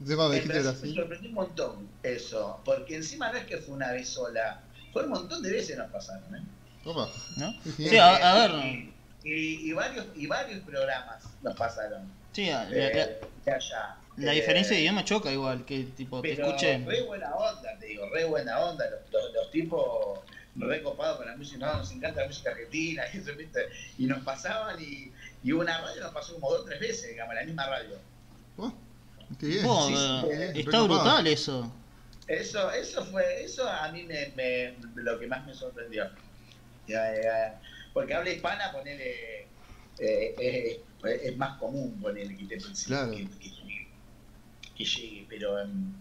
En 0.00 0.06
dijiste 0.06 0.14
Brasil 0.14 0.48
me 0.48 0.60
Brasil. 0.62 0.94
sorprendió 0.94 1.28
un 1.30 1.34
montón 1.34 1.88
eso, 2.02 2.62
porque 2.64 2.96
encima 2.96 3.30
no 3.32 3.38
es 3.38 3.44
que 3.44 3.58
fue 3.58 3.74
una 3.74 3.92
vez 3.92 4.08
sola, 4.08 4.62
fue 4.92 5.04
un 5.04 5.10
montón 5.10 5.42
de 5.42 5.50
veces 5.52 5.76
nos 5.76 5.90
pasaron, 5.90 6.34
¿eh? 6.34 6.42
Opa, 6.84 7.08
¿No? 7.36 7.54
Sí, 7.76 7.96
a, 7.98 8.14
a 8.14 8.34
ver. 8.48 8.64
Y, 8.64 8.94
y- 9.24 9.68
y 9.70 9.72
varios, 9.72 10.06
y 10.14 10.26
varios 10.26 10.60
programas 10.60 11.24
nos 11.42 11.54
pasaron. 11.56 12.10
Sí, 12.32 12.46
la, 12.46 12.64
la- 12.70 12.86
eh, 12.86 13.20
de 13.44 13.52
allá. 13.52 13.96
la 14.16 14.32
Eh, 14.32 14.36
diferencia 14.36 14.76
de 14.76 14.82
idioma 14.82 15.04
choca 15.04 15.30
igual, 15.32 15.64
que 15.66 15.82
tipo 15.84 16.22
te 16.22 16.32
escuchen. 16.32 16.86
re 16.86 17.02
buena 17.02 17.34
onda, 17.34 17.76
te 17.78 17.86
digo, 17.86 18.08
re 18.10 18.24
buena 18.24 18.60
onda. 18.60 18.88
Los, 18.88 19.00
los- 19.12 19.34
los 19.34 19.50
tipos 19.50 20.20
re 20.58 20.82
copados 20.82 21.18
con 21.18 21.26
la 21.26 21.36
música, 21.36 21.58
no, 21.66 21.78
nos 21.78 21.90
encanta 21.92 22.22
la 22.22 22.26
música 22.28 22.50
argentina, 22.50 23.02
y, 23.14 23.18
eso, 23.18 23.34
¿viste? 23.36 23.60
y 23.98 24.06
nos 24.06 24.22
pasaban 24.24 24.80
y, 24.82 25.12
y 25.42 25.52
una 25.52 25.80
radio 25.80 26.02
nos 26.02 26.12
pasó 26.12 26.34
como 26.34 26.50
dos 26.50 26.62
o 26.62 26.64
tres 26.64 26.80
veces, 26.80 27.10
digamos, 27.10 27.34
la 27.34 27.44
misma 27.44 27.66
radio. 27.66 27.96
Oh, 28.56 28.72
qué 29.38 29.46
bien. 29.46 29.62
Vos, 29.64 29.86
sí, 29.86 29.94
eh, 29.94 29.96
sí, 30.48 30.52
sí, 30.54 30.58
está 30.60 30.70
recopado. 30.72 30.86
brutal 31.00 31.26
eso. 31.26 31.72
Eso, 32.26 32.70
eso 32.72 33.04
fue, 33.06 33.42
eso 33.44 33.68
a 33.68 33.90
mí 33.90 34.02
me, 34.02 34.32
me- 34.36 34.74
lo 34.96 35.18
que 35.18 35.26
más 35.26 35.46
me 35.46 35.54
sorprendió. 35.54 36.04
Ya, 36.86 37.14
ya, 37.22 37.60
porque 37.94 38.14
habla 38.14 38.30
hispana, 38.30 38.72
ponele, 38.72 39.42
eh, 39.98 40.34
eh, 40.38 40.84
es 41.24 41.36
más 41.36 41.58
común 41.58 41.98
ponerle 42.00 42.36
que, 42.36 42.44
te, 42.46 42.58
Claro. 42.86 43.10
que, 43.12 43.28
que 43.28 43.48
llegue, 43.50 43.88
que 44.76 44.84
llegue, 44.84 45.26
pero 45.28 45.60
en, 45.60 45.94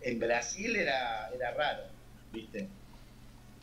en 0.00 0.18
Brasil 0.20 0.76
era, 0.76 1.30
era 1.34 1.52
raro, 1.52 1.82
¿viste? 2.32 2.68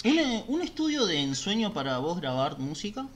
¿Un, 0.04 0.20
eh, 0.20 0.45
un 0.47 0.62
estudio 0.62 1.06
de 1.06 1.20
ensueño 1.22 1.74
para 1.74 1.97
vos 1.97 2.20
grabar 2.22 2.60
música? 2.60 3.08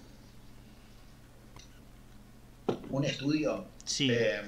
Un 2.90 3.04
estudio. 3.06 3.76
Sí. 3.86 4.10
eh, 4.12 4.42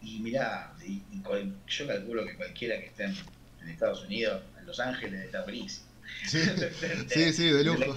y 0.00 0.20
mirá, 0.20 0.74
y- 0.84 1.02
y 1.10 1.22
cual- 1.22 1.62
yo 1.66 1.86
calculo 1.86 2.24
que 2.26 2.36
cualquiera 2.36 2.78
que 2.78 2.86
esté 2.86 3.04
en, 3.04 3.16
en 3.60 3.68
Estados 3.68 4.04
Unidos, 4.04 4.42
en 4.58 4.66
Los 4.66 4.78
Ángeles, 4.78 5.24
está 5.24 5.42
buenísimo. 5.42 5.86
Sí, 6.26 6.38
sí, 7.08 7.32
sí, 7.32 7.48
de 7.50 7.64
lujo. 7.64 7.94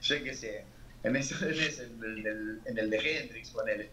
Yo 0.00 0.24
qué 0.24 0.34
sé. 0.34 0.64
En, 1.02 1.14
eso, 1.16 1.46
en, 1.46 1.52
ese, 1.60 1.84
en, 1.84 2.02
el, 2.02 2.22
del- 2.22 2.60
en 2.64 2.78
el 2.78 2.90
de 2.90 2.96
Hendrix, 2.98 3.50
ponele. 3.50 3.90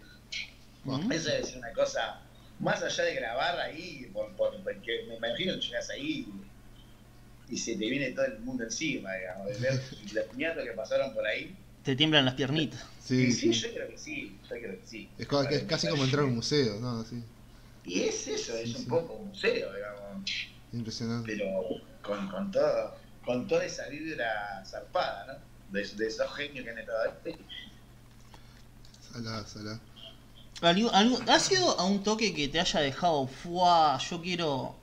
¿Mm? 0.83 1.11
Eso 1.11 1.29
debe 1.29 1.43
ser 1.43 1.57
una 1.57 1.73
cosa, 1.73 2.21
más 2.59 2.81
allá 2.83 3.03
de 3.05 3.15
grabar 3.15 3.59
ahí, 3.59 4.07
por, 4.13 4.35
por- 4.35 4.63
porque 4.63 5.05
me 5.07 5.15
imagino 5.15 5.53
que 5.55 5.61
llegas 5.61 5.89
ahí 5.89 6.51
y, 7.47 7.53
y 7.55 7.57
se 7.57 7.73
te 7.77 7.89
viene 7.89 8.11
todo 8.11 8.25
el 8.25 8.39
mundo 8.41 8.63
encima, 8.63 9.13
digamos, 9.15 9.47
de 9.47 9.57
ver 9.59 9.73
los 10.13 10.33
nietos 10.35 10.63
que 10.63 10.71
pasaron 10.73 11.13
por 11.13 11.25
ahí. 11.27 11.57
Te 11.83 11.95
tiemblan 11.95 12.25
las 12.25 12.33
piernitas. 12.33 12.83
Sí, 12.99 13.31
sí, 13.31 13.53
sí. 13.53 13.53
yo 13.53 13.73
creo 13.73 13.87
que 13.89 13.97
sí, 13.97 14.41
yo 14.49 14.55
creo 14.57 14.79
que 14.79 14.85
sí. 14.85 15.11
Es, 15.17 15.63
casi 15.63 15.87
como 15.87 16.03
entrar 16.03 16.23
a 16.23 16.27
un 16.27 16.35
museo, 16.35 16.79
¿no? 16.79 17.03
Sí, 17.03 17.23
Y 17.83 18.01
es 18.01 18.27
eso, 18.27 18.57
es 18.57 18.73
Sí, 18.73 18.79
un 18.81 18.87
poco 18.87 19.13
un 19.15 19.27
museo, 19.29 19.73
digamos, 19.73 20.25
impresionante. 20.73 21.31
pero 21.33 21.45
con, 22.01 22.27
con 22.29 22.51
todo, 22.51 22.95
con 23.23 23.47
toda 23.47 23.65
esa 23.65 23.87
vibra 23.89 24.63
zarpada, 24.65 25.25
¿no? 25.27 25.45
De, 25.67 25.83
de 25.95 26.07
esos 26.07 26.33
genios 26.35 26.63
que 26.65 26.71
han 26.71 26.79
estado 26.79 27.19
ahí. 27.25 27.47
Salá, 28.99 29.45
salá. 29.45 29.79
¿Algo- 30.61 30.91
algo- 30.93 31.19
¿Has 31.27 31.51
ido 31.51 31.79
a 31.79 31.83
un 31.85 32.03
toque 32.03 32.33
que 32.33 32.47
te 32.47 32.59
haya 32.59 32.79
dejado, 32.79 33.27
fuá, 33.27 33.97
yo 33.99 34.21
quiero, 34.21 34.75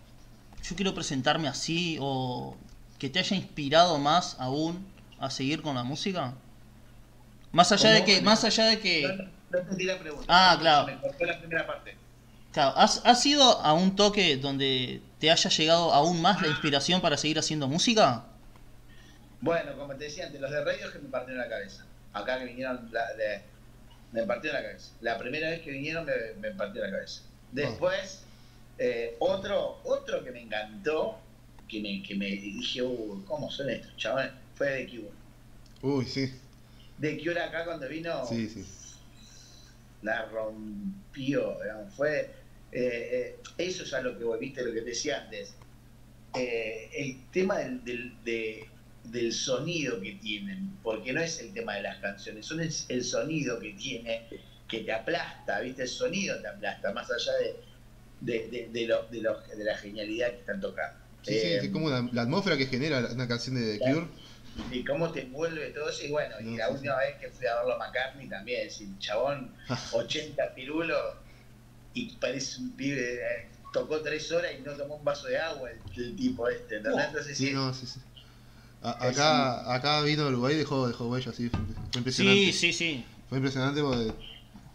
yo 0.62 0.77
quiero 0.77 0.95
presentarme 0.95 1.49
así 1.49 1.99
o 2.01 2.57
que 2.99 3.09
te 3.09 3.18
haya 3.18 3.37
inspirado 3.37 3.99
más 3.99 4.37
aún 4.39 4.87
a 5.18 5.31
seguir 5.31 5.62
con 5.62 5.75
la 5.75 5.83
música? 5.83 6.35
Más 7.53 7.73
allá 7.73 7.91
de 7.91 8.05
que, 8.05 8.20
más 8.23 8.45
allá 8.45 8.64
de 8.66 8.79
que, 8.81 9.03
no, 9.03 9.25
no 9.51 9.59
entendí 9.59 9.85
la 9.85 9.99
pregunta. 9.99 10.25
Ah, 10.29 10.57
claro. 10.61 10.87
Se 10.87 10.95
me 10.95 11.01
cortó 11.01 11.25
la 11.25 11.39
primera 11.39 11.66
parte. 11.66 11.97
claro, 12.53 12.75
¿has, 12.77 13.01
has 13.05 13.25
ido 13.27 13.43
a 13.61 13.73
un 13.73 13.97
toque 13.97 14.37
donde 14.37 15.03
te 15.18 15.31
haya 15.31 15.51
llegado 15.51 15.93
aún 15.93 16.20
más 16.23 16.41
la 16.43 16.49
inspiración 16.49 17.01
para 17.01 17.16
seguir 17.16 17.39
haciendo 17.39 17.66
música? 17.66 18.25
Bueno, 19.41 19.77
como 19.77 19.95
te 19.97 20.05
decía 20.05 20.27
antes, 20.27 20.41
los 20.41 20.51
de 20.51 20.64
radio 20.64 20.93
que 20.93 20.99
me 21.01 21.09
partieron 21.09 21.43
la 21.43 21.49
cabeza. 21.49 21.85
Acá 22.12 22.39
que 22.39 22.45
vinieron, 22.45 22.89
la- 22.93 23.12
de- 23.14 23.43
me 24.13 24.23
partieron 24.25 24.63
la 24.63 24.69
cabeza. 24.69 24.93
La 25.01 25.19
primera 25.19 25.51
vez 25.51 25.61
que 25.63 25.71
vinieron 25.71 26.05
me, 26.07 26.13
me 26.41 26.51
partieron 26.55 26.91
la 26.91 26.97
cabeza. 26.99 27.23
Después, 27.53 28.23
Eh, 28.79 29.17
otro, 29.21 29.81
otro 29.85 30.25
que 30.25 30.31
me 30.33 30.41
encantó, 30.43 31.19
que 31.69 31.81
me, 31.81 32.03
que 32.03 32.15
me 32.17 32.27
dije, 32.27 32.83
uh, 32.83 33.23
¿cómo 33.27 33.51
son 33.51 33.69
estos 33.71 33.95
chavales? 33.97 34.33
Fue 34.57 34.69
The 34.69 34.87
Cure. 34.89 35.11
Uy, 35.83 36.05
sí. 36.07 36.33
The 37.01 37.19
Cure 37.23 37.39
acá 37.41 37.65
cuando 37.65 37.87
vino, 37.89 38.27
Sí, 38.27 38.49
sí. 38.49 38.65
la 40.03 40.25
rompió, 40.27 41.59
digamos, 41.63 41.95
fue... 41.95 42.31
eh, 42.73 43.09
eh, 43.13 43.37
eso 43.59 43.85
es 43.85 43.93
a 43.95 44.01
lo 44.01 44.19
que 44.19 44.25
vos 44.25 44.39
viste, 44.41 44.65
lo 44.65 44.73
que 44.73 44.81
te 44.81 44.87
decía 44.89 45.23
antes. 45.23 45.55
Eh, 46.35 46.91
el 46.95 47.23
tema 47.31 47.59
del, 47.59 47.85
del, 47.85 48.25
de- 48.25 48.67
del 49.05 49.32
sonido 49.32 50.00
que 50.00 50.12
tienen, 50.12 50.78
porque 50.82 51.12
no 51.12 51.20
es 51.20 51.38
el 51.40 51.53
tema 51.53 51.74
de 51.74 51.82
las 51.82 51.98
canciones, 51.98 52.46
son 52.46 52.61
el, 52.61 52.72
el 52.88 53.05
sonido 53.05 53.59
que 53.59 53.72
tiene, 53.72 54.28
que 54.68 54.80
te 54.80 54.92
aplasta, 54.92 55.61
¿viste? 55.61 55.82
El 55.82 55.88
sonido 55.88 56.40
te 56.40 56.48
aplasta, 56.48 56.92
más 56.92 57.11
allá 57.11 57.32
de, 57.40 57.57
de, 58.20 58.48
de, 58.48 58.68
de 58.68 58.86
lo- 58.86 59.09
de 59.09 59.20
lo- 59.20 59.40
de 59.40 59.64
la 59.64 59.76
genialidad 59.76 60.30
que 60.30 60.40
están 60.40 60.61
tocando. 60.61 60.98
Sí, 61.22 61.34
sí, 61.34 61.46
Eh, 61.48 61.57
es 61.59 61.68
como 61.70 61.90
la, 61.90 62.09
la 62.12 62.22
atmósfera 62.22 62.57
que 62.57 62.66
genera 62.66 63.09
una 63.12 63.28
canción 63.28 63.57
de 63.57 63.78
The 63.78 63.90
Cure. 63.92 64.07
y 64.72 64.84
cómo 64.84 65.11
te 65.12 65.22
envuelve 65.22 65.70
todo 65.70 65.88
eso. 65.88 66.05
Y 66.05 66.11
bueno, 66.11 66.36
y 66.40 66.57
la 66.57 66.68
sí, 66.68 66.74
última 66.74 66.96
vez 66.98 67.16
que 67.20 67.30
fui 67.30 67.46
a 67.46 67.57
verlo 67.57 67.74
a 67.74 67.78
McCartney 67.78 68.28
también, 68.28 68.66
es 68.66 68.80
el 68.80 68.98
chabón, 68.98 69.55
80 69.92 70.55
pirulos, 70.55 71.00
y 71.94 72.16
parece 72.16 72.61
un 72.61 72.76
pibe, 72.76 73.14
eh, 73.16 73.50
tocó 73.72 74.00
tres 74.00 74.30
horas 74.32 74.53
y 74.59 74.62
no 74.62 74.72
tomó 74.74 74.96
un 74.96 75.05
vaso 75.05 75.28
de 75.28 75.38
agua 75.38 75.70
el, 75.70 75.80
el 76.03 76.16
tipo 76.16 76.48
este, 76.48 76.76
¿entendés? 76.76 77.07
Entonces, 77.09 77.36
Sí, 77.36 77.46
sí, 77.48 77.53
no, 77.53 77.72
sí, 77.74 77.86
sí. 77.86 78.00
A- 78.83 79.07
acá, 79.09 79.74
acá 79.74 80.03
vino 80.03 80.26
Uruguay 80.26 80.55
y 80.55 80.59
dejó, 80.59 80.89
dejó 80.89 81.09
huella, 81.09 81.33
sí, 81.33 81.49
fue, 81.49 81.61
fue 81.91 81.99
impresionante. 82.01 82.53
Sí, 82.53 82.59
sí, 82.59 82.72
sí. 82.72 83.05
Fue 83.28 83.39
impresionante 83.39 83.80
porque, 83.80 84.09
o 84.11 84.14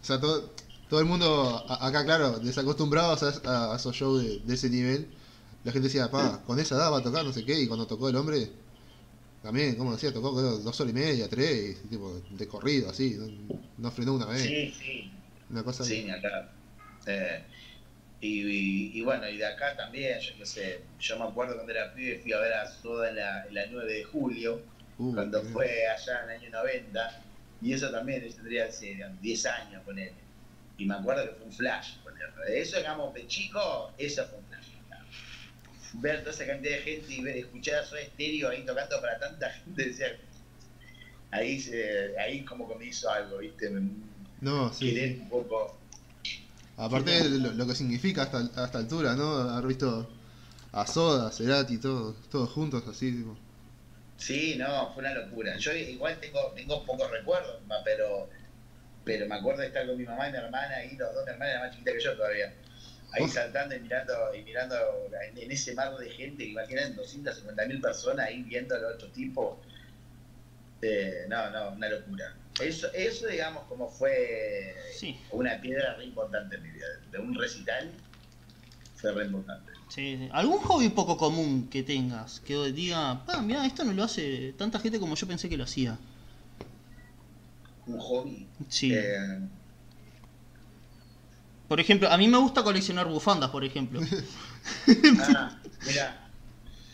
sea, 0.04 0.18
todo, 0.20 0.50
todo 0.88 1.00
el 1.00 1.06
mundo, 1.06 1.64
a- 1.68 1.86
acá 1.86 2.04
claro, 2.04 2.38
desacostumbrados 2.38 3.22
a, 3.22 3.50
a- 3.50 3.72
a 3.74 3.76
esos 3.76 3.94
shows 3.94 4.22
de, 4.22 4.38
de 4.40 4.54
ese 4.54 4.70
nivel, 4.70 5.08
la 5.64 5.72
gente 5.72 5.88
decía, 5.88 6.10
pa, 6.10 6.40
con 6.46 6.58
esa 6.58 6.76
edad 6.76 6.90
va 6.92 6.98
a 6.98 7.02
tocar 7.02 7.24
no 7.24 7.32
sé 7.32 7.44
qué, 7.44 7.60
y 7.60 7.66
cuando 7.66 7.86
tocó 7.86 8.08
el 8.08 8.16
hombre, 8.16 8.50
también, 9.42 9.76
como 9.76 9.92
decía, 9.92 10.12
tocó 10.12 10.30
dos 10.40 10.80
horas 10.80 10.90
y 10.90 10.94
media, 10.94 11.28
tres, 11.28 11.76
tipo, 11.90 12.20
de 12.30 12.48
corrido, 12.48 12.88
así, 12.90 13.16
no, 13.18 13.28
no 13.76 13.90
frenó 13.90 14.14
una 14.14 14.26
vez. 14.26 14.42
sí, 14.42 14.74
sí, 14.78 15.10
Una 15.50 15.62
cosa 15.62 15.84
sí, 15.84 16.08
acá. 16.10 16.50
Eh, 17.06 17.44
y, 18.20 18.42
y- 18.46 18.98
y 18.98 19.02
bueno, 19.02 19.28
y 19.28 19.36
de 19.38 19.46
acá 19.46 19.76
también, 19.76 20.18
yo 20.20 20.34
qué 20.36 20.46
sé, 20.46 20.84
yo 20.98 21.18
me 21.18 21.24
acuerdo 21.24 21.54
cuando 21.54 21.72
era 21.72 21.92
pibe, 21.94 22.18
fui 22.20 22.32
a 22.32 22.38
ver 22.40 22.52
a 22.54 22.66
Soda 22.66 23.08
en 23.10 23.16
la, 23.16 23.44
en 23.46 23.54
la 23.54 23.66
9 23.66 23.92
de 23.94 24.04
julio, 24.04 24.64
uh, 24.98 25.14
cuando 25.14 25.42
fue 25.42 25.86
allá 25.86 26.24
en 26.24 26.30
el 26.30 26.36
año 26.36 26.50
90, 26.50 27.10
y 27.60 27.72
eso 27.72 27.90
también 27.90 28.22
yo 28.22 28.34
tendría 28.34 28.66
hace 28.66 28.98
10 29.20 29.46
años 29.46 29.82
con 29.84 29.98
él. 29.98 30.14
Y 30.76 30.86
me 30.86 30.94
acuerdo 30.94 31.24
que 31.24 31.32
fue 31.32 31.46
un 31.46 31.52
flash 31.52 32.00
con 32.02 32.12
él. 32.16 32.54
Eso, 32.56 32.76
digamos, 32.78 33.12
de 33.14 33.26
chico, 33.26 33.94
eso 33.98 34.26
fue 34.28 34.38
un 34.38 34.46
flash. 34.46 34.74
Ver 35.92 36.20
toda 36.20 36.30
esa 36.32 36.46
cantidad 36.46 36.76
de 36.76 36.82
gente 36.82 37.12
y 37.12 37.22
ver, 37.22 37.36
escuchar 37.36 37.76
a 37.76 37.82
Soda 37.82 38.02
Stereo 38.04 38.48
ahí 38.50 38.64
tocando 38.64 39.00
para 39.00 39.18
tanta 39.18 39.50
gente, 39.50 39.84
decía, 39.86 40.18
ahí, 41.30 41.58
se, 41.60 42.18
ahí 42.18 42.44
como 42.44 42.68
que 42.68 42.74
me 42.76 42.86
hizo 42.86 43.10
algo, 43.10 43.38
¿viste? 43.38 43.70
Me, 43.70 43.80
No, 44.40 44.72
sí, 44.72 44.86
querer 44.94 45.18
un 45.20 45.28
poco. 45.28 45.87
Aparte 46.78 47.10
de 47.10 47.38
lo, 47.38 47.52
lo 47.52 47.66
que 47.66 47.74
significa 47.74 48.22
hasta, 48.22 48.38
a 48.38 48.64
esta 48.66 48.78
altura, 48.78 49.14
¿no? 49.16 49.38
Haber 49.50 49.66
visto 49.68 50.08
a 50.72 50.86
Soda, 50.86 51.30
Cerati, 51.32 51.78
todos, 51.78 52.16
todos 52.30 52.50
juntos 52.50 52.84
así, 52.88 53.12
tipo. 53.12 53.36
Sí, 54.16 54.56
no, 54.58 54.92
fue 54.92 55.02
una 55.02 55.14
locura. 55.14 55.56
Yo 55.58 55.72
igual 55.72 56.18
tengo, 56.20 56.52
tengo 56.54 56.84
pocos 56.84 57.10
recuerdos, 57.10 57.60
pero 57.84 58.28
pero 59.04 59.26
me 59.26 59.36
acuerdo 59.36 59.62
de 59.62 59.68
estar 59.68 59.86
con 59.86 59.96
mi 59.96 60.04
mamá 60.04 60.28
y 60.28 60.32
mi 60.32 60.38
hermana 60.38 60.84
y 60.84 60.94
los 60.96 61.14
dos, 61.14 61.24
mi 61.24 61.32
hermana 61.32 61.50
era 61.52 61.60
más 61.60 61.70
chiquita 61.70 61.92
que 61.92 62.00
yo 62.00 62.14
todavía. 62.14 62.52
Ahí 63.12 63.22
Uf. 63.22 63.32
saltando 63.32 63.74
y 63.74 63.80
mirando, 63.80 64.34
y 64.34 64.42
mirando 64.42 64.76
en, 65.26 65.38
en 65.38 65.50
ese 65.50 65.74
mar 65.74 65.96
de 65.96 66.10
gente, 66.10 66.44
que 66.44 66.50
imaginan 66.50 66.94
250 66.94 67.64
mil 67.66 67.80
personas 67.80 68.26
ahí 68.26 68.42
viendo 68.42 68.74
a 68.74 68.78
los 68.78 68.94
otros 68.96 69.12
tipos. 69.14 69.56
Eh, 70.82 71.24
no, 71.28 71.50
no, 71.50 71.70
una 71.70 71.88
locura. 71.88 72.36
Eso, 72.60 72.88
eso 72.92 73.26
digamos, 73.26 73.64
como 73.64 73.88
fue 73.88 74.74
Sí. 74.96 75.16
una 75.30 75.60
piedra 75.60 75.94
re 75.94 76.04
importante 76.06 76.56
en 76.56 76.62
mi 76.62 76.70
vida. 76.70 76.86
De 77.12 77.18
un 77.18 77.34
recital 77.34 77.90
fue 78.96 79.12
re 79.12 79.26
importante. 79.26 79.72
Sí, 79.88 80.16
sí. 80.18 80.28
¿Algún 80.32 80.58
hobby 80.58 80.88
poco 80.90 81.16
común 81.16 81.68
que 81.70 81.82
tengas? 81.82 82.40
Que 82.40 82.54
diga, 82.72 83.24
pa, 83.24 83.40
mira, 83.42 83.64
esto 83.64 83.84
no 83.84 83.92
lo 83.92 84.04
hace 84.04 84.52
tanta 84.58 84.78
gente 84.80 84.98
como 84.98 85.14
yo 85.14 85.26
pensé 85.26 85.48
que 85.48 85.56
lo 85.56 85.64
hacía. 85.64 85.98
Un 87.86 87.98
hobby. 88.00 88.46
Sí. 88.68 88.92
Eh, 88.92 89.38
Por 91.68 91.80
ejemplo, 91.80 92.08
a 92.10 92.16
mí 92.16 92.28
me 92.28 92.38
gusta 92.38 92.62
coleccionar 92.62 93.06
bufandas, 93.08 93.50
por 93.50 93.62
ejemplo. 93.64 94.00
ah, 95.20 95.58
mira, 95.86 96.28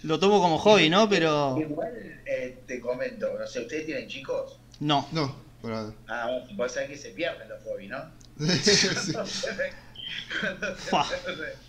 Lo 0.03 0.19
tomo 0.19 0.41
como 0.41 0.59
hobby, 0.59 0.89
¿no? 0.91 1.09
Pero 1.09 1.57
Igual 1.61 2.21
eh, 2.27 2.59
te 2.67 2.81
comento, 2.81 3.39
no 3.39 3.47
sé, 3.47 3.61
¿ustedes 3.62 3.87
tienen 3.87 4.09
chicos? 4.09 4.59
no. 4.81 5.07
No, 5.12 5.44
por. 5.73 5.95
Ah, 6.09 6.29
bueno, 6.31 6.47
vos 6.57 6.73
sabés 6.73 6.91
que 6.91 6.97
se 6.97 7.11
pierden 7.11 7.49
los 7.49 7.62
hobbies, 7.62 7.91
¿no? 7.91 8.12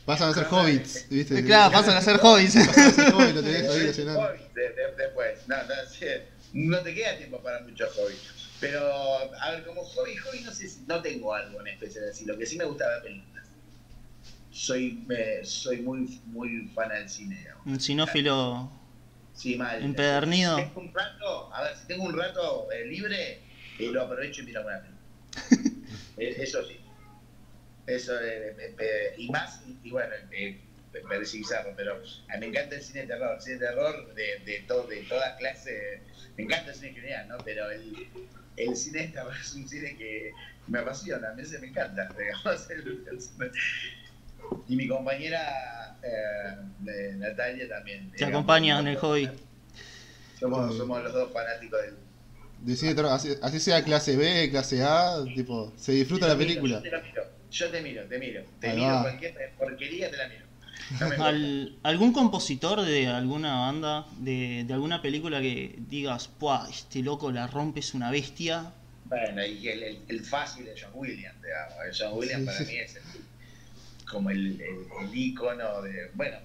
Pasan 0.05 0.29
a 0.29 0.33
ser 0.33 0.47
hobbits, 0.51 1.07
¿viste? 1.09 1.43
Claro, 1.43 1.71
pasan 1.71 1.97
a 1.97 2.01
ser 2.01 2.17
hobbies. 2.17 2.55
Pasan 2.55 2.89
a 2.89 2.91
ser 2.91 3.13
hobbits, 3.13 3.35
lo 3.35 3.43
tenés 3.43 3.69
ahí 3.69 3.79
después, 4.97 5.47
no, 5.47 5.63
no, 5.63 5.73
sí, 5.89 6.05
no 6.53 6.79
te 6.81 6.93
queda 6.93 7.17
tiempo 7.17 7.41
para 7.41 7.61
muchos 7.61 7.91
hobbies. 7.93 8.19
Pero, 8.59 8.79
a 9.41 9.51
ver, 9.51 9.65
como 9.65 9.83
hobby, 9.83 10.15
hobby, 10.17 10.41
no 10.41 10.51
sé 10.51 10.67
si 10.67 10.81
no 10.87 11.01
tengo 11.01 11.33
algo 11.33 11.59
en 11.61 11.67
especial 11.67 12.09
así. 12.09 12.25
Lo 12.25 12.37
que 12.37 12.45
sí 12.45 12.57
me 12.57 12.65
gusta 12.65 12.87
ver 12.87 13.01
películas. 13.03 13.45
Soy, 14.51 15.03
me- 15.05 15.43
soy 15.43 15.81
muy, 15.81 16.21
muy 16.25 16.67
fan 16.73 16.89
del 16.89 17.09
cine, 17.09 17.37
digamos. 17.37 17.65
Un 17.65 17.79
sinófilo 17.79 18.71
Sí, 19.33 19.55
mal. 19.55 19.83
empedernido. 19.83 20.57
Si 20.57 20.63
tengo 20.63 20.79
un 20.81 20.93
rato, 20.93 21.53
a 21.53 21.63
ver, 21.63 21.77
si 21.77 21.87
tengo 21.87 22.03
un 22.05 22.17
rato 22.17 22.71
eh, 22.71 22.85
libre, 22.85 23.41
eh, 23.79 23.91
lo 23.91 24.03
aprovecho 24.03 24.41
y 24.41 24.45
miro 24.45 24.59
alguna 24.59 24.81
película. 24.81 25.01
Eh, 26.17 26.33
Eso 26.39 26.63
sí. 26.65 26.79
Eso, 27.87 28.19
eh, 28.21 28.55
eh, 28.57 28.75
eh, 28.79 29.13
y 29.17 29.29
más, 29.29 29.61
y, 29.67 29.77
y 29.83 29.91
bueno, 29.91 30.15
eh, 30.31 30.59
me 30.93 31.01
parece 31.01 31.37
bizarro, 31.37 31.73
pero 31.75 32.01
me 32.39 32.45
encanta 32.47 32.75
el 32.75 32.81
cine 32.81 33.01
de 33.01 33.07
terror. 33.07 33.35
El 33.35 33.41
cine 33.41 33.55
de 33.57 33.65
terror 33.67 34.15
de, 34.15 34.39
de, 34.45 34.59
to- 34.67 34.87
de 34.87 35.03
todas 35.03 35.37
clases. 35.37 35.99
Me 36.37 36.45
encanta 36.45 36.71
el 36.71 36.75
cine 36.75 36.87
en 36.89 36.95
general, 36.95 37.27
¿no? 37.27 37.37
Pero 37.43 37.69
el, 37.69 38.07
el 38.57 38.75
cine 38.77 39.01
de 39.01 39.07
terror 39.09 39.33
es 39.39 39.53
un 39.55 39.67
cine 39.67 39.95
que 39.97 40.31
me 40.67 40.79
apasiona, 40.79 41.29
a 41.29 41.33
mí 41.33 41.43
se 41.45 41.59
me 41.59 41.67
encanta. 41.67 42.07
digamos, 42.17 42.69
el- 42.71 43.05
el 43.11 43.21
cine. 43.21 43.51
y 44.69 44.75
mi 44.77 44.87
compañera 44.87 45.99
Natalia 47.17 47.67
también. 47.69 48.11
Te 48.13 48.25
acompaña 48.25 48.79
en 48.79 48.87
el 48.87 48.97
hobby. 48.97 49.29
Somos, 50.39 50.77
somos 50.77 51.03
los 51.03 51.13
dos 51.13 51.33
fanáticos 51.33 51.81
del. 51.81 52.04
De 52.65 52.75
cine 52.75 52.89
de 52.91 52.95
terror, 52.95 53.11
así, 53.11 53.29
así 53.41 53.59
sea 53.59 53.83
clase 53.83 54.15
B, 54.17 54.49
clase 54.49 54.81
A, 54.83 55.23
tipo, 55.35 55.71
se 55.77 55.91
disfruta 55.91 56.27
la 56.27 56.37
película. 56.37 56.81
miro, 56.81 56.97
Yo 56.97 56.99
te, 56.99 57.01
miro, 57.07 57.23
yo 57.51 57.69
te 57.69 57.81
miro, 57.81 58.03
te 58.07 58.17
miro. 58.19 58.43
Te 58.59 58.67
Ahí 58.69 58.75
miro 58.77 58.87
va. 58.87 59.01
cualquier 59.03 59.51
porquería, 59.57 60.09
te 60.09 60.17
la 60.17 60.27
miro. 60.27 60.45
No 61.17 61.23
Al- 61.25 61.73
¿Algún 61.83 62.11
compositor 62.11 62.81
de 62.81 63.07
alguna 63.07 63.55
banda, 63.55 64.07
de, 64.17 64.63
de 64.67 64.73
alguna 64.73 65.01
película 65.01 65.41
que 65.41 65.75
digas, 65.89 66.27
¡puah! 66.27 66.67
Este 66.69 67.01
loco 67.01 67.31
la 67.31 67.47
rompe, 67.47 67.79
es 67.81 67.93
una 67.93 68.09
bestia? 68.11 68.73
Bueno, 69.05 69.45
y 69.45 69.67
el, 69.69 69.83
el, 69.83 69.99
el 70.07 70.19
fácil 70.25 70.65
de 70.65 70.73
John 70.79 70.91
Williams, 70.95 71.39
digamos. 71.43 71.75
El 71.85 71.93
John 71.97 72.17
Williams 72.17 72.41
Sí, 72.41 72.45
para 72.45 72.57
sí. 72.59 72.65
mí 72.65 72.77
es 72.79 72.95
el, 72.95 73.03
como 74.09 74.29
el, 74.31 74.59
el, 74.61 75.07
el 75.07 75.15
ícono 75.15 75.81
de. 75.83 76.09
Bueno, 76.13 76.37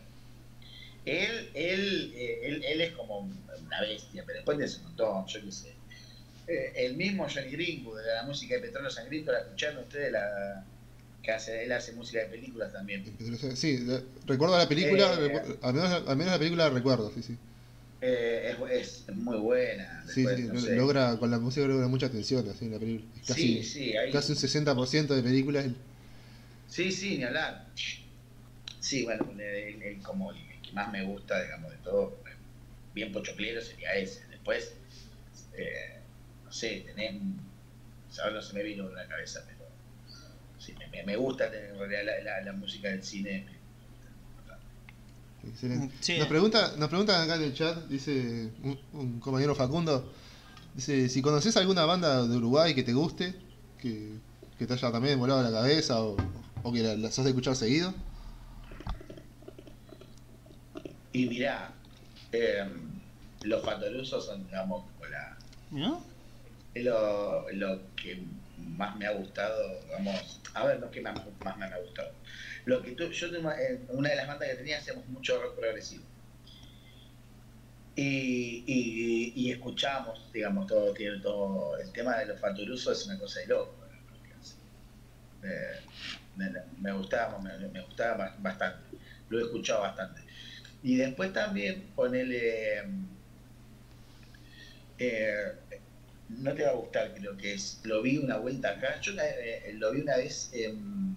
él, 1.07 1.51
él, 1.55 2.13
eh, 2.15 2.41
él, 2.43 2.65
él 2.65 2.81
es 2.83 2.93
como 2.93 3.21
una 3.21 3.81
bestia, 3.81 4.23
pero 4.27 4.39
después 4.39 4.59
de 4.59 4.65
un 4.79 4.83
montón, 4.85 5.27
yo 5.27 5.43
qué 5.45 5.53
sé. 5.53 5.80
Eh, 6.51 6.73
el 6.87 6.97
mismo 6.97 7.29
Johnny 7.33 7.51
Greenwood, 7.51 8.01
de 8.03 8.13
la 8.15 8.25
música 8.25 8.55
de 8.57 8.61
Petróleo 8.61 8.91
Sangriento, 8.91 9.31
la 9.31 9.39
escucharon 9.39 9.85
ustedes, 9.85 10.11
la, 10.11 10.65
que 11.23 11.31
hace, 11.31 11.63
él 11.63 11.71
hace 11.71 11.93
música 11.93 12.21
de 12.21 12.27
películas 12.27 12.73
también. 12.73 13.05
Sí, 13.55 13.87
recuerdo 14.27 14.59
la 14.59 14.69
película, 14.69 15.17
Eh, 15.21 15.57
al, 15.63 15.75
menos, 15.75 16.09
al 16.09 16.17
menos 16.17 16.33
la 16.33 16.39
película 16.39 16.65
la 16.69 16.75
recuerdo, 16.75 17.13
sí, 17.15 17.23
sí. 17.23 17.37
Eh, 18.03 18.57
es, 18.73 19.05
es 19.07 19.15
muy 19.15 19.37
buena. 19.39 20.03
Sí, 20.13 20.23
después, 20.23 20.37
sí, 20.41 20.49
no 20.53 20.61
sé. 20.61 20.75
logra, 20.77 21.17
con 21.19 21.31
la 21.31 21.39
música 21.39 21.67
logra 21.69 21.87
mucha 21.87 22.07
atención, 22.07 22.49
así, 22.49 22.65
en 22.65 22.73
la 22.73 22.79
película. 22.81 23.09
Casi, 23.29 23.63
sí, 23.63 23.65
sí, 23.65 23.97
ahí- 23.97 24.11
casi 24.11 24.33
un 24.33 24.39
60% 24.39 25.15
de 25.15 25.23
películas. 25.23 25.67
Sí, 26.67 26.91
sí, 26.91 27.19
ni 27.19 27.25
hablar. 27.25 27.67
Sí, 28.81 29.05
bueno, 29.05 29.25
el, 29.33 29.41
el- 29.41 29.83
el- 29.83 30.03
como 30.03 30.33
el 30.33 30.39
que 30.63 30.73
más 30.73 30.91
me 30.91 31.03
gusta, 31.05 31.43
digamos, 31.43 31.71
de 31.71 31.77
todo, 31.79 32.17
bien 32.95 33.13
pochoclero 33.13 33.61
sería 33.61 33.95
ese. 33.95 34.27
Después, 34.29 34.73
eh, 35.57 36.00
no 36.51 36.55
sé, 36.55 36.85
tenés. 36.85 37.15
Ahora 38.21 38.35
no 38.35 38.43
se 38.43 38.55
me 38.55 38.65
vino 38.65 38.89
en 38.89 38.95
la 38.97 39.07
cabeza, 39.07 39.41
pero. 39.47 39.61
Sí, 40.59 40.75
me, 40.91 41.05
me- 41.05 41.17
gusta 41.17 41.49
tener, 41.49 41.71
en 41.71 41.79
realidad 41.79 42.03
la, 42.25 42.25
la- 42.25 42.41
la 42.47 42.53
música 42.53 42.89
del 42.89 43.05
cine. 43.05 43.47
Excelente. 45.47 45.95
Sí. 46.01 46.19
Nos, 46.19 46.27
pregunta, 46.27 46.75
nos 46.77 46.89
preguntan 46.89 47.23
acá 47.23 47.37
en 47.37 47.43
el 47.45 47.55
chat, 47.55 47.87
dice 47.87 48.51
un, 48.65 48.79
un 48.93 49.21
compañero 49.21 49.55
Facundo, 49.55 50.13
dice, 50.75 51.09
si 51.09 51.23
conoces 51.23 51.57
alguna 51.57 51.85
banda 51.87 52.27
de 52.27 52.37
Uruguay 52.37 52.75
que 52.75 52.83
te 52.83 52.93
guste, 52.93 53.35
que, 53.79 54.19
que 54.59 54.67
te 54.67 54.73
haya 54.75 54.91
también 54.91 55.19
volado 55.21 55.43
la 55.43 55.53
cabeza 55.53 56.03
o, 56.03 56.17
o 56.65 56.73
que 56.73 56.83
la, 56.83 56.97
la 56.97 57.11
sos 57.13 57.25
de 57.25 57.31
escuchar 57.31 57.55
seguido. 57.57 57.95
Y 61.13 61.27
mirá, 61.27 61.73
eh, 62.33 62.69
los 63.43 63.65
fatorusos 63.65 64.27
son, 64.27 64.45
digamos, 64.47 64.85
la, 65.11 65.39
¿No? 65.71 66.05
Lo, 66.75 67.51
lo 67.51 67.95
que 67.97 68.27
más 68.57 68.97
me 68.97 69.07
ha 69.07 69.13
gustado, 69.13 69.87
vamos, 69.91 70.43
a 70.55 70.67
ver, 70.67 70.81
no 70.81 70.91
que 70.91 71.01
más, 71.01 71.15
más 71.41 71.57
me 71.57 71.67
ha 71.67 71.79
gustado. 71.79 72.13
Lo 72.65 72.83
que 72.83 72.93
tú, 72.93 73.11
yo 73.11 73.31
tengo, 73.31 73.51
eh, 73.53 73.85
una 73.89 74.11
de 74.11 74.17
las 74.17 74.27
bandas 74.29 74.49
que 74.51 74.57
tenía 74.57 74.79
hacíamos 74.79 75.07
mucho 75.09 75.41
rock 75.41 75.57
progresivo. 75.59 76.05
Y, 77.95 78.65
y, 78.67 79.51
escuchamos, 79.51 80.31
digamos, 80.33 80.67
todo, 80.67 80.93
tiene 80.95 81.17
el 81.17 81.93
tema 81.93 82.19
de 82.19 82.27
los 82.27 82.41
faturusos 82.41 82.99
es 82.99 83.07
una 83.07 83.19
cosa 83.19 83.41
de 83.41 83.47
loco. 83.49 83.79
Eh, 85.43 85.81
me, 86.35 86.51
me 86.79 86.93
gustaba, 86.93 87.39
me, 87.41 87.81
gustaba 87.83 88.17
ba- 88.17 88.37
bastante, 88.39 88.97
lo 89.29 89.39
he 89.39 89.43
escuchado 89.43 89.83
bastante. 89.83 90.23
Y 90.83 90.97
después 90.97 91.33
también 91.33 91.95
ponele... 91.95 92.83
Eh, 94.99 95.80
no 96.39 96.55
te 96.55 96.65
va 96.65 96.71
a 96.71 96.75
gustar, 96.75 97.15
creo 97.15 97.37
que 97.37 97.55
es. 97.55 97.81
Lo 97.85 98.03
vi 98.03 98.19
una 98.19 98.37
vuelta 98.39 98.71
acá. 98.71 99.01
Yo 99.01 99.13
eh, 99.21 99.73
lo 99.75 99.93
vi 99.93 100.01
una 100.01 100.17
vez 100.17 100.51
em, 100.53 101.15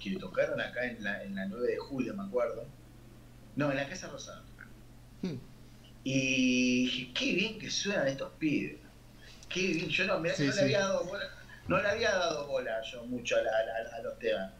que 0.00 0.16
tocaron 0.18 0.60
acá 0.60 0.84
en 0.86 1.02
la, 1.04 1.22
en 1.22 1.34
la 1.34 1.46
9 1.46 1.66
de 1.68 1.78
julio, 1.78 2.14
me 2.14 2.24
acuerdo. 2.24 2.66
No, 3.56 3.70
en 3.70 3.76
la 3.76 3.88
Casa 3.88 4.08
Rosada. 4.08 4.42
Hmm. 5.22 5.36
Y 6.02 6.84
dije, 6.84 7.10
qué 7.14 7.32
bien 7.34 7.58
que 7.58 7.70
suenan 7.70 8.08
estos 8.08 8.32
pibes. 8.38 8.76
Qué 9.48 9.60
bien. 9.68 9.88
Yo 9.88 10.04
no, 10.06 10.18
mirá 10.20 10.34
Sí, 10.34 10.46
no 10.46 10.52
sí. 10.52 10.58
le 10.58 10.64
había 10.64 10.80
dado 10.80 11.04
bola. 11.04 11.24
No 11.68 11.80
le 11.80 11.88
había 11.88 12.10
dado 12.10 12.46
bola 12.46 12.82
yo 12.82 13.04
mucho 13.06 13.36
a, 13.36 13.42
la- 13.42 13.50
a 13.50 13.96
a 13.96 14.02
los 14.02 14.18
temas. 14.18 14.52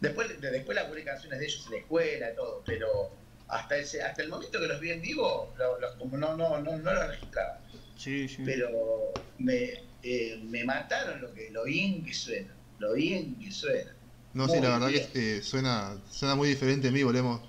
Después, 0.00 0.40
de- 0.40 0.50
después 0.50 0.74
la 0.76 0.86
publiqué 0.86 1.06
canciones 1.06 1.38
de 1.38 1.46
ellos 1.46 1.64
en 1.66 1.72
la 1.72 1.78
escuela, 1.78 2.34
todo, 2.34 2.62
pero 2.66 3.10
hasta 3.48 3.76
ese, 3.76 4.02
hasta 4.02 4.22
el 4.22 4.28
momento 4.28 4.60
que 4.60 4.66
los 4.66 4.78
vi 4.80 4.90
en 4.90 5.00
vivo, 5.00 5.54
lo- 5.56 5.80
los- 5.80 5.94
como 5.94 6.16
no, 6.18 6.36
no, 6.36 6.60
no, 6.60 6.76
no 6.76 6.92
los 6.92 7.08
registraba 7.08 7.60
Sí, 7.96 8.28
sí. 8.28 8.42
pero 8.44 9.12
me, 9.38 9.70
eh, 10.02 10.40
me 10.44 10.64
mataron 10.64 11.20
lo 11.20 11.32
que 11.32 11.50
lo 11.50 11.64
bien 11.64 12.04
que 12.04 12.12
suena, 12.12 12.54
lo 12.78 12.94
bien 12.94 13.36
que 13.38 13.50
suena. 13.50 13.92
No, 14.34 14.46
sí, 14.46 14.54
Muy 14.54 14.62
la 14.62 14.70
verdad 14.70 14.88
bien. 14.88 15.08
que 15.12 15.36
eh, 15.38 15.42
suena, 15.42 15.96
suena 16.10 16.34
muy 16.34 16.48
diferente 16.48 16.88
en 16.88 16.94
vivo, 16.94 17.12
Lemo. 17.12 17.40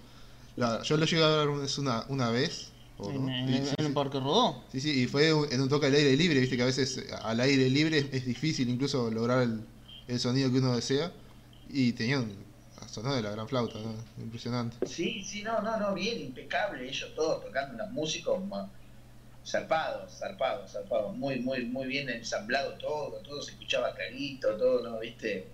La- 0.55 0.81
yo 0.83 0.97
lo 0.97 1.05
llegué 1.05 1.23
a 1.23 1.27
ver 1.29 1.49
una, 1.49 1.65
una, 1.79 2.05
una 2.09 2.29
vez. 2.29 2.71
o 2.97 3.09
En, 3.09 3.25
no, 3.25 3.29
en- 3.29 3.47
sí, 3.49 3.55
en 3.55 3.65
sí, 3.65 3.75
el 3.79 3.87
sí. 3.87 3.93
Parque 3.93 4.19
Rodó. 4.19 4.63
Sí, 4.71 4.79
sí, 4.79 5.01
y 5.03 5.07
fue 5.07 5.33
un- 5.33 5.51
en 5.51 5.61
un 5.61 5.67
toque 5.69 5.87
al 5.87 5.95
aire 5.95 6.15
libre, 6.15 6.39
viste 6.39 6.55
que 6.55 6.63
a 6.63 6.67
veces 6.67 7.03
al 7.23 7.39
aire 7.39 7.69
libre 7.69 7.97
es, 7.97 8.13
es 8.13 8.25
difícil 8.25 8.69
incluso 8.69 9.09
lograr 9.11 9.41
el, 9.43 9.61
el 10.07 10.19
sonido 10.19 10.51
que 10.51 10.59
uno 10.59 10.75
desea. 10.75 11.11
Y 11.69 11.91
tenían, 11.93 12.31
sonó 12.89 13.13
de 13.15 13.21
la 13.23 13.31
gran 13.31 13.47
flauta, 13.49 13.79
¿no? 13.79 13.95
Impresionante. 14.23 14.77
Sí, 14.87 15.23
sí, 15.23 15.41
no, 15.43 15.61
no, 15.61 15.77
no, 15.79 15.93
bien, 15.95 16.21
impecable, 16.21 16.87
ellos 16.87 17.13
todos 17.15 17.43
tocando 17.43 17.73
unos 17.75 17.91
músicos 17.91 18.39
zarpados, 19.45 20.11
zarpados, 20.17 20.71
zarpados, 20.71 21.15
muy, 21.15 21.39
muy, 21.39 21.65
muy 21.65 21.85
bien 21.87 22.09
ensamblado 22.09 22.73
todo, 22.73 23.19
todo 23.21 23.41
se 23.41 23.51
escuchaba 23.51 23.93
clarito, 23.93 24.55
todo, 24.57 24.81
¿no? 24.89 24.99
¿Viste? 24.99 25.47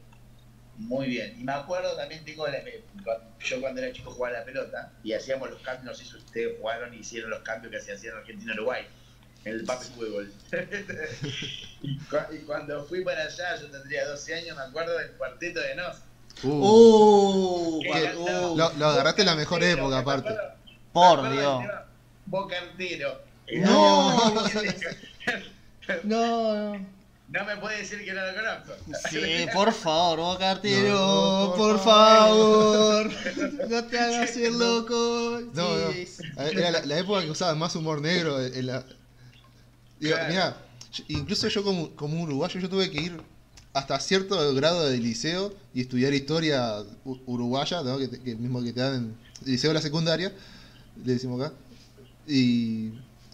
Muy 0.78 1.08
bien. 1.08 1.36
Y 1.40 1.44
me 1.44 1.52
acuerdo 1.52 1.96
también, 1.96 2.24
tengo 2.26 2.48
la- 2.48 2.64
yo 3.40 3.60
cuando 3.62 3.82
era 3.82 3.92
chico 3.94 4.12
jugaba 4.12 4.40
la 4.40 4.46
pelota 4.46 4.92
y 5.04 5.14
hacíamos 5.14 5.50
los 5.52 5.62
cambios, 5.62 5.86
no 5.86 5.94
sé 5.94 6.06
si 6.10 6.16
ustedes 6.18 6.58
jugaron 6.60 6.94
y 6.94 6.98
hicieron 7.00 7.30
los 7.30 7.42
cambios 7.42 7.72
que 7.74 7.82
se 7.82 7.92
hacían 7.94 8.14
en 8.14 8.20
Argentina-Uruguay, 8.22 8.88
en 9.46 9.54
el 9.54 9.66
papel 9.66 9.88
fútbol. 9.90 10.34
y, 11.82 12.00
cua- 12.00 12.28
y 12.32 12.38
cuando 12.46 12.84
fui 12.86 13.04
para 13.04 13.24
allá, 13.24 13.56
yo 13.60 13.70
tendría 13.70 14.08
12 14.08 14.34
años, 14.36 14.56
me 14.58 14.64
acuerdo 14.64 14.98
del 14.98 15.12
cuarteto 15.14 15.60
de 15.60 15.76
Nos. 15.76 15.98
Uh, 16.44 16.50
¡Uh! 16.50 17.80
Uh, 17.80 18.58
Lo- 18.58 18.74
lo 18.74 18.86
agarraste 18.88 19.22
en 19.24 19.28
la 19.28 19.36
mejor 19.36 19.62
época, 19.64 20.00
aparte. 20.00 20.30
Por 20.94 21.30
Dios. 21.32 21.60
tema 21.62 21.86
Bocartero. 22.26 23.31
No. 23.60 24.44
No, 26.04 26.74
no. 26.74 27.02
No 27.30 27.46
me 27.46 27.56
puede 27.58 27.78
decir 27.78 28.04
que 28.04 28.14
no 28.14 28.22
lo 28.26 28.34
conozco. 28.34 28.74
Sí, 29.10 29.46
por 29.54 29.72
favor, 29.74 30.20
Boca 30.20 30.52
Artero, 30.52 30.90
No, 30.90 31.54
por, 31.56 31.76
por 31.76 31.80
favor. 31.84 33.10
No 33.70 33.84
te 33.86 34.00
hagas 34.00 34.36
el 34.38 34.60
loco. 34.60 35.42
No, 35.54 35.78
no. 35.78 35.92
Sí. 35.94 36.08
Era 36.38 36.72
la, 36.72 36.86
la 36.86 37.00
época 37.00 37.22
que 37.24 37.32
usaban 37.32 37.58
más 37.58 37.74
humor 37.76 38.02
negro. 38.02 38.42
En 38.44 38.66
la... 38.68 38.86
Digo, 40.00 40.16
Claro. 40.16 40.30
mirá, 40.30 40.58
yo- 40.92 41.04
incluso 41.08 41.48
yo 41.48 41.64
como, 41.64 41.90
como 41.96 42.22
uruguayo, 42.22 42.60
yo 42.60 42.68
tuve 42.70 42.92
que 42.92 43.00
ir 43.02 43.22
hasta 43.74 43.98
cierto 44.02 44.54
grado 44.54 44.88
de 44.90 44.98
liceo 44.98 45.54
y 45.74 45.82
estudiar 45.82 46.14
historia 46.14 46.84
uruguaya, 47.26 47.82
¿no? 47.82 47.98
que, 47.98 48.10
te- 48.10 48.20
que 48.22 48.36
mismo 48.36 48.62
que 48.62 48.74
te 48.74 48.82
dan 48.82 48.96
en 48.96 49.16
el 49.46 49.52
liceo 49.52 49.70
de 49.70 49.76
la 49.76 49.82
secundaria, 49.82 50.34
le 51.04 51.14
decimos 51.14 51.42
acá. 51.42 51.54
Y 52.28 52.90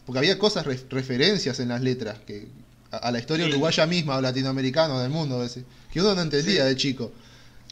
porque 0.08 0.18
había 0.18 0.40
cosas, 0.40 0.66
ref- 0.66 0.86
referencias 0.90 1.60
en 1.60 1.68
las 1.70 1.82
letras, 1.82 2.18
que 2.26 2.48
a, 2.90 2.98
a 2.98 3.12
la 3.12 3.20
historia 3.20 3.46
Sí. 3.46 3.52
uruguaya 3.52 3.86
misma 3.86 4.18
o 4.18 4.22
latinoamericana 4.22 5.00
del 5.04 5.12
mundo, 5.12 5.36
a 5.38 5.44
veces, 5.44 5.66
que 5.94 6.02
uno 6.02 6.16
no 6.16 6.22
entendía 6.24 6.66
de 6.66 6.76
chico. 6.76 7.12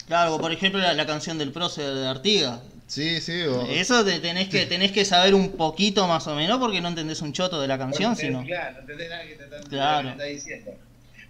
Claro, 0.07 0.37
por 0.37 0.51
ejemplo, 0.51 0.79
la, 0.79 0.93
la 0.93 1.07
canción 1.07 1.39
del 1.39 1.51
prócer 1.51 1.91
de 1.91 2.07
Artiga. 2.07 2.61
Sí, 2.87 3.19
sí, 3.19 3.41
o- 3.41 3.65
Eso 3.65 4.05
te 4.05 4.19
tenés 4.19 4.49
que, 4.49 4.67
tenés 4.67 4.91
que 4.91 5.05
saber 5.05 5.33
un 5.33 5.53
poquito 5.53 6.07
más 6.07 6.27
o 6.27 6.35
menos 6.35 6.59
porque 6.59 6.81
no 6.81 6.89
entendés 6.89 7.21
un 7.23 7.33
choto 7.33 7.59
de 7.59 7.67
la 7.67 7.79
canción, 7.79 8.11
Porque, 8.13 8.27
sino. 8.27 8.43
Claro, 8.45 8.73
no 8.75 8.79
entendés 8.81 9.09
nada 9.09 9.23
que 9.25 9.33
te 9.35 9.43
están 9.45 9.63
Claro. 9.63 10.07
te 10.09 10.11
está 10.13 10.23
diciendo. 10.25 10.71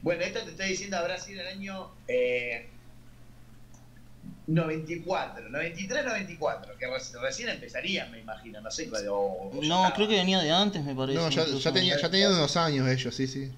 Bueno, 0.01 0.24
esto 0.24 0.39
te 0.41 0.51
está 0.51 0.64
diciendo 0.66 0.97
habrá 0.97 1.18
sido 1.18 1.41
el 1.41 1.47
año 1.47 1.88
eh, 2.10 2.68
94, 4.47 5.49
93, 5.49 6.05
94, 6.05 6.78
que 6.78 6.86
reci- 6.88 7.19
recién 7.19 7.49
empezarían, 7.49 8.11
me 8.11 8.19
imagino, 8.19 8.61
no 8.61 8.69
sé 8.71 8.88
cuál. 8.89 9.07
o- 9.09 9.49
o 9.53 9.61
ya 9.61 9.67
No, 9.67 9.91
creo 9.95 10.07
que 10.07 10.15
venía 10.15 10.39
de 10.39 10.51
antes, 10.51 10.84
me 10.84 10.93
parece. 10.93 11.17
no, 11.19 11.30
ya, 11.30 11.71
tenía, 11.73 11.99
ya 11.99 12.09
tenían 12.09 12.34
unos 12.34 12.55
años 12.57 12.88
ellos, 12.88 13.15
sí, 13.15 13.28
sí. 13.28 13.51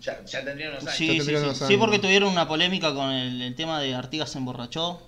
Ya, 0.00 0.24
ya 0.24 0.44
tendrían 0.44 0.70
unos 0.72 0.82
años. 0.84 0.94
Sí, 0.96 1.08
sí, 1.08 1.16
tendrían 1.18 1.40
sí. 1.42 1.46
unos 1.46 1.58
Sí, 1.58 1.64
años. 1.64 1.78
porque 1.80 1.98
tuvieron 1.98 2.28
una 2.30 2.46
polémica 2.48 2.94
con 2.94 3.10
el, 3.10 3.42
el 3.42 3.54
tema 3.54 3.80
de 3.80 3.94
Artigas 3.94 4.30
se 4.30 4.38
emborrachó. 4.38 5.00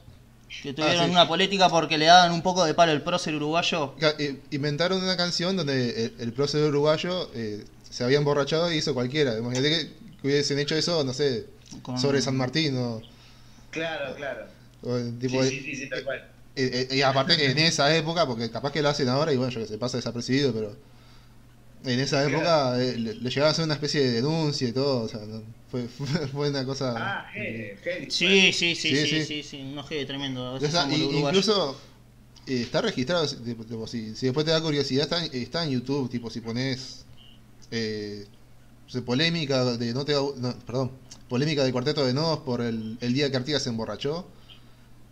Que 0.62 0.72
tuvieron 0.72 1.01
Ah, 1.01 1.05
sí. 1.07 1.11
una 1.11 1.26
política 1.26 1.68
porque 1.68 1.99
le 1.99 2.05
daban 2.07 2.30
un 2.30 2.40
poco 2.42 2.64
de 2.64 2.74
palo 2.74 2.92
el 2.92 3.03
prócer 3.03 3.34
uruguayo. 3.34 3.95
Eh, 4.01 4.40
Inventaron 4.53 5.03
una 5.03 5.16
canción 5.16 5.57
donde 5.57 6.05
el, 6.07 6.14
el 6.20 6.32
prócer 6.32 6.62
uruguayo 6.62 7.28
eh, 7.34 7.64
se 7.90 8.05
había 8.05 8.18
emborrachado 8.18 8.70
y 8.72 8.76
hizo 8.76 8.95
cualquiera. 8.95 9.36
Imagínate 9.36 9.68
que, 9.70 9.86
que 10.20 10.26
hubiesen 10.28 10.61
hecho 10.61 10.76
eso, 10.76 11.03
no 11.03 11.12
sé, 11.12 11.47
Con- 11.82 11.99
sobre 11.99 12.22
San 12.22 12.36
Martín 12.36 12.76
o, 12.78 13.03
Claro, 13.70 14.14
claro. 14.14 14.47
Tipo 15.20 15.43
sí, 15.43 15.51
sí, 15.51 15.61
sí, 15.64 15.74
sí, 15.76 15.89
tal 15.89 16.05
cual. 16.05 16.18
eh, 16.57 16.89
eh, 16.91 16.97
y 16.97 17.03
aparte 17.03 17.51
en 17.51 17.59
esa 17.59 17.95
época, 17.97 18.26
porque 18.26 18.51
capaz 18.51 18.72
que 18.72 18.82
lo 18.82 18.89
hacen 18.91 19.09
ahora 19.09 19.32
y 19.32 19.37
bueno, 19.37 19.51
yo 19.53 19.61
que 19.61 19.66
se 19.66 19.78
pasa 19.78 19.97
desapercibido, 19.99 20.53
pero 20.53 20.76
en 21.85 22.01
esa 22.01 22.24
época 22.24 22.80
eh, 22.82 22.97
le, 22.99 23.14
le 23.14 23.28
llegaban 23.30 23.49
a 23.49 23.51
hacer 23.53 23.64
una 23.64 23.74
especie 23.74 24.01
de 24.03 24.12
denuncia 24.12 24.68
y 24.68 24.72
todo, 24.72 25.03
o 25.03 25.09
sea, 25.09 25.20
no- 25.20 25.43
fue, 25.70 25.87
una 26.49 26.64
cosa... 26.64 26.95
Ah, 26.97 27.26
heavy, 27.32 27.72
heavy. 27.82 28.11
Sí, 28.11 28.53
sí, 28.53 28.74
sí, 28.74 28.89
Sí, 28.91 28.97
sí, 28.97 29.07
sí. 29.07 29.24
sí, 29.24 29.43
sí, 29.43 29.61
un 29.61 29.76
ojete 29.78 30.07
tremendo. 30.07 30.59
Y- 30.91 31.18
incluso 31.18 31.76
eh, 32.47 32.62
está 32.62 32.80
registrado, 32.80 33.26
si, 33.26 33.37
tipo, 33.37 33.87
si, 33.87 34.14
si 34.14 34.26
después 34.26 34.47
te 34.47 34.53
da 34.53 34.61
curiosidad, 34.61 35.05
está, 35.05 35.24
en- 35.24 35.35
está 35.35 35.64
en 35.64 35.70
YouTube, 35.70 36.09
tipo 36.11 36.30
si 36.30 36.41
pones 36.41 37.05
eh, 37.70 38.26
polémica 39.05 39.64
de 39.64 39.93
no 39.93 40.05
te 40.05 40.12
da- 40.12 40.20
no, 40.37 40.59
perdón, 40.61 40.93
polémica 41.28 41.64
de 41.64 41.72
cuarteto 41.72 42.07
de 42.07 42.14
Nos 42.14 42.39
por 42.41 42.61
el, 42.61 42.97
el 43.01 43.12
día 43.14 43.30
que 43.30 43.37
Artigas 43.37 43.62
se 43.62 43.70
emborrachó. 43.70 44.26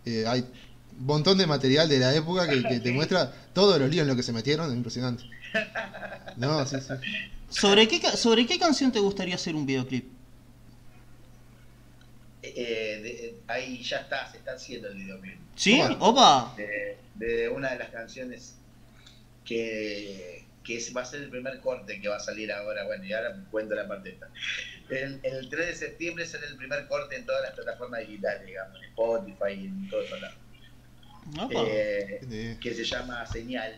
Eh, 0.05 0.25
hay 0.27 0.41
un 0.41 1.05
montón 1.05 1.37
de 1.37 1.47
material 1.47 1.87
de 1.89 1.99
la 1.99 2.13
época 2.15 2.47
que, 2.47 2.61
que 2.63 2.79
te 2.79 2.91
muestra 2.91 3.31
todos 3.53 3.79
los 3.79 3.89
líos 3.89 4.01
en 4.03 4.07
los 4.09 4.17
que 4.17 4.23
se 4.23 4.33
metieron, 4.33 4.69
es 4.69 4.75
impresionante. 4.75 5.23
No, 6.37 6.65
sí, 6.65 6.77
sí. 6.79 6.93
¿Sobre 7.49 7.87
qué, 7.87 8.01
¿Sobre 8.17 8.45
qué 8.47 8.57
canción 8.59 8.91
te 8.91 8.99
gustaría 8.99 9.35
hacer 9.35 9.55
un 9.55 9.65
videoclip? 9.65 10.11
Eh, 12.41 12.99
de- 13.01 13.35
ahí 13.47 13.81
ya 13.83 13.99
está, 13.99 14.29
se 14.31 14.37
está 14.37 14.53
haciendo 14.53 14.89
el 14.89 14.95
videoclip. 14.95 15.37
¿Sí? 15.55 15.79
Opa. 15.99 16.53
de, 16.57 16.97
de 17.15 17.47
una 17.49 17.71
de 17.71 17.79
las 17.79 17.89
canciones 17.89 18.55
que, 19.45 20.42
que 20.63 20.79
va 20.95 21.01
a 21.01 21.05
ser 21.05 21.21
el 21.23 21.29
primer 21.29 21.59
corte 21.59 21.99
que 21.99 22.07
va 22.07 22.17
a 22.17 22.19
salir 22.19 22.51
ahora. 22.51 22.85
Bueno, 22.85 23.03
y 23.03 23.13
ahora 23.13 23.35
cuento 23.51 23.75
la 23.75 23.87
parte 23.87 24.09
esta. 24.11 24.29
El, 24.89 25.19
el 25.23 25.49
3 25.49 25.67
de 25.67 25.75
septiembre 25.75 26.25
será 26.25 26.47
el 26.47 26.55
primer 26.55 26.87
corte 26.87 27.15
en 27.15 27.25
todas 27.25 27.41
las 27.41 27.51
plataformas 27.51 28.01
digitales, 28.01 28.45
digamos, 28.45 28.77
en 28.77 28.83
Spotify 28.89 29.51
y 29.61 29.65
en 29.67 29.89
todos 29.89 30.21
lados. 30.21 30.37
Opa. 31.39 31.53
Eh, 31.53 32.19
Eh, 32.29 32.57
que 32.61 32.73
se 32.73 32.83
llama 32.83 33.25
Señal. 33.25 33.75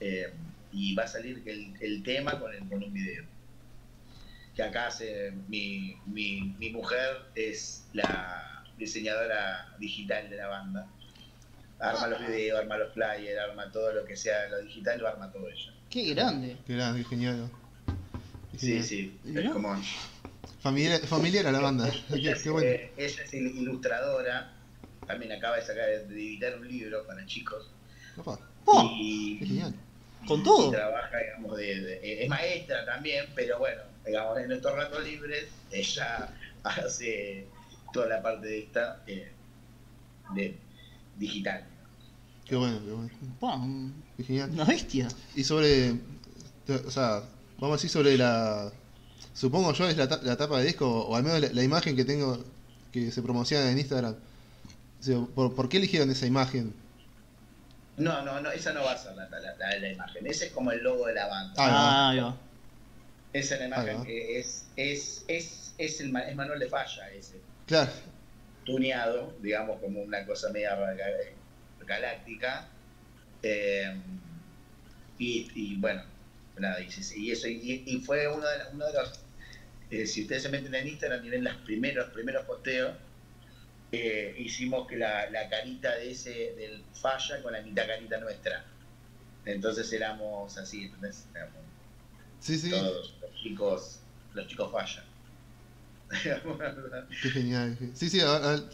eh, 0.00 0.32
y 0.72 0.94
va 0.94 1.04
a 1.04 1.08
salir 1.08 1.42
el, 1.46 1.74
el 1.80 2.02
tema 2.02 2.38
con, 2.38 2.52
el- 2.52 2.68
con 2.68 2.82
un 2.82 2.92
video. 2.92 3.24
Que 4.54 4.62
acá 4.62 4.88
hace 4.88 5.32
mi, 5.48 5.96
mi, 6.06 6.54
mi 6.58 6.70
mujer 6.70 7.18
es 7.34 7.86
la 7.92 8.64
diseñadora 8.76 9.74
digital 9.78 10.28
de 10.28 10.36
la 10.36 10.48
banda. 10.48 10.86
Arma 11.78 12.08
los 12.08 12.26
videos, 12.26 12.58
arma 12.60 12.78
los 12.78 12.92
flyers, 12.94 13.38
arma 13.38 13.70
todo 13.70 13.92
lo 13.92 14.04
que 14.04 14.16
sea 14.16 14.48
lo 14.48 14.58
digital, 14.62 14.98
lo 14.98 15.08
arma 15.08 15.30
todo 15.32 15.48
ella. 15.48 15.72
Qué 15.90 16.14
grande. 16.14 16.56
qué 16.66 16.74
grande, 16.74 17.02
qué 17.02 17.08
genial. 17.08 17.50
Qué 18.52 18.58
Sí, 18.58 18.66
genial. 18.66 18.84
sí, 18.84 19.18
es 19.34 19.50
como... 19.50 19.82
Familiar, 20.60 21.00
familiar 21.06 21.46
a 21.46 21.52
la 21.52 21.60
banda. 21.60 21.90
Qué, 22.08 22.14
Ella, 22.16 22.32
qué 22.32 22.38
es, 22.38 22.48
bueno. 22.50 22.68
ella 22.70 23.22
es 23.22 23.32
il- 23.34 23.56
ilustradora, 23.56 24.52
también 25.06 25.30
acaba 25.32 25.56
de 25.56 25.62
sacar 25.62 25.86
de 25.86 26.14
editar 26.14 26.58
un 26.58 26.66
libro 26.66 27.06
para 27.06 27.24
chicos. 27.26 27.70
Opa, 28.16 28.38
Oh, 28.64 28.90
Y, 28.98 29.38
qué 29.38 29.46
genial. 29.46 29.74
Con 30.26 30.42
todo. 30.42 30.68
Y 30.70 30.72
trabaja, 30.72 31.16
digamos, 31.18 31.56
de, 31.56 31.80
de- 31.82 32.22
es 32.24 32.28
maestra 32.28 32.84
también, 32.84 33.26
pero 33.36 33.60
bueno, 33.60 33.82
digamos, 34.04 34.38
en 34.40 34.50
estos 34.50 34.74
ratos 34.74 35.04
libres 35.04 35.46
ella 35.70 36.34
hace 36.64 37.46
toda 37.92 38.08
la 38.08 38.20
parte 38.22 38.48
de 38.48 38.58
esta 38.58 39.02
eh, 39.06 39.30
de 40.34 40.56
digital. 41.16 41.64
Qué 42.48 42.56
bueno, 42.56 42.78
qué 42.84 42.92
bueno. 42.92 43.10
Un- 43.64 44.02
Qué 44.16 44.24
genial. 44.24 44.50
una 44.50 44.64
bestia. 44.64 45.08
Y 45.34 45.42
sobre. 45.44 45.94
O 46.86 46.90
sea, 46.90 47.22
vamos 47.58 47.74
a 47.74 47.76
decir 47.76 47.90
sobre 47.90 48.16
la. 48.16 48.70
Supongo 49.34 49.72
yo 49.72 49.88
es 49.88 49.96
la, 49.96 50.08
ta- 50.08 50.20
la 50.22 50.36
tapa 50.36 50.58
de 50.58 50.64
disco, 50.66 50.88
o 51.06 51.14
al 51.16 51.22
menos 51.22 51.40
la, 51.40 51.48
la 51.52 51.62
imagen 51.62 51.94
que 51.96 52.04
tengo 52.04 52.42
que 52.92 53.10
se 53.10 53.20
promociona 53.22 53.70
en 53.70 53.78
Instagram. 53.78 54.14
O 54.14 55.02
sea, 55.02 55.18
¿por, 55.34 55.54
por 55.54 55.68
qué 55.68 55.76
eligieron 55.76 56.10
esa 56.10 56.26
imagen? 56.26 56.72
No, 57.98 58.22
no, 58.24 58.40
no, 58.40 58.50
esa 58.50 58.72
no 58.72 58.82
va 58.84 58.92
a 58.92 58.98
ser 58.98 59.14
la, 59.14 59.28
la, 59.28 59.38
la- 59.40 59.78
la 59.78 59.92
imagen, 59.92 60.26
ese 60.26 60.46
es 60.46 60.52
como 60.52 60.70
el 60.70 60.82
logo 60.82 61.06
de 61.06 61.14
la 61.14 61.26
banda. 61.28 61.54
Ah, 61.58 61.68
no. 61.68 61.76
Ah, 61.76 62.10
ahí 62.10 62.18
va. 62.20 62.36
Esa 63.32 63.54
es 63.54 63.60
la 63.60 63.66
Ahí 63.66 63.72
imagen 63.82 64.00
va. 64.00 64.04
que 64.04 64.38
es, 64.38 64.64
es, 64.76 65.24
es, 65.28 65.74
es, 65.78 66.00
el, 66.00 66.12
ma- 66.12 66.20
es 66.22 66.34
Manuel 66.36 66.58
de 66.60 66.68
Falla, 66.68 67.10
ese. 67.10 67.40
Claro, 67.66 67.90
tuneado, 68.64 69.32
digamos, 69.42 69.78
como 69.80 70.00
una 70.02 70.24
cosa 70.26 70.48
media 70.50 70.76
ga- 70.76 70.96
galáctica. 71.80 72.68
Eh, 73.42 73.94
y, 75.18 75.48
y 75.54 75.76
bueno, 75.76 76.04
nada, 76.56 76.80
y, 76.80 77.30
eso, 77.30 77.48
y, 77.48 77.82
y 77.86 78.00
fue 78.00 78.28
uno 78.28 78.46
de, 78.46 78.56
uno 78.72 78.86
de 78.86 78.92
los. 78.92 79.12
eh, 79.90 80.06
si 80.06 80.22
ustedes 80.22 80.42
se 80.42 80.48
meten 80.50 80.74
en 80.74 80.88
Instagram 80.88 81.24
y 81.24 81.30
ven 81.30 81.44
los 81.44 81.56
primeros, 81.58 82.10
primeros 82.10 82.44
posteos, 82.46 82.96
eh, 83.92 84.34
hicimos 84.38 84.86
que 84.86 84.96
la, 84.96 85.30
la 85.30 85.48
carita 85.48 85.94
de 85.96 86.10
ese, 86.12 86.30
del 86.56 86.84
falla 86.92 87.42
con 87.42 87.52
la 87.52 87.62
mitad 87.62 87.86
carita 87.86 88.18
nuestra. 88.18 88.64
Entonces 89.44 89.92
éramos 89.92 90.56
así, 90.58 90.84
¿entendés? 90.84 91.28
Éramos 91.34 91.64
sí, 92.40 92.58
sí. 92.58 92.70
todos 92.70 93.16
los 93.20 93.34
chicos, 93.42 94.00
los 94.34 94.46
chicos 94.48 94.72
falla. 94.72 95.04
Qué 97.20 97.30
genial. 97.30 97.76
Sí, 97.94 98.10
sí, 98.10 98.20
a- 98.20 98.36
a- 98.36 98.68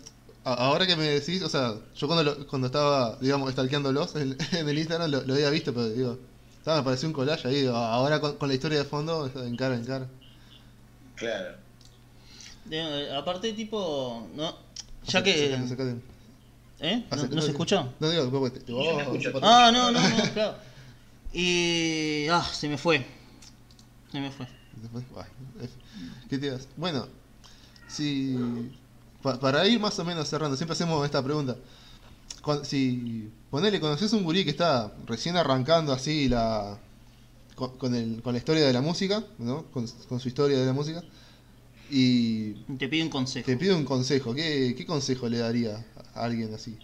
ahora 0.45 0.86
que 0.86 0.97
me 0.97 1.05
decís, 1.05 1.43
o 1.43 1.49
sea, 1.49 1.74
yo 1.97 2.07
cuando, 2.07 2.24
lo- 2.24 2.47
cuando 2.47 2.66
estaba, 2.66 3.16
digamos, 3.20 3.53
stalkeándolos 3.53 4.16
en, 4.16 4.36
en 4.53 4.68
el 4.68 4.78
Instagram 4.78 5.11
lo, 5.11 5.22
lo 5.22 5.34
había 5.34 5.51
visto, 5.51 5.72
pero 5.72 5.88
digo, 5.90 6.18
estaba, 6.59 6.78
me 6.78 6.84
pareció 6.84 7.09
un 7.09 7.14
collage 7.14 7.47
ahí, 7.49 7.62
digo, 7.62 7.76
ahora 7.76 8.20
con, 8.20 8.36
con 8.36 8.49
la 8.49 8.55
historia 8.55 8.78
de 8.78 8.84
fondo, 8.84 9.30
en 9.34 9.57
cara, 9.57 9.74
en 9.76 9.84
cara. 9.84 10.09
claro. 11.16 11.57
De- 12.64 13.12
aparte, 13.16 13.53
tipo, 13.55 14.28
no, 14.34 14.57
ya 15.07 15.22
que, 15.22 15.59
sacate. 15.68 15.97
¿eh? 16.80 17.05
¿No, 17.11 17.26
no 17.28 17.43
se 17.43 17.51
escuchó? 17.51 17.93
No 17.99 18.09
digo, 18.09 18.51
te- 18.51 18.64
Yo 18.66 18.76
me 18.76 18.80
oh, 18.80 19.01
escucho. 19.01 19.32
Ah, 19.43 19.70
no, 19.72 19.90
no, 19.90 20.01
no, 20.01 20.09
claro. 20.32 20.55
Y, 21.32 22.26
ah, 22.28 22.45
se 22.53 22.68
me 22.68 22.78
fue, 22.78 23.05
se 24.12 24.20
me 24.20 24.30
fue. 24.30 24.47
Eh, 25.61 25.68
¿Qué 26.28 26.38
te 26.38 26.47
ibas? 26.47 26.68
Bueno, 26.76 27.09
si 27.88 28.70
pa- 29.23 29.39
para 29.39 29.66
ir 29.66 29.79
más 29.81 29.99
o 29.99 30.05
menos 30.05 30.29
cerrando, 30.29 30.57
siempre 30.57 30.73
hacemos 30.73 31.05
esta 31.05 31.23
pregunta. 31.23 31.57
Si 32.64 33.31
ponele, 33.51 33.79
conoces 33.81 34.12
un 34.12 34.25
gurí 34.25 34.45
que 34.45 34.51
está 34.51 34.93
recién 35.07 35.37
arrancando 35.37 35.93
así 35.93 36.29
la 36.29 36.77
con, 37.55 37.77
con 37.79 37.95
el, 37.95 38.20
con 38.23 38.33
la 38.33 38.39
historia 38.39 38.66
de 38.66 38.73
la 38.73 38.81
música, 38.81 39.23
¿no? 39.39 39.64
Con, 39.66 39.87
con 40.09 40.18
su 40.18 40.29
historia 40.29 40.59
de 40.59 40.66
la 40.66 40.73
música, 40.73 41.05
y 41.91 42.55
Te 42.79 42.89
pido 42.89 43.05
un 43.05 43.11
consejo. 43.11 43.47
te 43.47 43.57
pide 43.57 43.75
un 43.75 43.85
consejo, 43.85 44.35
¿qué, 44.35 44.75
qué 44.77 44.85
consejo 44.87 45.29
le 45.29 45.39
daría 45.39 45.85
a 46.14 46.25
alguien 46.25 46.53
así? 46.55 46.77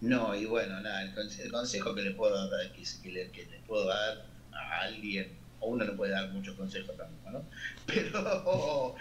No, 0.00 0.34
y 0.34 0.44
bueno, 0.44 0.80
nada, 0.80 1.02
el, 1.02 1.14
conse- 1.14 1.40
el 1.42 1.52
consejo 1.52 1.94
que 1.94 2.02
le 2.02 2.10
puedo 2.12 2.48
dar, 2.50 2.72
que, 2.72 2.82
que 3.02 3.10
le, 3.10 3.30
que 3.30 3.44
le 3.46 3.58
puedo 3.60 3.86
dar 3.86 4.24
a 4.52 4.80
alguien, 4.82 5.28
o 5.60 5.68
uno 5.70 5.84
no 5.84 5.96
puede 5.96 6.12
dar 6.12 6.30
muchos 6.30 6.56
consejos 6.56 6.94
tampoco, 6.96 7.30
¿no? 7.30 7.42
Pero, 7.86 8.94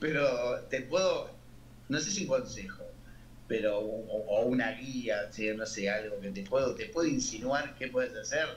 pero 0.00 0.60
te 0.70 0.82
puedo, 0.82 1.30
no 1.88 2.00
sé 2.00 2.10
si 2.10 2.22
un 2.22 2.28
consejo, 2.28 2.84
pero 3.48 3.78
o, 3.78 4.46
una 4.46 4.72
guía, 4.72 5.30
no 5.56 5.66
sé, 5.66 5.90
algo 5.90 6.20
que 6.20 6.30
te 6.30 6.42
puedo, 6.42 6.74
te 6.74 6.86
puedo 6.86 7.08
insinuar 7.08 7.76
qué 7.76 7.88
puedes 7.88 8.16
hacer 8.16 8.48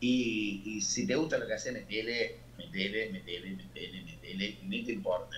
y, 0.00 0.80
si 0.82 1.06
te 1.06 1.14
gusta 1.14 1.38
lo 1.38 1.46
que 1.46 1.54
haces, 1.54 1.72
metele, 1.72 2.36
metele, 2.58 3.10
metele, 3.10 3.50
metele, 3.50 4.02
metele, 4.02 4.58
no 4.62 4.84
te 4.84 4.92
importa. 4.92 5.36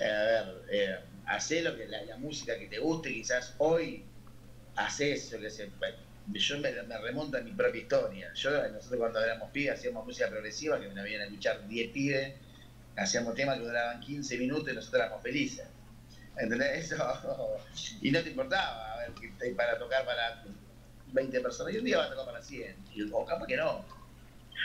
A 0.00 0.04
ver, 0.04 0.62
eh, 0.70 0.98
hacé 1.26 1.62
lo 1.62 1.76
que 1.76 1.86
la, 1.86 2.16
música 2.18 2.58
que 2.58 2.66
te 2.66 2.78
guste, 2.78 3.12
quizás 3.12 3.54
hoy 3.58 4.04
haces, 4.76 5.34
qué 5.40 5.50
sé, 5.50 5.70
yo 6.32 6.58
me, 6.58 6.70
remonto 6.98 7.36
a 7.36 7.40
mi 7.40 7.52
propia 7.52 7.82
historia. 7.82 8.32
Yo, 8.34 8.50
nosotros 8.70 8.98
cuando 8.98 9.22
éramos 9.22 9.50
pibes 9.50 9.78
hacíamos 9.78 10.06
música 10.06 10.28
progresiva, 10.28 10.80
que 10.80 10.88
me 10.88 10.94
la 10.94 11.02
venían 11.02 11.22
a 11.22 11.24
escuchar 11.24 11.66
10 11.68 11.90
pibes, 11.90 12.34
hacíamos 12.96 13.34
temas 13.34 13.58
que 13.58 13.64
duraban 13.64 14.00
15 14.00 14.38
minutos 14.38 14.72
y 14.72 14.74
nosotros 14.74 15.02
éramos 15.02 15.22
felices. 15.22 15.66
¿Entendés? 16.36 16.92
Eso. 16.92 17.58
Y 18.00 18.10
no 18.10 18.20
te 18.22 18.30
importaba, 18.30 18.92
a 18.92 18.98
ver, 18.98 19.12
que 19.12 19.50
para 19.50 19.78
tocar 19.78 20.04
para 20.04 20.44
20 21.12 21.40
personas, 21.40 21.74
y 21.74 21.78
un 21.78 21.84
día 21.84 21.98
vas 21.98 22.08
a 22.08 22.10
tocar 22.10 22.26
para 22.26 22.42
100, 22.42 22.76
y, 22.94 23.10
o 23.10 23.24
capaz 23.24 23.46
que 23.46 23.56
no. 23.56 23.84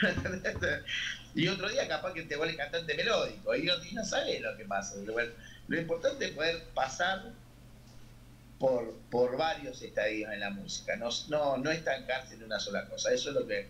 y 1.34 1.48
otro 1.48 1.68
día 1.68 1.86
capaz 1.88 2.12
que 2.12 2.22
te 2.22 2.36
vuelve 2.36 2.56
cantante 2.56 2.94
melódico, 2.94 3.54
y 3.54 3.64
no, 3.64 3.74
y 3.84 4.04
sabes 4.04 4.40
lo 4.40 4.56
que 4.56 4.64
pasa. 4.64 4.96
Lo, 4.96 5.78
importante 5.78 6.26
es 6.26 6.30
poder 6.32 6.64
pasar 6.74 7.32
por, 8.58 8.94
por 9.10 9.36
varios 9.36 9.80
estadios 9.80 10.32
en 10.32 10.40
la 10.40 10.50
música, 10.50 10.96
no, 10.96 11.08
no, 11.28 11.56
no 11.56 11.70
estancarse 11.70 12.34
en 12.34 12.42
una 12.42 12.58
sola 12.58 12.86
cosa. 12.86 13.12
Eso 13.12 13.30
es 13.30 13.36
lo 13.36 13.46
que, 13.46 13.68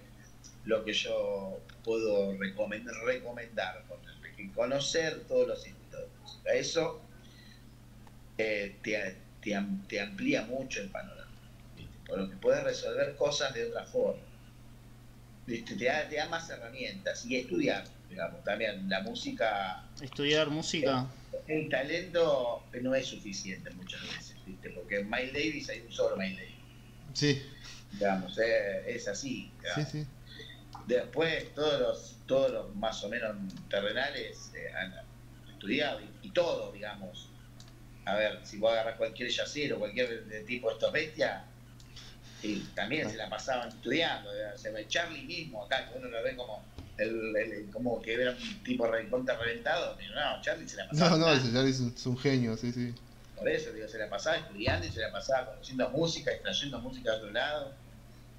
lo 0.65 0.85
que 0.85 0.95
yo 0.95 1.61
puedo 1.85 2.35
recomendar, 2.39 3.85
conocer 4.49 5.27
todos 5.27 5.47
los 5.49 5.67
estilos 5.67 6.01
de 6.13 6.19
música. 6.21 6.53
Eso 6.53 7.03
eh, 8.39 8.79
te, 8.83 9.17
te, 9.41 9.55
am- 9.55 9.87
te 9.87 10.01
amplía 10.01 10.43
mucho 10.43 10.81
el 10.81 10.91
panorama, 10.91 11.31
¿viste? 11.77 11.99
por 12.07 12.19
lo 12.19 12.31
que 12.31 12.37
puedes 12.37 12.65
resolver 12.65 13.15
cosas 13.17 13.55
de 13.55 13.67
otra 13.69 13.85
forma. 13.85 14.23
¿viste? 15.47 15.75
Te, 15.77 15.85
da, 15.85 16.09
te 16.09 16.17
da 16.17 16.29
más 16.29 16.49
herramientas 16.51 17.25
y 17.25 17.37
estudiar, 17.37 17.85
digamos, 18.09 18.43
también 18.45 18.89
la 18.89 19.01
música 19.03 19.85
Estudiar 20.01 20.49
música. 20.51 21.07
el 21.47 21.69
talento 21.69 22.63
no 22.81 22.95
es 22.95 23.07
suficiente 23.07 23.71
muchas 23.71 24.01
veces, 24.03 24.37
¿viste? 24.47 24.71
Porque 24.71 25.01
en 25.01 25.11
Miles 25.11 25.33
Davis 25.33 25.69
hay 25.71 25.81
un 25.81 25.93
solo 25.93 26.17
Miles 26.17 26.37
Davis, 26.39 26.55
Sí, 27.13 27.43
digamos, 27.93 28.39
eh, 28.39 28.83
es 28.87 29.09
así. 29.09 29.53
sí, 29.75 29.83
sí. 29.85 30.07
Después 30.87 31.55
todos 31.55 31.81
los, 31.81 32.17
todos 32.27 32.51
los 32.51 32.75
más 32.77 33.03
o 33.05 33.09
menos 33.09 33.37
terrenales 33.69 34.53
eh, 34.55 34.73
han 34.77 34.95
estudiado 35.53 36.01
y, 36.01 36.11
y 36.23 36.31
todo, 36.31 36.73
digamos. 36.73 37.31
A 38.07 38.15
ver, 38.17 38.41
si 38.45 38.59
vos 38.59 38.73
agarras 38.73 38.97
cualquier 38.97 39.29
yacero, 39.31 39.79
cualquier 39.79 40.25
de 40.27 40.43
tipo 40.43 40.69
de 40.69 40.75
estos 40.75 40.93
bestias, 40.93 41.45
y 42.43 42.61
también 42.75 43.09
se 43.09 43.17
la 43.17 43.29
pasaban 43.29 43.69
estudiando. 43.69 44.31
Se 44.57 44.71
ve 44.71 44.89
Charlie 44.89 45.25
mismo 45.25 45.65
acá, 45.65 45.89
que 45.89 45.99
uno 45.99 46.09
lo 46.09 46.23
ve 46.23 46.35
como 46.35 46.65
el, 46.97 47.37
el- 47.37 47.71
como 47.71 48.01
que 48.01 48.15
era 48.15 48.33
un 48.33 48.63
tipo 48.65 48.87
recontra 48.87 49.37
reventado, 49.37 49.95
pero 49.97 50.15
no, 50.15 50.41
Charlie 50.43 50.67
se 50.69 50.77
la 50.77 50.89
pasaba. 50.89 51.11
No, 51.17 51.27
no, 51.27 51.33
ese 51.33 51.49
es 51.69 51.81
un, 51.81 51.95
es 51.95 52.07
un 52.07 52.19
genio, 52.19 52.57
sí, 52.57 52.73
sí. 52.73 52.95
Por 53.37 53.49
eso, 53.49 53.73
digo, 53.73 53.87
se 53.89 53.99
la 53.99 54.09
pasaba 54.09 54.37
estudiando 54.39 54.87
y 54.87 54.91
se 54.91 55.01
la 55.01 55.13
pasaba 55.13 55.47
conociendo 55.53 55.89
música, 55.91 56.31
extrayendo 56.31 56.79
música 56.81 57.11
de 57.13 57.17
otro 57.19 57.31
lado 57.31 57.75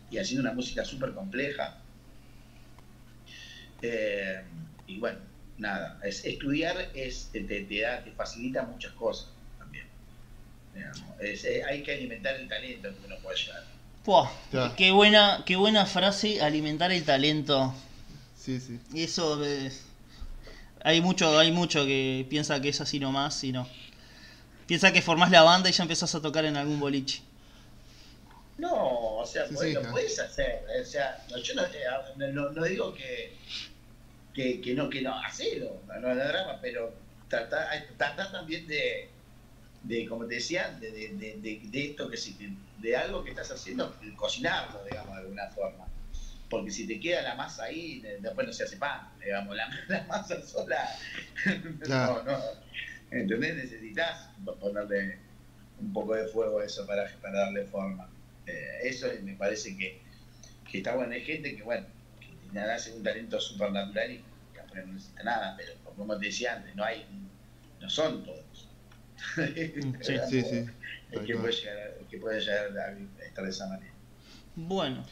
y 0.09 0.17
haciendo 0.17 0.41
una 0.41 0.53
música 0.53 0.83
súper 0.83 1.13
compleja. 1.13 1.81
Eh, 3.82 4.41
y 4.88 4.99
bueno, 4.99 5.19
nada, 5.57 5.99
es, 6.03 6.23
estudiar 6.25 6.89
es, 6.93 7.29
te, 7.32 7.41
te- 7.41 7.82
da, 7.82 8.03
te 8.03 8.11
facilita 8.11 8.63
muchas 8.63 8.91
cosas 8.93 9.29
también. 9.57 9.86
Es- 11.19 11.43
eh, 11.45 11.63
hay 11.63 11.84
que 11.84 11.93
alimentar 11.93 12.36
el 12.36 12.47
talento 12.47 12.89
que 12.89 13.05
uno 13.05 13.15
puede 13.21 13.38
llegar. 13.38 13.63
Qué 14.75 14.91
buena, 14.91 15.43
qué 15.45 15.55
buena 15.55 15.86
frase, 15.86 16.41
alimentar 16.41 16.91
el 16.91 17.03
talento. 17.03 17.73
Sí, 18.38 18.59
sí. 18.59 18.79
Y 18.93 19.03
eso 19.03 19.43
es- 19.45 19.84
hay 20.84 20.99
mucho, 21.01 21.38
hay 21.38 21.51
mucho 21.51 21.86
que 21.86 22.25
piensa 22.29 22.59
que 22.61 22.69
es 22.69 22.82
así 22.82 22.99
nomás 22.99 23.43
y 23.43 23.51
no. 23.51 23.67
Piensa 24.65 24.91
que 24.91 25.01
formás 25.01 25.29
la 25.32 25.43
banda 25.43 25.69
y 25.69 25.73
ya 25.73 25.84
empezás 25.84 26.15
a 26.15 26.21
tocar 26.21 26.45
en 26.45 26.57
algún 26.57 26.79
boliche. 26.79 27.21
No, 28.57 29.17
o 29.17 29.25
sea, 29.25 29.47
Sí, 29.47 29.53
pues, 29.55 29.67
sí, 29.69 29.73
lo 29.73 29.79
claro. 29.82 29.93
puedes 29.93 30.19
hacer. 30.19 30.63
O 30.82 30.86
sea, 30.86 31.23
no, 31.29 31.38
yo 31.38 31.55
no, 31.55 31.63
eh, 31.65 32.32
no- 32.32 32.49
no 32.51 32.63
digo 32.63 32.93
que, 32.93 33.36
que, 34.34 34.61
que 34.61 34.73
no, 34.73 34.89
que 34.89 35.01
no, 35.01 35.17
hacelo, 35.23 35.82
no, 35.99 36.07
hay 36.09 36.15
drama, 36.15 36.59
pero 36.61 36.93
tratar 37.27 37.67
tratar 37.97 38.32
también 38.32 38.67
de, 38.67 39.09
de, 39.84 40.07
como 40.07 40.25
te 40.27 40.36
decía, 40.36 40.69
de, 40.79 40.91
de, 40.91 41.09
de, 41.41 41.59
de- 41.69 41.86
esto 41.86 42.09
que 42.09 42.17
si 42.17 42.34
te- 42.34 42.49
de 42.77 42.95
algo 42.95 43.23
que 43.23 43.32
estás 43.32 43.51
haciendo, 43.51 43.95
cocinarlo, 44.15 44.84
digamos, 44.86 45.15
de 45.15 45.21
alguna 45.21 45.47
forma. 45.49 45.88
Porque 46.49 46.69
si 46.71 46.86
te 46.86 46.99
queda 46.99 47.21
la 47.21 47.36
masa 47.36 47.63
ahí, 47.65 47.99
de- 48.01 48.19
después 48.19 48.45
no 48.45 48.53
se 48.53 48.63
hace 48.63 48.77
pan, 48.77 49.09
digamos, 49.23 49.55
la, 49.55 49.67
la 49.88 50.03
masa 50.03 50.41
sola. 50.41 50.88
Claro. 51.82 52.23
No, 52.23 52.32
no. 52.34 52.43
¿Entendés? 53.11 53.55
Necesitas 53.55 54.29
ponerle 54.59 55.17
un 55.79 55.91
poco 55.93 56.13
de 56.15 56.27
fuego 56.27 56.59
a 56.59 56.65
eso 56.65 56.86
para, 56.86 57.05
para 57.21 57.39
darle 57.39 57.65
forma. 57.65 58.09
Eh, 58.45 58.79
eso 58.84 59.07
me 59.23 59.34
parece 59.36 59.75
que, 59.77 60.01
que 60.69 60.77
está 60.77 60.95
bueno. 60.95 61.13
Hay 61.13 61.21
gente 61.21 61.55
que, 61.55 61.63
bueno, 61.63 61.86
que 62.51 62.59
nace 62.59 62.93
un 62.93 63.03
talento 63.03 63.39
supernatural 63.39 64.11
y 64.11 64.23
capaz 64.55 64.75
no 64.85 64.93
necesita 64.93 65.23
nada, 65.23 65.55
pero 65.57 65.73
como 65.95 66.17
te 66.17 66.25
decía 66.27 66.53
antes, 66.55 66.75
no 66.75 66.83
hay, 66.83 67.05
no 67.79 67.89
son 67.89 68.23
todos. 68.23 68.67
Sí, 70.01 70.15
sí, 70.29 70.41
sí. 70.41 70.65
El 71.11 71.25
que 71.25 71.35
puede 71.35 71.53
llegar, 71.53 71.77
el 71.99 72.07
que 72.07 72.17
puede 72.17 72.39
llegar 72.39 72.65
a 72.77 73.23
estar 73.25 73.43
de 73.43 73.49
esa 73.49 73.67
manera. 73.67 73.93
Bueno, 74.55 75.03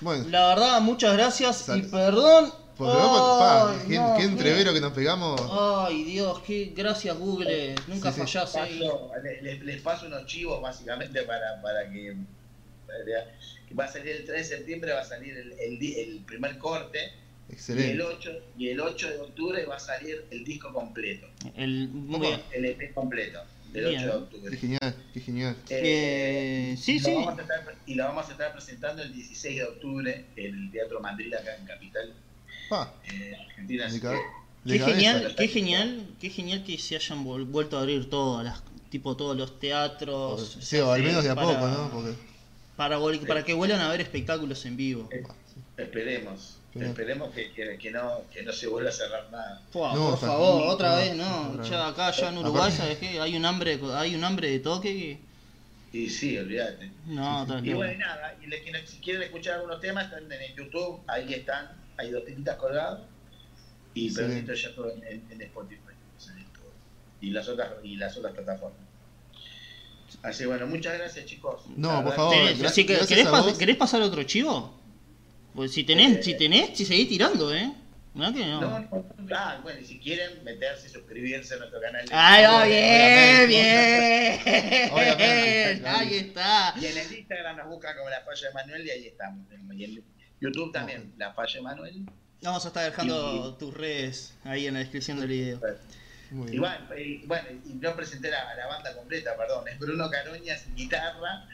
Bueno, 0.00 0.28
la 0.28 0.48
verdad, 0.48 0.80
muchas 0.80 1.12
gracias 1.16 1.68
y 1.68 1.82
perdón. 1.82 2.52
por 2.76 2.88
loco, 2.88 3.38
pa, 3.38 3.76
qué, 3.86 3.96
no, 3.98 4.14
qué 4.16 4.22
qué- 4.22 4.28
entrevero 4.28 4.72
que 4.74 4.80
nos 4.80 4.92
pegamos. 4.92 5.40
Ay, 5.86 6.02
Dios, 6.04 6.40
qué 6.46 6.72
gracias 6.76 7.16
Google. 7.16 7.74
Nunca 7.86 8.10
Sí, 8.10 8.14
sí. 8.16 8.20
fallás, 8.26 8.54
eh. 8.56 8.58
Paso- 8.80 9.10
le- 9.22 9.42
le- 9.42 9.58
les, 9.64 9.80
paso 9.82 10.06
unos 10.06 10.26
chivos 10.26 10.60
básicamente 10.60 11.22
para, 11.22 11.60
para 11.62 11.88
que, 11.90 12.16
que 13.68 13.74
va 13.74 13.84
a 13.84 13.88
salir 13.88 14.08
el 14.16 14.24
3 14.24 14.48
de 14.48 14.56
septiembre, 14.56 14.92
va 14.92 15.00
a 15.00 15.04
salir 15.04 15.36
el, 15.36 15.52
el 15.58 15.78
di- 15.78 15.94
el 15.98 16.20
primer 16.24 16.58
corte 16.58 16.98
y 16.98 17.52
el, 17.52 17.54
Excelente. 17.54 18.02
8, 18.02 18.30
y 18.58 18.68
el 18.68 18.80
8 18.80 19.10
de 19.10 19.18
octubre 19.20 19.66
va 19.66 19.76
a 19.76 19.80
salir 19.80 20.24
el 20.30 20.44
disco 20.44 20.72
completo, 20.72 21.26
El, 21.56 21.88
muy 21.88 22.20
bien. 22.20 22.40
el 22.52 22.64
EP 22.64 22.94
completo, 22.94 23.40
del 23.72 23.88
Bien. 23.90 23.96
8 23.96 24.06
de 24.06 24.10
Qué 24.10 24.16
octubre. 24.36 24.56
genial, 24.56 24.96
qué 25.12 25.20
genial. 25.20 25.56
Eh, 25.68 26.74
sí, 26.78 26.96
y 26.96 26.98
lo 27.00 27.04
sí. 27.06 27.14
vamos 27.14 27.38
a 27.38 27.42
estar- 27.42 27.74
y 27.86 27.94
lo 27.94 28.04
vamos 28.04 28.28
a 28.28 28.32
estar 28.32 28.52
presentando 28.52 29.02
el 29.02 29.12
16 29.12 29.56
de 29.58 29.64
octubre 29.64 30.24
en 30.36 30.54
el 30.64 30.70
Teatro 30.72 31.00
Madrid 31.00 31.34
acá 31.34 31.56
en 31.56 31.66
Capital, 31.66 32.14
Pa, 32.68 32.94
eh, 33.12 33.34
Argentina. 33.48 33.86
Qué 34.66 34.78
genial, 34.78 35.34
qué 35.36 35.48
genial, 35.48 36.06
qué 36.18 36.30
genial 36.30 36.64
que 36.64 36.78
se 36.78 36.96
hayan 36.96 37.22
vuelto 37.24 37.76
a 37.76 37.80
abrir 37.82 38.08
todas 38.08 38.42
las, 38.46 38.62
tipo 38.88 39.14
todos 39.14 39.36
los 39.36 39.60
teatros. 39.60 40.56
Sí, 40.62 40.78
o 40.78 40.90
al 40.90 41.00
Sí, 41.00 41.06
menos 41.06 41.22
de 41.24 41.30
a 41.30 41.34
para- 41.34 41.48
poco, 41.60 41.68
¿no? 41.68 41.90
Porque 41.90 42.14
Para, 42.76 42.98
vol- 42.98 43.24
para 43.26 43.44
que 43.44 43.54
vuelvan 43.54 43.80
a 43.80 43.88
ver 43.88 44.00
espectáculos 44.00 44.64
en 44.66 44.76
vivo. 44.76 45.08
Eh, 45.12 45.22
Esperemos, 45.76 46.58
esperemos 46.74 47.32
que, 47.34 47.52
que, 47.52 47.78
que 47.78 47.90
no, 47.90 48.22
que 48.32 48.42
no 48.42 48.52
se 48.52 48.66
vuelva 48.68 48.90
a 48.90 48.92
cerrar 48.92 49.28
nada. 49.30 49.60
Pua, 49.72 49.92
No, 49.94 50.10
por 50.10 50.18
favor, 50.18 50.62
otra 50.74 50.90
No, 50.90 50.96
vez, 50.96 51.14
no. 51.16 51.64
Ya 51.64 51.88
acá, 51.88 52.10
ya 52.12 52.28
en 52.30 52.38
Uruguay, 52.38 52.62
Aparte- 52.72 52.76
¿sabes 52.76 52.98
qué? 52.98 53.20
Hay 53.20 53.36
un 53.36 53.44
hambre, 53.44 53.80
hay 53.94 54.14
un 54.14 54.24
hambre 54.24 54.50
de 54.50 54.58
toque 54.60 54.92
que. 55.92 55.98
Y 55.98 56.10
sí, 56.10 56.36
olvídate. 56.38 56.90
No, 57.06 57.46
Y 57.62 57.72
bueno, 57.72 57.92
y 57.92 57.96
nada, 57.98 58.36
y 58.42 58.46
le- 58.46 58.62
que- 58.62 58.86
si 58.86 58.98
quieren 58.98 59.22
escuchar 59.22 59.54
algunos 59.54 59.80
temas, 59.80 60.06
están 60.06 60.30
en 60.30 60.42
el 60.42 60.54
YouTube, 60.56 61.00
ahí 61.06 61.32
están, 61.34 61.70
hay 61.96 62.10
dos 62.10 62.24
temitas 62.24 62.56
colgados, 62.56 63.00
y 63.94 64.08
Excelente. 64.08 64.42
pero 64.46 64.54
ya 64.58 64.74
todo 64.74 64.90
en, 64.92 65.04
en- 65.04 65.26
en 65.30 65.42
Spotify, 65.42 65.80
en 66.36 66.44
todo. 66.52 66.72
y 67.20 67.30
las 67.30 67.48
otras 67.48 67.70
y 67.84 67.96
las 67.96 68.16
otras 68.16 68.32
plataformas. 68.34 68.78
Así 70.22 70.44
bueno, 70.46 70.66
muchas 70.66 70.96
gracias 70.98 71.26
chicos. 71.26 71.62
No, 71.76 72.02
por 72.04 72.14
favor, 72.14 72.34
gracias- 72.36 72.74
que- 72.74 72.84
gracias 72.94 73.08
¿querés, 73.08 73.26
pas- 73.26 73.78
pasar 73.78 74.02
otro 74.02 74.22
chivo? 74.24 74.78
Pues 75.54 75.72
si 75.72 75.84
tenés, 75.84 76.18
Eh. 76.18 76.22
si 76.22 76.36
tenés, 76.36 76.76
si 76.76 76.84
seguís 76.84 77.08
tirando, 77.08 77.54
¿eh? 77.54 77.72
Mirá 78.14 78.32
que 78.32 78.46
no. 78.46 78.60
No, 78.60 78.78
no, 78.80 79.04
ah, 79.34 79.58
bueno, 79.62 79.80
y 79.80 79.84
si 79.84 79.98
quieren 79.98 80.44
meterse, 80.44 80.88
suscribirse 80.88 81.54
a 81.54 81.56
nuestro 81.58 81.80
canal. 81.80 82.06
de 82.06 82.14
Ay, 82.14 82.44
va 82.44 82.64
bien, 82.64 83.44
Obviamente. 83.44 84.42
bien. 84.44 84.90
Obviamente. 84.92 85.88
Ahí 85.88 86.14
está. 86.14 86.74
Y 86.80 86.86
en 86.86 86.96
el 86.98 87.12
Instagram 87.18 87.56
nos 87.56 87.66
buscan 87.68 87.96
como 87.96 88.08
la 88.10 88.20
falla 88.20 88.48
de 88.48 88.54
Manuel 88.54 88.86
y 88.86 88.90
ahí 88.90 89.06
estamos. 89.08 89.44
Y 89.76 89.84
en 89.84 90.04
YouTube 90.40 90.72
también, 90.72 91.12
la 91.18 91.32
falla 91.34 91.54
de 91.54 91.60
Manuel. 91.62 92.04
Vamos 92.42 92.64
a 92.64 92.68
estar 92.68 92.84
dejando 92.84 93.54
tus 93.56 93.74
redes 93.74 94.34
ahí 94.44 94.66
en 94.66 94.74
la 94.74 94.80
descripción 94.80 95.18
del 95.18 95.28
video. 95.28 95.60
Y 96.34 96.50
bien. 96.50 96.60
bueno, 96.60 96.96
y, 96.96 97.26
bueno, 97.26 97.48
y 97.64 97.74
no 97.74 97.94
presenté 97.94 98.30
la, 98.30 98.54
la 98.56 98.66
banda 98.66 98.94
completa, 98.94 99.36
perdón. 99.36 99.68
Es 99.68 99.78
Bruno 99.78 100.10
Caroñas 100.10 100.66
en 100.66 100.74
guitarra, 100.74 101.46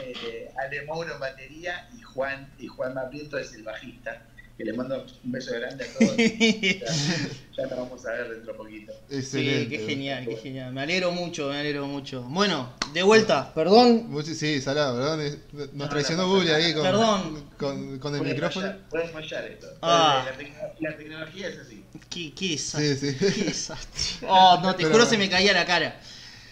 eh, 0.00 0.50
Ale 0.56 0.82
Mouro 0.86 1.12
en 1.12 1.20
batería 1.20 1.88
y 1.96 2.00
Juan 2.00 2.50
y 2.58 2.66
Juan 2.68 2.94
Maprieto 2.94 3.38
es 3.38 3.52
el 3.54 3.64
bajista. 3.64 4.22
Que 4.58 4.64
le 4.64 4.72
mando 4.72 5.06
un 5.24 5.30
beso 5.32 5.52
grande 5.54 5.84
a 5.84 5.98
todos. 5.98 6.16
ya, 7.56 7.68
ya 7.68 7.76
vamos 7.76 8.04
a 8.04 8.10
ver 8.10 8.28
dentro 8.30 8.52
de 8.52 8.58
poquito. 8.58 8.92
Sí, 9.08 9.16
Excelente. 9.16 9.68
qué 9.78 9.86
genial, 9.86 10.26
qué 10.28 10.36
genial. 10.36 10.72
Me 10.72 10.82
alegro 10.82 11.12
mucho, 11.12 11.48
me 11.48 11.58
alegro 11.60 11.86
mucho. 11.86 12.22
Bueno, 12.22 12.72
de 12.92 13.02
vuelta, 13.04 13.54
perdón. 13.54 14.10
Sí, 14.24 14.60
salado, 14.60 14.96
perdón. 14.98 15.38
Nos 15.52 15.72
No, 15.74 15.88
traicionó 15.88 16.26
no, 16.26 16.42
no, 16.42 16.54
ahí 16.54 16.74
con, 16.74 16.82
Perdón. 16.82 17.44
con, 17.56 17.98
con 18.00 18.14
el 18.16 18.22
micrófono. 18.22 18.66
fallar, 18.66 18.88
puede 18.88 19.08
fallar 19.08 19.44
esto. 19.44 19.68
Ah. 19.80 20.24
La, 20.26 20.36
tecno- 20.36 20.72
la 20.80 20.96
tecnología 20.96 21.48
es 21.48 21.58
así. 21.60 21.84
Qué, 22.10 22.34
qué 22.34 22.48
desastre. 22.48 22.96
Sí, 22.96 23.12
sí. 23.12 23.16
Qué 23.34 23.44
desastre. 23.44 24.26
Oh, 24.28 24.58
no, 24.60 24.72
te 24.72 24.78
Pero 24.78 24.88
juro 24.88 25.04
bueno. 25.04 25.10
se 25.10 25.18
me 25.18 25.30
caía 25.30 25.52
la 25.52 25.64
cara. 25.66 26.00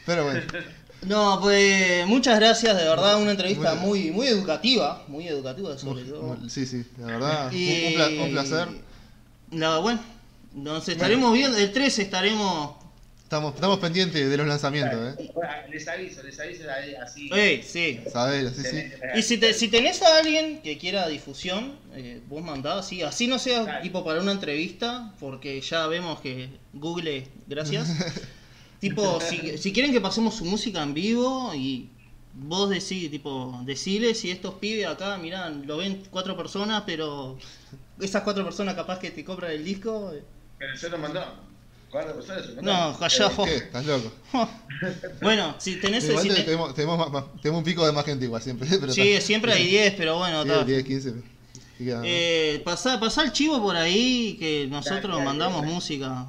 Pero 0.06 0.22
bueno, 0.24 0.42
No, 1.02 1.38
pues 1.40 2.06
muchas 2.06 2.38
gracias, 2.40 2.76
de 2.76 2.84
verdad, 2.88 3.20
una 3.20 3.30
entrevista 3.32 3.74
Muy- 3.74 4.00
muy, 4.04 4.10
muy 4.10 4.26
educativa, 4.28 5.04
muy 5.08 5.28
educativa 5.28 5.78
sobre 5.78 6.02
muy- 6.02 6.10
todo. 6.12 6.38
sí, 6.48 6.66
sí, 6.66 6.84
la 6.98 7.06
verdad. 7.06 7.48
un- 7.52 7.56
Y- 7.56 7.86
Un, 7.88 7.94
pla- 7.94 8.08
un 8.24 8.30
placer. 8.32 8.68
No, 9.50 9.82
bueno, 9.82 10.00
nos 10.54 10.88
estaremos 10.88 11.32
viendo, 11.32 11.56
el 11.58 11.72
13 11.72 12.02
estaremos... 12.02 12.76
Estamos, 13.22 13.54
estamos 13.56 13.80
pendientes 13.80 14.30
de 14.30 14.36
los 14.36 14.46
lanzamientos, 14.46 15.18
¿eh? 15.18 15.30
Bueno, 15.34 15.50
les 15.68 15.88
aviso, 15.88 16.22
les 16.22 16.38
aviso 16.38 16.62
así. 17.02 17.28
Sí. 17.64 18.00
Sabelo, 18.12 18.50
sí, 18.50 18.62
sí. 18.62 18.84
Y 19.16 19.22
si, 19.22 19.38
te- 19.38 19.52
si 19.52 19.66
tenés 19.66 20.00
a 20.02 20.18
alguien 20.18 20.60
que 20.62 20.78
quiera 20.78 21.08
difusión, 21.08 21.76
eh, 21.94 22.20
vos 22.28 22.44
mandá, 22.44 22.78
así, 22.78 23.02
así 23.02 23.26
no 23.26 23.40
sea 23.40 23.80
tipo 23.82 24.04
para 24.04 24.20
una 24.20 24.30
entrevista, 24.30 25.12
porque 25.18 25.60
ya 25.60 25.88
vemos 25.88 26.20
que 26.20 26.50
Google, 26.72 27.26
gracias. 27.48 27.88
tipo, 28.80 29.20
si, 29.20 29.58
si 29.58 29.72
quieren 29.72 29.92
que 29.92 30.00
pasemos 30.00 30.34
su 30.34 30.44
música 30.44 30.82
en 30.82 30.94
vivo 30.94 31.52
y 31.54 31.88
vos 32.34 32.68
decís, 32.70 33.10
tipo, 33.10 33.60
decile 33.64 34.14
si 34.14 34.30
estos 34.30 34.54
pibes 34.54 34.86
acá, 34.86 35.16
mirá, 35.18 35.48
lo 35.50 35.78
ven 35.78 36.02
cuatro 36.10 36.36
personas, 36.36 36.82
pero 36.86 37.38
esas 38.00 38.22
cuatro 38.22 38.44
personas 38.44 38.74
capaz 38.74 38.98
que 38.98 39.10
te 39.10 39.24
compran 39.24 39.52
el 39.52 39.64
disco. 39.64 40.12
eh, 40.14 40.22
Pero 40.58 40.74
yo 40.76 40.88
lo 40.90 40.98
mandó. 40.98 41.24
Cuatro 41.90 42.14
personas 42.16 42.44
se 42.46 42.52
lo 42.54 42.62
No, 42.62 42.72
mandó. 42.72 42.98
callá, 42.98 43.30
Eh. 43.46 43.56
¿Estás 43.56 43.86
loco? 43.86 44.12
Bueno, 45.22 45.54
si 45.58 45.76
tenés... 45.80 46.04
Igual 46.04 46.22
si 46.24 46.28
te- 46.28 46.34
te- 46.34 46.42
tenemos, 46.42 46.74
tenemos, 46.74 46.98
más- 46.98 47.10
más- 47.10 47.40
tenemos 47.40 47.60
un 47.60 47.64
pico 47.64 47.86
de 47.86 47.92
más 47.92 48.04
gente 48.04 48.24
igual 48.26 48.42
siempre. 48.42 48.68
Pero 48.80 48.92
sí, 48.92 49.00
está. 49.12 49.26
siempre 49.26 49.52
hay 49.52 49.66
10, 49.66 49.94
pero 49.96 50.18
bueno, 50.18 50.42
Sí, 50.42 50.48
está. 50.50 50.64
10, 50.64 50.84
15. 50.84 51.14
y 51.78 51.84
queda, 51.84 51.98
¿no? 51.98 52.02
Eh, 52.04 52.60
pasá, 52.64 53.00
pasá 53.00 53.22
el 53.22 53.32
chivo 53.32 53.62
por 53.62 53.76
ahí, 53.76 54.36
que 54.38 54.66
nosotros 54.68 55.02
Dale, 55.02 55.12
dale, 55.14 55.24
mandamos 55.24 55.60
dale. 55.62 55.72
música. 55.72 56.26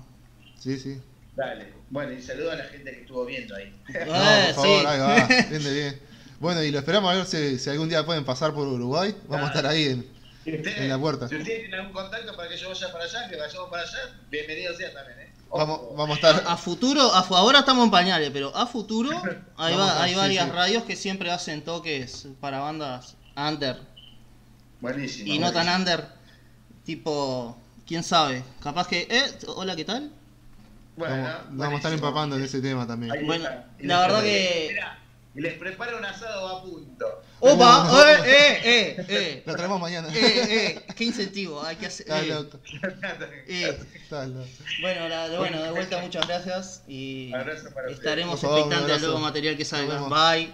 Sí, 0.58 0.80
sí. 0.80 0.98
Dale. 1.36 1.74
Bueno, 1.90 2.12
y 2.12 2.22
saludo 2.22 2.52
a 2.52 2.56
la 2.56 2.66
gente 2.66 2.92
que 2.92 3.02
estuvo 3.02 3.26
viendo 3.26 3.56
ahí. 3.56 3.74
Eh, 3.94 4.06
No, 4.06 4.56
por 4.56 4.66
favor, 4.66 4.82
sí. 4.82 4.86
ahí 4.88 5.00
va. 5.00 5.28
Bien. 5.72 6.02
Bueno, 6.40 6.62
y 6.64 6.72
lo 6.72 6.80
esperamos 6.80 7.12
a 7.12 7.16
ver 7.16 7.26
si, 7.26 7.58
si 7.60 7.70
algún 7.70 7.90
día 7.90 8.06
pueden 8.06 8.24
pasar 8.26 8.54
por 8.54 8.68
Uruguay. 8.68 9.16
Vamos 9.28 9.46
a 9.46 9.54
estar 9.54 9.66
ahí 9.66 9.86
en, 9.86 10.08
Si 10.44 10.56
ustedes, 10.56 10.78
En 10.82 10.90
la 10.90 11.00
puerta. 11.00 11.28
Si 11.28 11.36
ustedes 11.36 11.60
tienen 11.62 11.80
algún 11.80 11.94
contacto 11.94 12.36
para 12.36 12.50
que 12.50 12.58
yo 12.58 12.68
vaya 12.70 12.92
para 12.92 13.06
allá, 13.06 13.30
que 13.30 13.36
vayamos 13.38 13.70
para 13.70 13.84
allá, 13.84 13.98
bienvenido 14.30 14.76
sea 14.76 14.94
también, 14.94 15.20
¿eh? 15.20 15.34
Vamos, 15.50 15.80
vamos 15.96 16.10
a 16.24 16.30
estar. 16.30 16.44
A 16.46 16.58
futuro, 16.58 17.02
a 17.14 17.20
ahora 17.20 17.60
estamos 17.60 17.86
en 17.86 17.92
pañales, 17.92 18.30
pero 18.34 18.56
a 18.56 18.68
futuro 18.68 19.10
hay, 19.58 19.74
Vamos 19.74 19.80
va- 19.90 20.00
a- 20.00 20.04
hay 20.04 20.12
sí, 20.12 20.16
varias 20.18 20.46
sí. 20.46 20.52
radios 20.52 20.84
que 20.84 20.96
siempre 20.98 21.32
hacen 21.32 21.64
toques 21.64 22.28
para 22.42 22.60
bandas 22.60 23.16
under 23.36 23.78
Buenísimo. 24.82 25.34
y 25.34 25.40
no 25.40 25.52
tan 25.54 25.70
under, 25.70 26.04
tipo, 26.86 27.58
quién 27.88 28.04
sabe, 28.04 28.44
capaz 28.62 28.88
que, 28.88 29.08
eh, 29.10 29.24
hola, 29.48 29.76
¿qué 29.76 29.86
tal? 29.86 30.12
Bueno, 30.98 31.16
vamos, 31.24 31.42
vamos 31.52 31.74
a 31.74 31.78
estar 31.78 31.94
empapando 31.94 32.36
en 32.38 32.44
ese 32.44 32.60
tema 32.62 32.86
también. 32.88 33.12
Ahí 33.14 33.24
Bueno, 33.24 33.48
la 33.80 34.00
verdad 34.02 34.22
que- 34.24 34.68
Mirá, 34.72 35.00
y 35.36 35.42
les 35.42 35.54
preparo 35.60 35.98
un 36.00 36.06
asado 36.06 36.48
a 36.58 36.64
punto. 36.64 37.22
¡Opa! 37.40 37.88
¡Eh, 37.94 38.24
eh, 38.26 38.62
eh! 38.64 39.06
eh. 39.08 39.44
Lo 39.46 39.56
traemos 39.56 39.80
mañana. 39.80 40.08
Eh, 40.12 40.16
eh, 40.18 40.86
qué 40.96 41.04
incentivo 41.04 41.62
hay 41.64 41.76
que 41.76 41.86
hacer. 41.86 42.08
Está 42.08 42.24
eh, 42.24 42.28
loco. 42.28 42.60
eh. 43.48 43.80
Bueno, 44.82 45.08
la- 45.08 45.38
bueno, 45.38 45.62
de 45.62 45.70
vuelta 45.72 46.00
muchas 46.02 46.28
gracias 46.28 46.82
y 46.88 47.32
para 47.32 47.54
estaremos 47.92 48.44
expectantes 48.44 48.96
al 48.96 49.02
nuevo 49.02 49.20
material 49.20 49.56
que 49.56 49.66
salga. 49.66 50.00
Bye. 50.10 50.52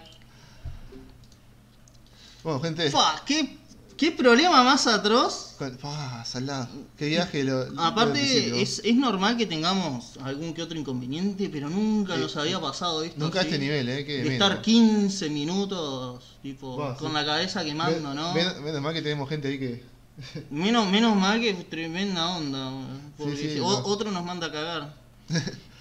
Bueno, 2.44 2.60
gente. 2.60 2.92
Fua, 2.92 3.22
¿qué, 3.26 3.58
¿Qué 4.04 4.12
problema 4.12 4.64
más 4.66 4.86
atroz? 4.86 5.56
Ah, 5.82 6.26
salado. 6.28 6.68
Qué 6.98 7.06
viaje 7.08 7.42
lo. 7.46 7.66
Aparte, 7.82 8.62
es, 8.62 8.82
es 8.84 8.96
normal 8.98 9.38
que 9.38 9.46
tengamos 9.46 10.18
algún 10.22 10.54
que 10.54 10.62
otro 10.62 10.78
inconveniente, 10.78 11.48
pero 11.50 11.70
nunca 11.70 12.16
Sí. 12.16 12.20
nos 12.20 12.36
había 12.36 12.60
pasado 12.60 13.02
esto. 13.02 13.18
Nunca 13.18 13.40
a 13.40 13.44
este 13.44 13.58
nivel, 13.58 13.88
eh. 13.88 14.04
De 14.04 14.18
menos. 14.18 14.34
estar 14.34 14.62
15 14.62 15.30
minutos, 15.30 16.22
tipo, 16.42 16.76
con 17.00 17.12
sí. 17.12 17.14
la 17.14 17.26
cabeza 17.26 17.64
quemando, 17.64 18.10
Men- 18.10 18.16
¿no? 18.18 18.34
men- 18.34 18.62
Menos 18.66 18.82
mal 18.82 18.94
que 18.94 19.02
tenemos 19.02 19.30
gente 19.30 19.48
ahí 19.48 19.58
que. 19.58 19.84
Menos, 20.52 20.86
menos 20.92 21.16
mal 21.16 21.40
que 21.40 21.54
tremenda 21.54 22.28
onda, 22.36 22.72
porque 23.18 23.38
Sí, 23.38 23.44
sí, 23.44 23.54
si- 23.54 23.60
o- 23.62 23.70
no. 23.72 23.86
otro 23.86 24.12
nos 24.12 24.26
manda 24.26 24.48
a 24.48 24.52
cagar. 24.52 24.94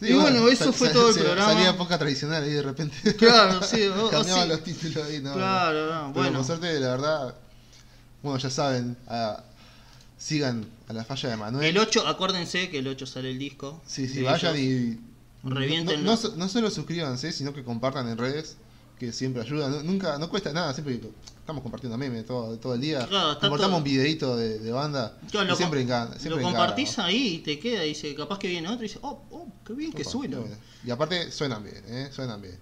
Sí, 0.00 0.08
Y 0.08 0.12
bueno, 0.14 0.48
eso 0.48 0.72
fue 0.72 0.88
todo 0.88 1.10
el 1.10 1.14
programa. 1.16 1.52
Salía 1.52 1.76
poca 1.76 1.98
tradicional 1.98 2.42
ahí 2.42 2.52
de 2.52 2.62
repente. 2.62 3.14
Claro, 3.16 3.62
sí, 3.62 3.82
o- 3.86 4.06
o 4.06 4.10
Cambiaban 4.10 4.44
sí. 4.44 4.48
los 4.48 4.64
títulos 4.64 5.04
ahí, 5.06 5.20
no. 5.20 5.34
Claro, 5.34 5.86
no, 5.94 6.12
Pero 6.12 6.22
bueno. 6.24 6.38
por 6.38 6.46
suerte, 6.46 6.80
la 6.80 6.88
verdad. 6.88 7.34
Bueno, 8.22 8.38
ya 8.38 8.48
saben. 8.50 8.96
sigan 10.18 10.66
a 10.88 10.92
la 10.92 11.04
falla 11.04 11.30
de 11.30 11.36
Manuel. 11.36 11.64
El 11.66 11.78
8, 11.78 12.06
acuérdense 12.06 12.68
que 12.70 12.78
el 12.78 12.88
8 12.88 13.06
sale 13.06 13.30
el 13.30 13.38
disco. 13.38 13.80
Sí, 13.86 14.08
sí, 14.08 14.22
vayan 14.22 14.56
ellos. 14.56 14.96
y. 14.96 15.00
Reviéntenlo. 15.42 16.04
No, 16.14 16.18
no, 16.22 16.36
no 16.36 16.48
solo 16.48 16.70
suscríbanse, 16.70 17.32
sino 17.32 17.54
que 17.54 17.64
compartan 17.64 18.08
en 18.08 18.18
redes. 18.18 18.56
que 18.98 19.12
siempre 19.12 19.42
ayudan. 19.42 19.70
Nu- 19.72 19.82
Nunca, 19.82 20.18
no 20.18 20.28
cuesta 20.28 20.52
nada, 20.52 20.74
siempre 20.74 21.00
estamos 21.50 21.62
compartiendo 21.62 21.98
memes 21.98 22.24
todo, 22.26 22.56
todo 22.58 22.74
el 22.74 22.80
día. 22.80 23.06
Claro, 23.06 23.32
está 23.32 23.48
Compartamos 23.48 23.70
todo- 23.70 23.78
un 23.78 23.84
videito 23.84 24.36
de, 24.36 24.58
de 24.60 24.72
banda. 24.72 25.18
Claro, 25.30 25.46
y 25.46 25.50
lo, 25.50 25.56
siempre 25.56 25.80
encanta. 25.82 26.18
Siempre 26.18 26.40
lo 26.42 26.48
compartís 26.48 26.98
ahí 27.00 27.34
y 27.34 27.38
te 27.38 27.58
queda, 27.58 27.84
y 27.84 27.88
dice, 27.90 28.14
capaz 28.14 28.38
que 28.38 28.48
viene 28.48 28.68
otro 28.68 28.84
y 28.84 28.88
dice, 28.88 28.98
oh, 29.02 29.22
oh, 29.30 29.48
qué 29.66 29.72
bien 29.74 29.92
que 29.92 30.02
Opa, 30.02 30.10
suena. 30.10 30.36
qué 30.36 30.42
bueno. 30.42 30.56
Y 30.84 30.90
aparte 30.90 31.30
suenan 31.32 31.62
bien, 31.64 31.82
¿eh? 31.88 32.08
Suenan 32.12 32.40
bien. 32.40 32.58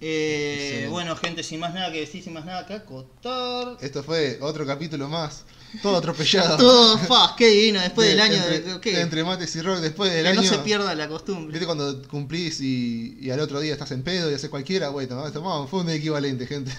Eh, 0.00 0.88
bueno, 0.90 1.16
gente, 1.16 1.42
sin 1.42 1.58
más 1.60 1.72
nada 1.72 1.90
que 1.90 2.00
decir, 2.00 2.22
sin 2.22 2.32
más 2.34 2.44
nada 2.44 2.66
que 2.66 2.74
acotar. 2.74 3.78
Esto 3.80 4.02
fue 4.02 4.38
otro 4.42 4.66
capítulo 4.66 5.08
más. 5.08 5.44
Todo 5.82 5.96
atropellado. 5.96 6.56
Todo, 6.58 6.98
fa, 6.98 7.34
qué 7.36 7.48
divino, 7.48 7.80
después 7.80 8.06
De- 8.08 8.14
del 8.14 8.20
año 8.22 8.34
entre, 8.34 8.60
de 8.60 8.80
¿qué? 8.80 9.00
entre 9.00 9.24
mates 9.24 9.54
y 9.56 9.60
rock, 9.62 9.78
después 9.80 10.12
del 10.12 10.22
que 10.24 10.28
año. 10.30 10.42
no 10.42 10.48
se 10.48 10.58
pierda 10.58 10.94
la 10.94 11.08
costumbre. 11.08 11.52
¿Viste 11.52 11.66
cuando 11.66 12.02
cumplís 12.08 12.60
y, 12.60 13.16
y 13.20 13.30
al 13.30 13.40
otro 13.40 13.60
día 13.60 13.72
estás 13.72 13.90
en 13.92 14.02
pedo 14.02 14.30
y 14.30 14.34
haces 14.34 14.48
cualquiera? 14.50 14.88
Bueno, 14.88 15.30
tomamos, 15.32 15.68
fue 15.70 15.80
un 15.80 15.90
equivalente, 15.90 16.46
gente. 16.46 16.72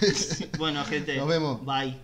Bueno, 0.58 0.84
gente, 0.84 1.16
Nos 1.18 1.28
vemos. 1.28 1.64
Bye. 1.64 1.98